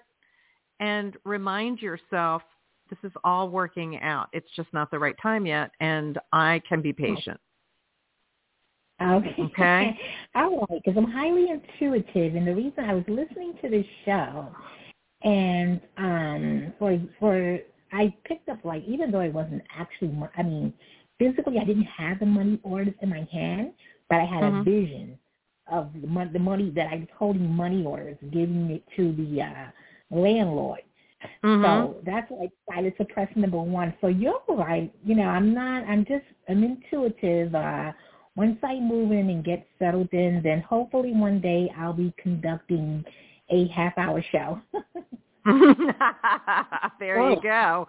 [0.79, 2.41] and remind yourself
[2.89, 4.27] this is all working out.
[4.33, 7.39] It's just not the right time yet, and I can be patient.
[9.01, 9.35] Okay.
[9.39, 9.99] Okay.
[10.35, 14.47] All right, because I'm highly intuitive, and the reason I was listening to this show,
[15.23, 17.59] and um, for for
[17.91, 20.73] I picked up like even though it wasn't actually, I mean,
[21.19, 23.71] physically I didn't have the money orders in my hand,
[24.09, 24.57] but I had mm-hmm.
[24.57, 25.17] a vision
[25.71, 29.41] of the money, the money that I was holding money orders, giving it to the
[29.41, 30.81] uh landlord.
[31.43, 31.63] Mm-hmm.
[31.63, 33.93] So that's why I decided to press number one.
[34.01, 34.91] So you're right.
[35.03, 35.83] You know, I'm not.
[35.85, 36.25] I'm just.
[36.49, 37.53] I'm intuitive.
[37.53, 37.91] Uh,
[38.35, 43.03] once I move in and get settled in, then hopefully one day I'll be conducting
[43.49, 44.61] a half hour show.
[46.99, 47.29] there oh.
[47.31, 47.87] you go.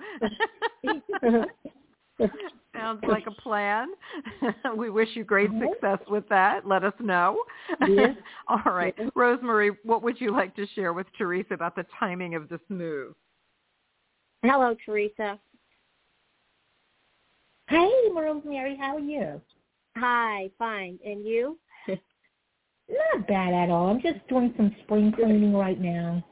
[2.74, 3.88] Sounds like a plan.
[4.76, 6.66] we wish you great success with that.
[6.66, 7.36] Let us know.
[7.86, 8.16] Yes.
[8.48, 8.94] All right.
[8.98, 9.10] Yes.
[9.14, 12.60] Rose Marie, what would you like to share with Teresa about the timing of this
[12.68, 13.14] move?
[14.42, 15.38] Hello, Teresa.
[17.68, 18.76] Hey, Rose Marie.
[18.76, 19.40] How are you?
[19.96, 20.98] Hi, fine.
[21.04, 21.58] And you?
[21.88, 23.88] Not bad at all.
[23.88, 26.24] I'm just doing some spring cleaning right now.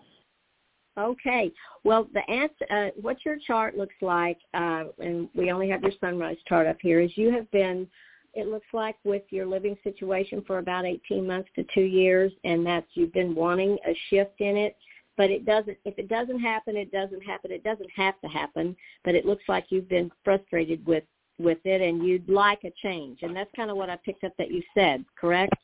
[0.98, 1.52] Okay.
[1.84, 5.92] Well, the answer, uh, what your chart looks like, uh, and we only have your
[6.00, 7.86] sunrise chart up here, is you have been,
[8.34, 12.66] it looks like, with your living situation for about 18 months to two years, and
[12.66, 14.76] that's you've been wanting a shift in it.
[15.16, 15.76] But it doesn't.
[15.84, 17.50] If it doesn't happen, it doesn't happen.
[17.50, 18.74] It doesn't have to happen.
[19.04, 21.04] But it looks like you've been frustrated with
[21.40, 23.20] with it, and you'd like a change.
[23.22, 25.04] And that's kind of what I picked up that you said.
[25.18, 25.54] Correct?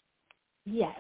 [0.65, 0.98] Yes.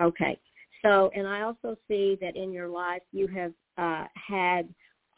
[0.00, 0.38] Okay.
[0.82, 4.68] So, and I also see that in your life you have uh, had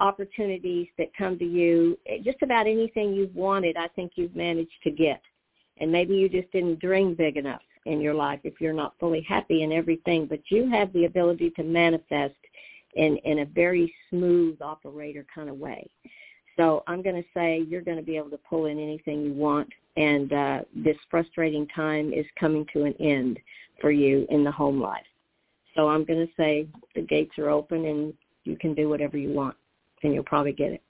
[0.01, 1.97] opportunities that come to you.
[2.25, 5.23] Just about anything you've wanted, I think you've managed to get.
[5.79, 9.25] And maybe you just didn't dream big enough in your life if you're not fully
[9.29, 10.27] happy in everything.
[10.27, 12.35] But you have the ability to manifest
[12.95, 15.89] in, in a very smooth operator kind of way.
[16.57, 19.33] So I'm going to say you're going to be able to pull in anything you
[19.33, 23.39] want, and uh, this frustrating time is coming to an end
[23.81, 25.05] for you in the home life.
[25.75, 28.15] So I'm going to say the gates are open and
[28.45, 29.57] you can do whatever you want
[30.03, 30.83] and you'll probably get it.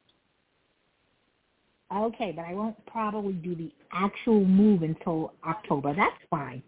[1.94, 5.94] Okay, but I won't probably do the actual move until October.
[5.94, 6.62] That's fine.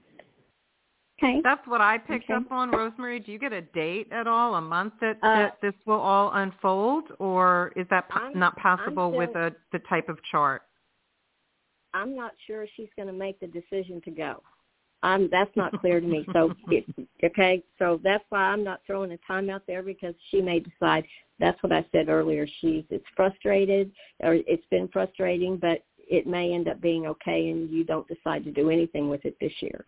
[1.23, 1.41] Okay.
[1.45, 2.35] That's what I picked okay.
[2.35, 3.21] up on, Rose Marie.
[3.21, 6.33] Do you get a date at all, a month that, uh, that this will all
[6.35, 10.63] unfold, or is that po- not possible still, with a, the type of chart?
[11.95, 14.43] I'm not sure she's going to make the decision to go.
[15.05, 16.27] I'm that's not clear to me.
[16.33, 16.85] So it,
[17.23, 21.05] okay, so that's why I'm not throwing a time out there because she may decide.
[21.39, 22.47] That's what I said earlier.
[22.61, 27.71] She's it's frustrated or it's been frustrating, but it may end up being okay, and
[27.71, 29.85] you don't decide to do anything with it this year.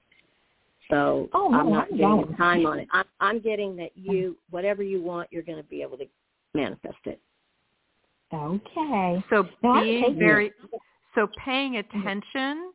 [0.91, 2.89] So oh, no, I'm not I'm time on it.
[2.93, 6.07] I'm, I'm getting that you whatever you want, you're going to be able to
[6.55, 7.21] manifest it.
[8.33, 9.25] Okay.
[9.31, 10.53] So being very
[11.15, 12.73] so paying attention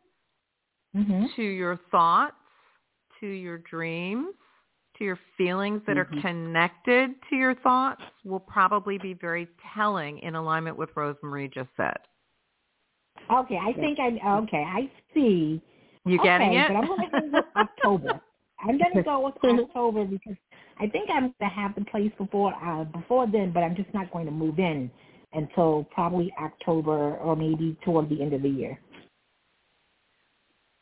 [0.95, 1.25] mm-hmm.
[1.35, 2.35] to your thoughts,
[3.19, 4.33] to your dreams,
[4.97, 6.17] to your feelings that mm-hmm.
[6.17, 11.49] are connected to your thoughts will probably be very telling in alignment with Rose Marie
[11.53, 11.97] just said.
[13.31, 15.61] Okay, I think I okay, I see.
[16.05, 16.67] You okay, getting it?
[16.67, 18.21] But I'm going to go with October.
[18.59, 20.35] I'm going to go with October because
[20.79, 23.93] I think I'm going to have the place before uh, before then, but I'm just
[23.93, 24.89] not going to move in
[25.33, 28.79] until probably October or maybe toward the end of the year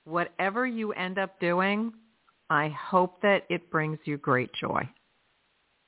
[0.10, 1.94] whatever you end up doing,
[2.50, 4.90] I hope that it brings you great joy.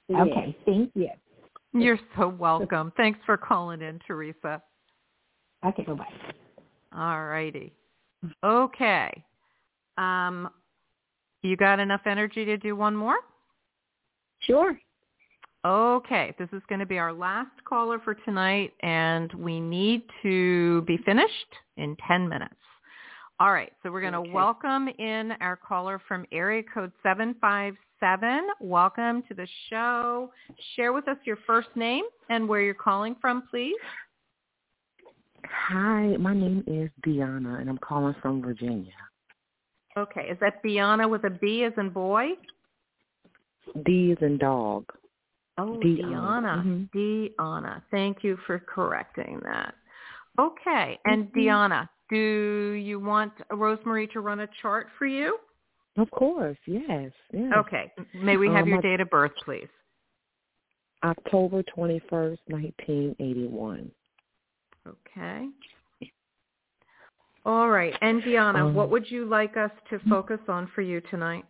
[0.10, 1.10] Okay, thank you.
[1.74, 2.91] You're so welcome.
[2.98, 4.62] Thanks for calling in, Teresa.
[5.66, 6.06] Okay, bye-bye.
[6.94, 7.74] All righty.
[8.43, 9.23] Okay.
[9.98, 10.49] Um,
[11.41, 13.18] you got enough energy to do one more?
[14.41, 14.77] Sure.
[15.64, 20.81] Okay, this is going to be our last caller for tonight, and we need to
[20.84, 21.31] be finished
[21.77, 22.56] in 10 minutes.
[23.39, 24.31] All right, so we're going to Okay.
[24.31, 28.48] welcome in our caller from area code 757.
[28.60, 30.31] Welcome to the show.
[30.76, 33.76] Share with us your first name and where you're calling from, please.
[35.45, 38.93] Hi, my name is Deanna, and I'm calling from Virginia.
[39.97, 42.30] Okay, is that Biana with a B as in boy?
[43.85, 44.85] D is in dog.
[45.57, 46.89] Oh, Deanna.
[46.93, 47.30] Deanna.
[47.39, 47.81] Deanna.
[47.91, 49.76] Thank you for correcting that.
[50.39, 51.35] Okay, and Mhm.
[51.35, 55.38] Deanna, do you want Rose Marie to run a chart for you?
[55.97, 57.11] Of course, yes.
[57.34, 57.53] yes.
[57.53, 59.68] Okay, may we have Um, your date of birth, please?
[61.03, 63.91] October 21st, 1981.
[64.88, 65.48] Okay.
[67.45, 71.02] All right, and Deanna, Um, what would you like us to focus on for you
[71.02, 71.44] tonight?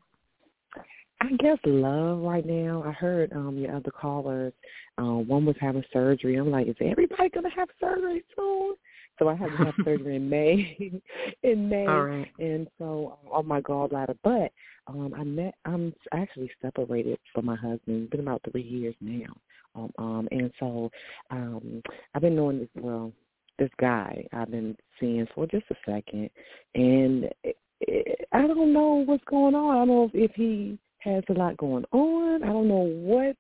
[1.22, 2.84] I guess love right now.
[2.84, 4.54] I heard um your other callers.
[4.98, 6.36] Um, one was having surgery.
[6.36, 8.76] I'm like, is everybody gonna have surgery soon?
[9.20, 11.02] So I had to have surgery in May.
[11.44, 12.32] in May, All right.
[12.40, 14.18] and so um, on my gallbladder.
[14.24, 14.52] But
[14.88, 15.54] um, I met.
[15.66, 18.04] I'm actually separated from my husband.
[18.04, 19.32] It's been about three years now.
[19.76, 20.92] Um, um, and so
[21.30, 21.82] um,
[22.14, 22.70] I've been knowing this.
[22.76, 23.12] Well,
[23.60, 26.30] this guy I've been seeing for just a second,
[26.76, 29.76] and it, it, I don't know what's going on.
[29.76, 32.44] I don't know if, he has a lot going on.
[32.44, 33.38] I don't know what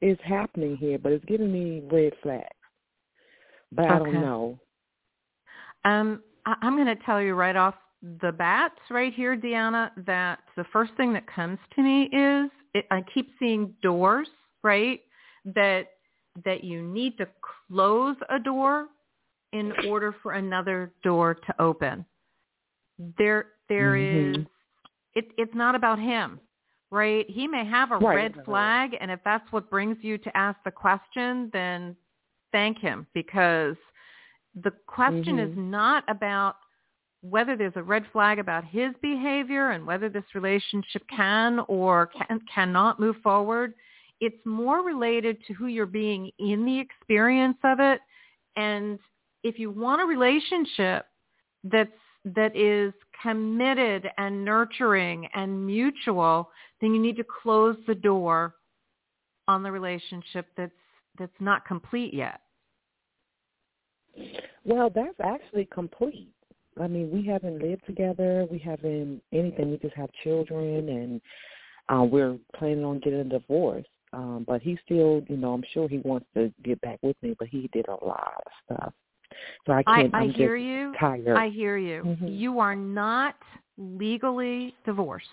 [0.00, 2.46] is happening here, but it's giving me red flags.
[3.72, 4.58] But I don't know.
[5.84, 7.74] Um, I- I'm going to tell you right off
[8.22, 12.86] the bat, right here, Deanna, that the first thing that comes to me is it,
[12.90, 14.28] I keep seeing doors,
[14.62, 15.00] right?
[15.44, 15.88] That
[16.44, 17.26] that you need to
[17.68, 18.88] close a door
[19.52, 22.04] in order for another door to open.
[23.18, 24.36] There, there is.
[24.36, 24.46] Mhm.
[25.14, 26.38] It, it's not about him,
[26.90, 27.28] right?
[27.28, 28.14] He may have a Right.
[28.14, 31.96] red flag, and if that's what brings you to ask the question, then
[32.52, 33.76] thank him because
[34.54, 35.70] the question is Mhm.
[35.70, 36.56] not about
[37.22, 42.40] whether there's a red flag about his behavior and whether this relationship can or can,
[42.46, 43.74] cannot move forward.
[44.20, 48.00] It's more related to who you're being in the experience of it.
[48.56, 48.98] And
[49.42, 51.06] if you want a relationship
[51.64, 51.90] that's
[52.26, 52.92] that is
[53.22, 58.56] committed and nurturing and mutual, then you need to close the door
[59.48, 60.72] on the relationship that's
[61.18, 62.40] that's not complete yet.
[64.64, 66.32] Well, that's actually complete.
[66.80, 68.46] I mean, we haven't lived together.
[68.50, 69.70] We haven't anything.
[69.70, 71.20] We just have children, and
[71.88, 73.86] uh, we're planning on getting a divorce.
[74.12, 77.36] Um, but he still, you know, I'm sure he wants to get back with me,
[77.38, 78.92] but he did a lot of stuff.
[79.66, 80.14] So I I, can't.
[80.14, 80.92] I am hear you.
[80.98, 81.36] tired.
[81.36, 82.02] I hear you.
[82.02, 82.38] Mhm.
[82.38, 83.36] You are not
[83.78, 85.28] legally divorced.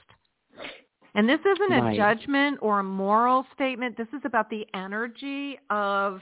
[1.16, 1.98] And this isn't a Right.
[1.98, 3.98] judgment or a moral statement.
[3.98, 6.22] This is about the energy of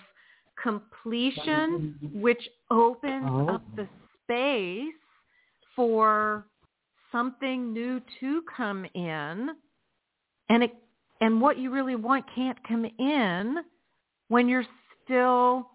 [0.55, 3.49] completion, which opens Oh.
[3.49, 3.89] up the
[4.23, 4.95] space
[5.75, 6.47] for
[7.11, 9.57] something new to come in.
[10.47, 10.73] And it,
[11.21, 13.57] and what you really want can't come in
[14.27, 14.65] when you're
[15.03, 15.69] still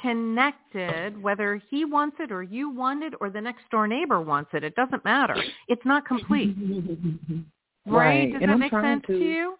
[0.00, 4.50] connected, whether he wants it or you want it or the next door neighbor wants
[4.52, 4.62] it.
[4.64, 5.36] It doesn't matter.
[5.68, 6.56] It's not complete.
[7.86, 8.06] Right?
[8.06, 8.32] Right.
[8.32, 9.56] Does And that I'm make sense to, to- you?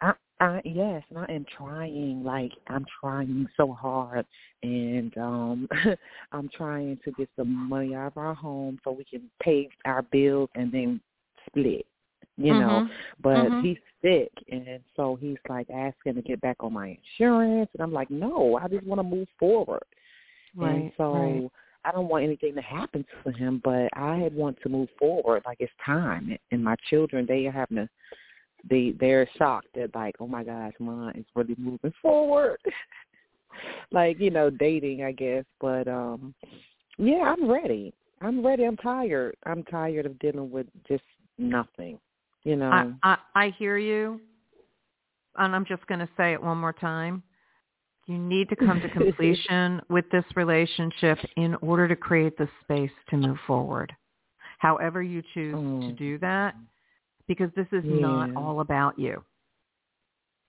[0.00, 2.24] I, I yes, and I am trying.
[2.24, 4.24] Like I'm trying so hard,
[4.62, 5.68] and um
[6.32, 10.00] I'm trying to get some money out of our home so we can pay our
[10.00, 11.02] bills and then
[11.46, 11.84] split.
[12.36, 12.90] You know, Mhm.
[13.20, 13.62] but Mhm.
[13.62, 17.92] he's sick, and so he's like asking to get back on my insurance, and I'm
[17.92, 19.84] like, no, I just want to move forward.
[20.60, 21.50] and Right, so right.
[21.84, 25.42] I don't want anything to happen to him, but I had want to move forward.
[25.44, 27.88] Like it's time, and my children they are having to
[28.68, 32.58] they they're shocked that like oh my gosh mom is really moving forward
[33.92, 36.34] like you know dating i guess but um
[36.98, 37.92] yeah i'm ready
[38.22, 41.02] i'm ready i'm tired i'm tired of dealing with just
[41.38, 41.98] nothing
[42.44, 44.20] you know I, I, I hear you.
[45.36, 47.22] And I'm just going to say it one more time.
[48.06, 52.92] You need to come to completion with this relationship in order to create the space
[53.10, 53.92] to move forward.
[54.58, 55.98] However you choose to mm.
[55.98, 56.54] do that,
[57.26, 59.24] because this is not all about you.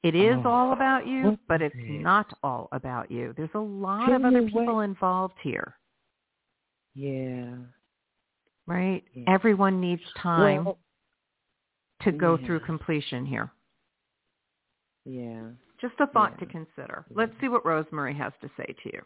[0.04, 3.34] It is Oh, all about you, but it's not all about you.
[3.36, 5.76] There's a lot Tell of other me what- people involved here,
[6.94, 7.56] yeah
[8.68, 9.04] right?
[9.14, 9.24] Yeah.
[9.28, 10.78] Everyone needs time Well,
[12.06, 12.45] to go yeah.
[12.45, 13.52] through completion here.
[15.06, 15.49] yeah
[15.82, 16.45] Just a thought Yeah.
[16.45, 17.06] to consider.
[17.14, 19.02] Let's see what Rose Marie has to say to you.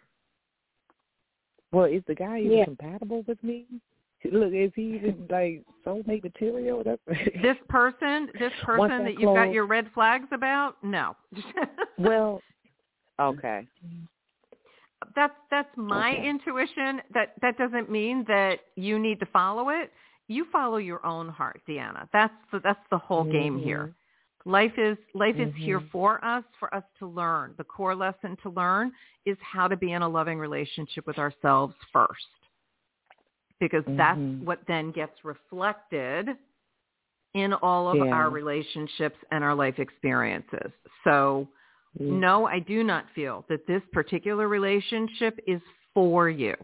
[1.72, 2.66] well is the guy even Yeah.
[2.66, 3.66] compatible with me
[4.26, 6.84] Look, is he even like soulmate material?
[6.84, 7.02] That's
[7.42, 10.76] this person, this person that you've got your red flags about?
[10.84, 11.16] No.
[11.98, 12.42] well,
[13.20, 13.66] okay.
[15.16, 16.30] That's that's my okay.
[16.30, 17.02] intuition.
[17.14, 19.90] That that doesn't mean that you need to follow it.
[20.30, 22.08] You follow your own heart, Deanna.
[22.14, 23.32] That's the, that's the whole mm-hmm.
[23.32, 23.94] game here.
[24.46, 25.50] Life is life mm-hmm.
[25.50, 27.56] is here for us, for us to learn.
[27.58, 28.92] The core lesson to learn
[29.26, 32.14] is how to be in a loving relationship with ourselves first
[33.60, 33.98] because mm-hmm.
[33.98, 36.30] that's what then gets reflected
[37.34, 38.14] in all of yeah.
[38.14, 40.72] our relationships and our life experiences.
[41.04, 41.48] So
[42.00, 42.20] mm-hmm.
[42.20, 45.62] no, I do not feel that this particular relationship is
[45.94, 46.56] for you.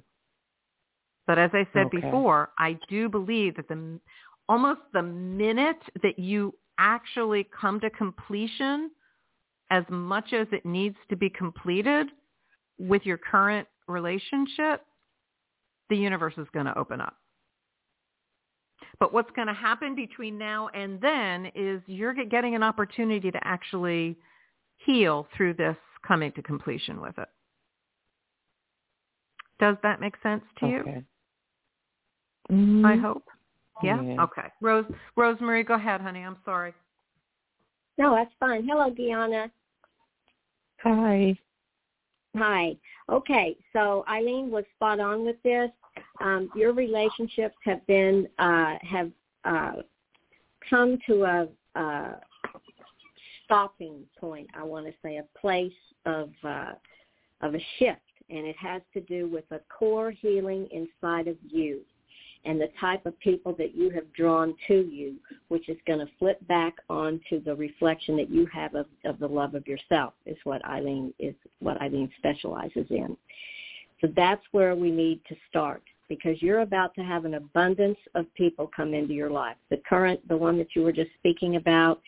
[1.28, 2.02] But as I said okay.
[2.02, 4.00] before, I do believe that the
[4.48, 8.92] almost the minute that you actually come to completion
[9.72, 12.08] as much as it needs to be completed
[12.78, 14.86] with your current relationship,
[15.90, 17.16] the universe is going to open up.
[19.00, 23.40] But what's going to happen between now and then is you're getting an opportunity to
[23.44, 24.18] actually
[24.78, 25.76] heal through this
[26.08, 27.28] coming to completion with it.
[29.60, 30.74] Does that make sense to okay.
[30.74, 31.04] you?
[32.52, 32.86] Mm-hmm.
[32.86, 33.24] I hope.
[33.84, 34.02] Yeah?
[34.02, 34.24] yeah?
[34.24, 34.48] Okay.
[34.62, 34.86] Rose
[35.16, 36.22] Rosemary, go ahead, honey.
[36.22, 36.74] I'm sorry.
[37.98, 38.68] No, that's fine.
[38.68, 39.50] Hello, Deanna.
[40.84, 41.38] Hi.
[42.38, 42.76] Hi.
[43.10, 45.70] Okay, so Ilene was spot on with this.
[46.20, 49.12] Um, your relationships have been uh, have
[49.46, 49.74] uh,
[50.70, 51.48] come to a,
[51.80, 52.16] a
[53.46, 54.50] stopping point.
[54.58, 55.72] I want to say a place
[56.06, 56.74] of uh,
[57.42, 61.82] of a shift, and it has to do with a core healing inside of you
[62.46, 65.16] and the type of people that you have drawn to you,
[65.48, 69.28] which is going to flip back onto the reflection that you have of, of the
[69.28, 73.18] love of yourself is what Ilene is what Ilene specializes in.
[74.02, 78.32] So that's where we need to start because you're about to have an abundance of
[78.36, 79.56] people come into your life.
[79.70, 82.02] The current, the one that you were just speaking about,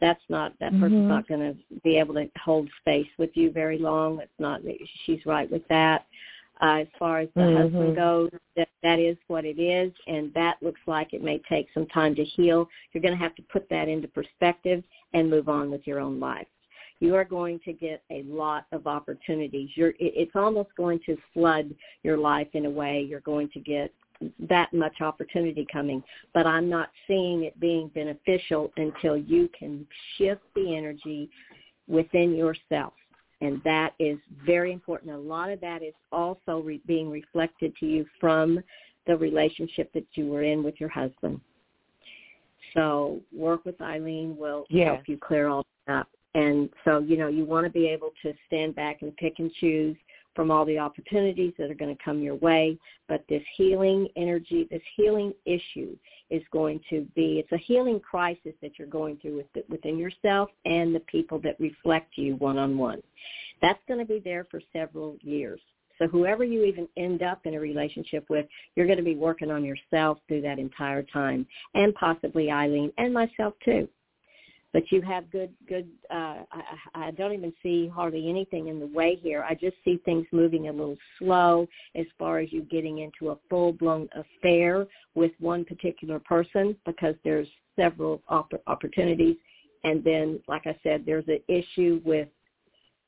[0.00, 1.08] that's not that person's mm-hmm.
[1.08, 4.20] not going to be able to hold space with you very long.
[4.20, 4.60] It's not.
[5.06, 6.06] She's right with that.
[6.60, 7.62] Uh, as far as the mm-hmm.
[7.62, 11.68] husband goes, that that is what it is, and that looks like it may take
[11.72, 12.68] some time to heal.
[12.92, 14.82] You're going to have to put that into perspective
[15.14, 16.46] and move on with your own life.
[17.00, 19.70] You are going to get a lot of opportunities.
[19.74, 21.72] You're, it's almost going to flood
[22.02, 23.06] your life in a way.
[23.08, 23.92] You're going to get
[24.48, 26.02] that much opportunity coming,
[26.34, 29.86] but I'm not seeing it being beneficial until you can
[30.16, 31.30] shift the energy
[31.86, 32.94] within yourself
[33.40, 35.12] and that is very important.
[35.12, 38.60] A lot of that is also re- being reflected to you from
[39.06, 41.40] the relationship that you were in with your husband.
[42.74, 44.86] So work with Ilene will yeah.
[44.86, 46.08] help you clear all that up.
[46.34, 49.50] And so, you know, you want to be able to stand back and pick and
[49.54, 49.96] choose
[50.34, 52.78] from all the opportunities that are going to come your way.
[53.08, 55.96] But this healing energy, this healing issue
[56.30, 60.50] is going to be, it's a healing crisis that you're going through with, within yourself
[60.64, 63.02] and the people that reflect you one-on-one.
[63.60, 65.60] That's going to be there for several years.
[65.98, 68.46] So whoever you even end up in a relationship with,
[68.76, 71.44] you're going to be working on yourself through that entire time,
[71.74, 73.88] and possibly Ilene and myself too
[74.72, 76.62] but you have good good uh I,
[76.94, 79.44] I don't even see hardly anything in the way here.
[79.48, 83.38] I just see things moving a little slow as far as you getting into a
[83.48, 89.36] full blown affair with one particular person because there's several opp- opportunities.
[89.84, 92.28] And then like i said there's an issue with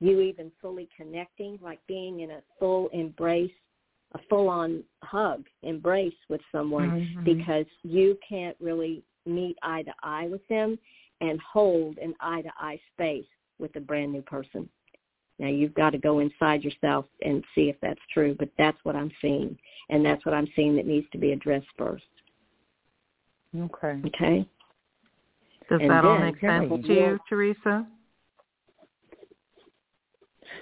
[0.01, 3.51] you even fully connecting like being in a full embrace
[4.15, 7.24] a full on hug embrace with someone mm-hmm.
[7.24, 10.78] because you can't really meet eye to eye with them
[11.20, 13.26] and hold an eye-to-eye space
[13.59, 14.68] with a brand new person.
[15.38, 18.97] Now you've got to go inside yourself and see if that's true, but that's what
[18.97, 19.56] I'm seeing,
[19.88, 22.05] and that's what I'm seeing that needs to be addressed first.
[23.56, 24.01] Okay.
[24.06, 24.47] Okay.
[25.68, 27.86] Does and that all make sense to you, Teresa?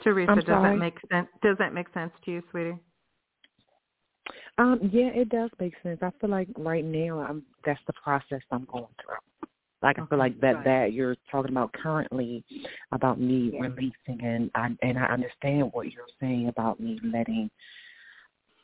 [0.04, 0.74] Teresa, I'm does sorry?
[0.74, 1.28] that make sense?
[1.42, 2.78] Does that make sense to you, sweetie?
[4.58, 5.98] Um, yeah, it does make sense.
[6.02, 9.16] I feel like right now I'm that's the process I'm going through.
[9.82, 12.44] Like I feel like that that you're talking about currently
[12.92, 13.60] about me Yeah.
[13.62, 17.48] releasing and I and I understand what you're saying about me letting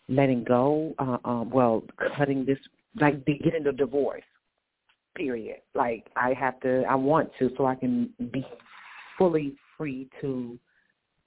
[0.08, 1.84] letting go, uh um well,
[2.16, 2.58] cutting this
[3.00, 4.24] like getting the divorce.
[5.14, 5.58] Period.
[5.74, 8.44] Like I have to I want to so I can be
[9.16, 10.58] fully free to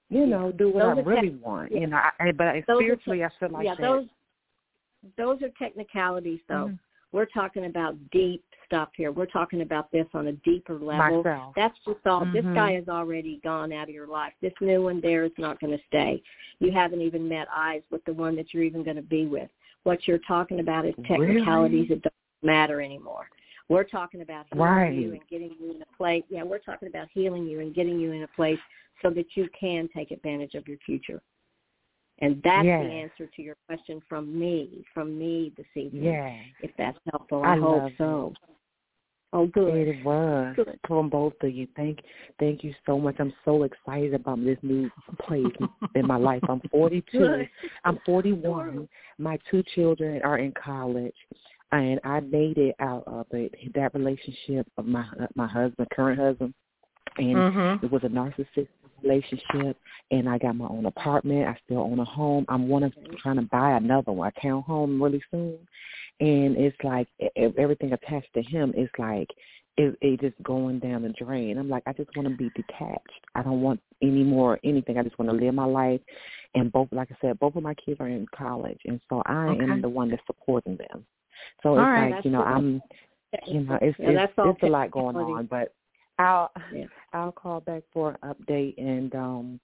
[0.09, 1.71] you know, do what Those I really tech- want.
[1.71, 1.79] yeah.
[1.79, 3.81] You know, I, but I, Those spiritually tech- I feel like yeah, that.
[3.81, 4.05] those
[5.17, 6.69] those are technicalities though.
[6.69, 6.79] Mhm.
[7.13, 9.11] We're talking about deep stuff here.
[9.11, 11.23] We're talking about this on a deeper level.
[11.23, 11.53] Myself.
[11.55, 12.25] That's just all.
[12.25, 12.53] This Mhm.
[12.53, 14.33] guy has already gone out of your life.
[14.41, 16.21] This new one there is not going to stay.
[16.59, 19.49] You haven't even met eyes with the one that you're even going to be with.
[19.83, 21.87] what you're talking about is technicalities Really?
[21.87, 22.13] that don't
[22.43, 23.29] matter anymore.
[23.69, 24.93] We're talking about healing Right.
[24.93, 26.25] you and getting you in a place.
[26.27, 28.59] Yeah, we're talking about healing you and getting you in a place
[29.01, 31.21] so that you can take advantage of your future.
[32.19, 32.85] And that's Yes.
[32.85, 36.03] the answer to your question from me, from me this evening.
[36.03, 36.35] Yeah.
[36.61, 38.33] If that's helpful, I, I hope so.
[39.33, 39.87] Oh, good.
[39.89, 40.79] It was Good.
[40.87, 41.67] from both of you.
[41.75, 41.99] Thank,
[42.39, 43.15] thank you so much.
[43.19, 44.89] I'm so excited about this new
[45.19, 45.45] place
[45.95, 46.41] in my life.
[46.47, 47.17] I'm 42.
[47.17, 47.49] Good.
[47.83, 48.87] I'm 41.
[49.17, 51.15] My two children are in college,
[51.73, 53.53] and I made it out of it.
[53.75, 55.05] That relationship of my
[55.35, 56.53] my husband, current husband,
[57.17, 57.83] and Mhm.
[57.83, 58.67] it was a narcissistic
[59.03, 59.77] relationship.
[60.11, 61.47] And I got my own apartment.
[61.47, 62.45] I still own a home.
[62.49, 65.57] I'm one of trying to buy another one, a town home, really soon.
[66.19, 67.07] And it's like
[67.57, 69.29] everything attached to him is like
[69.77, 71.57] it, it just going down the drain.
[71.57, 73.07] I'm like, I just want to be detached.
[73.35, 74.97] I don't want any more anything.
[74.97, 76.01] I just want to live my life.
[76.55, 79.49] And both, like I said, both of my kids are in college, and so I
[79.49, 79.63] Okay.
[79.63, 81.05] am the one that's supporting them.
[81.61, 82.11] So All it's right.
[82.15, 82.81] like you know, I'm,
[83.45, 85.73] you know, it's Yeah, it's, it's a lot going on, but
[86.19, 86.85] I'll Yeah.
[87.13, 89.59] I'll call back for an update and um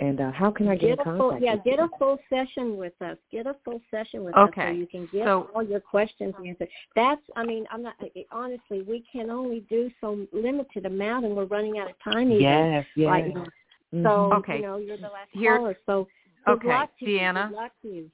[0.00, 1.42] and uh how can I get, Get a full, contact?
[1.44, 3.16] yeah, with get a full session with us.
[3.32, 6.68] Get a full session with us so you can get So- all your questions answered.
[6.94, 7.94] That's, I mean, I'm not
[8.30, 8.82] honestly.
[8.82, 12.30] We can only do so limited amount, and we're running out of time.
[12.30, 13.06] Even Yes, yes.
[13.08, 13.46] right now.
[13.92, 14.02] Mhm.
[14.04, 14.56] So Okay.
[14.56, 15.76] you know, you're the last Here- caller.
[15.86, 16.06] So
[16.46, 17.18] good Okay, luck to you.
[17.18, 17.48] Deanna.
[17.48, 18.10] Good luck to you.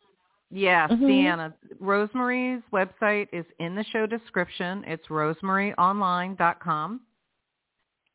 [0.51, 1.01] Yes, Mhm.
[1.01, 1.53] Deanna.
[1.81, 4.85] Rose Marie's website is in the show description.
[4.87, 7.01] It's rosemarieonline.com.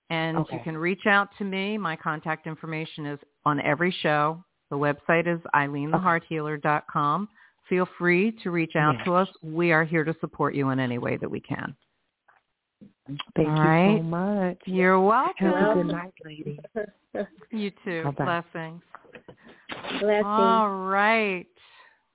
[0.10, 1.78] And you can reach out to me.
[1.78, 4.44] My contact information is on every show.
[4.72, 7.30] The website is IleneTheHeartHealer.com.
[7.68, 9.06] Feel free to reach out Yes.
[9.06, 9.30] to us.
[9.44, 11.76] We are here to support you in any way that we can.
[13.36, 13.98] Thank All you right.
[14.00, 14.58] so much.
[14.66, 15.52] You're welcome.
[15.52, 16.60] Have a good night, lady.
[17.52, 18.04] You too.
[18.04, 18.26] Bye-bye.
[18.54, 18.82] Blessings.
[20.00, 20.26] Blessings.
[20.26, 21.46] All right.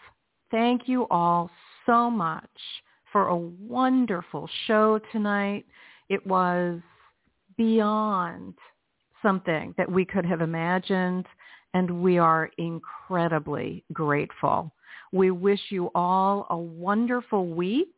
[0.51, 1.49] thank you all
[1.85, 2.49] so much
[3.11, 5.65] for a wonderful show tonight.
[6.09, 6.79] It was
[7.57, 8.53] beyond
[9.21, 11.25] something that we could have imagined,
[11.73, 14.71] and we are incredibly grateful.
[15.11, 17.95] We wish you all a wonderful week.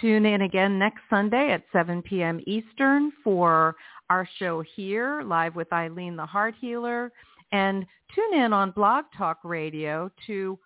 [0.00, 2.40] Tune in again next Sunday at 7 p.m.
[2.46, 3.74] Eastern for
[4.10, 7.12] our show here, live with Ilene the Heart Healer.
[7.52, 10.58] And tune in on Blog Talk Radio to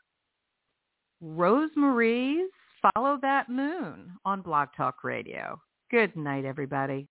[1.20, 2.50] Rose Marie's
[2.94, 5.60] Follow That Moon on Blog Talk Radio.
[5.90, 7.08] Good night, everybody.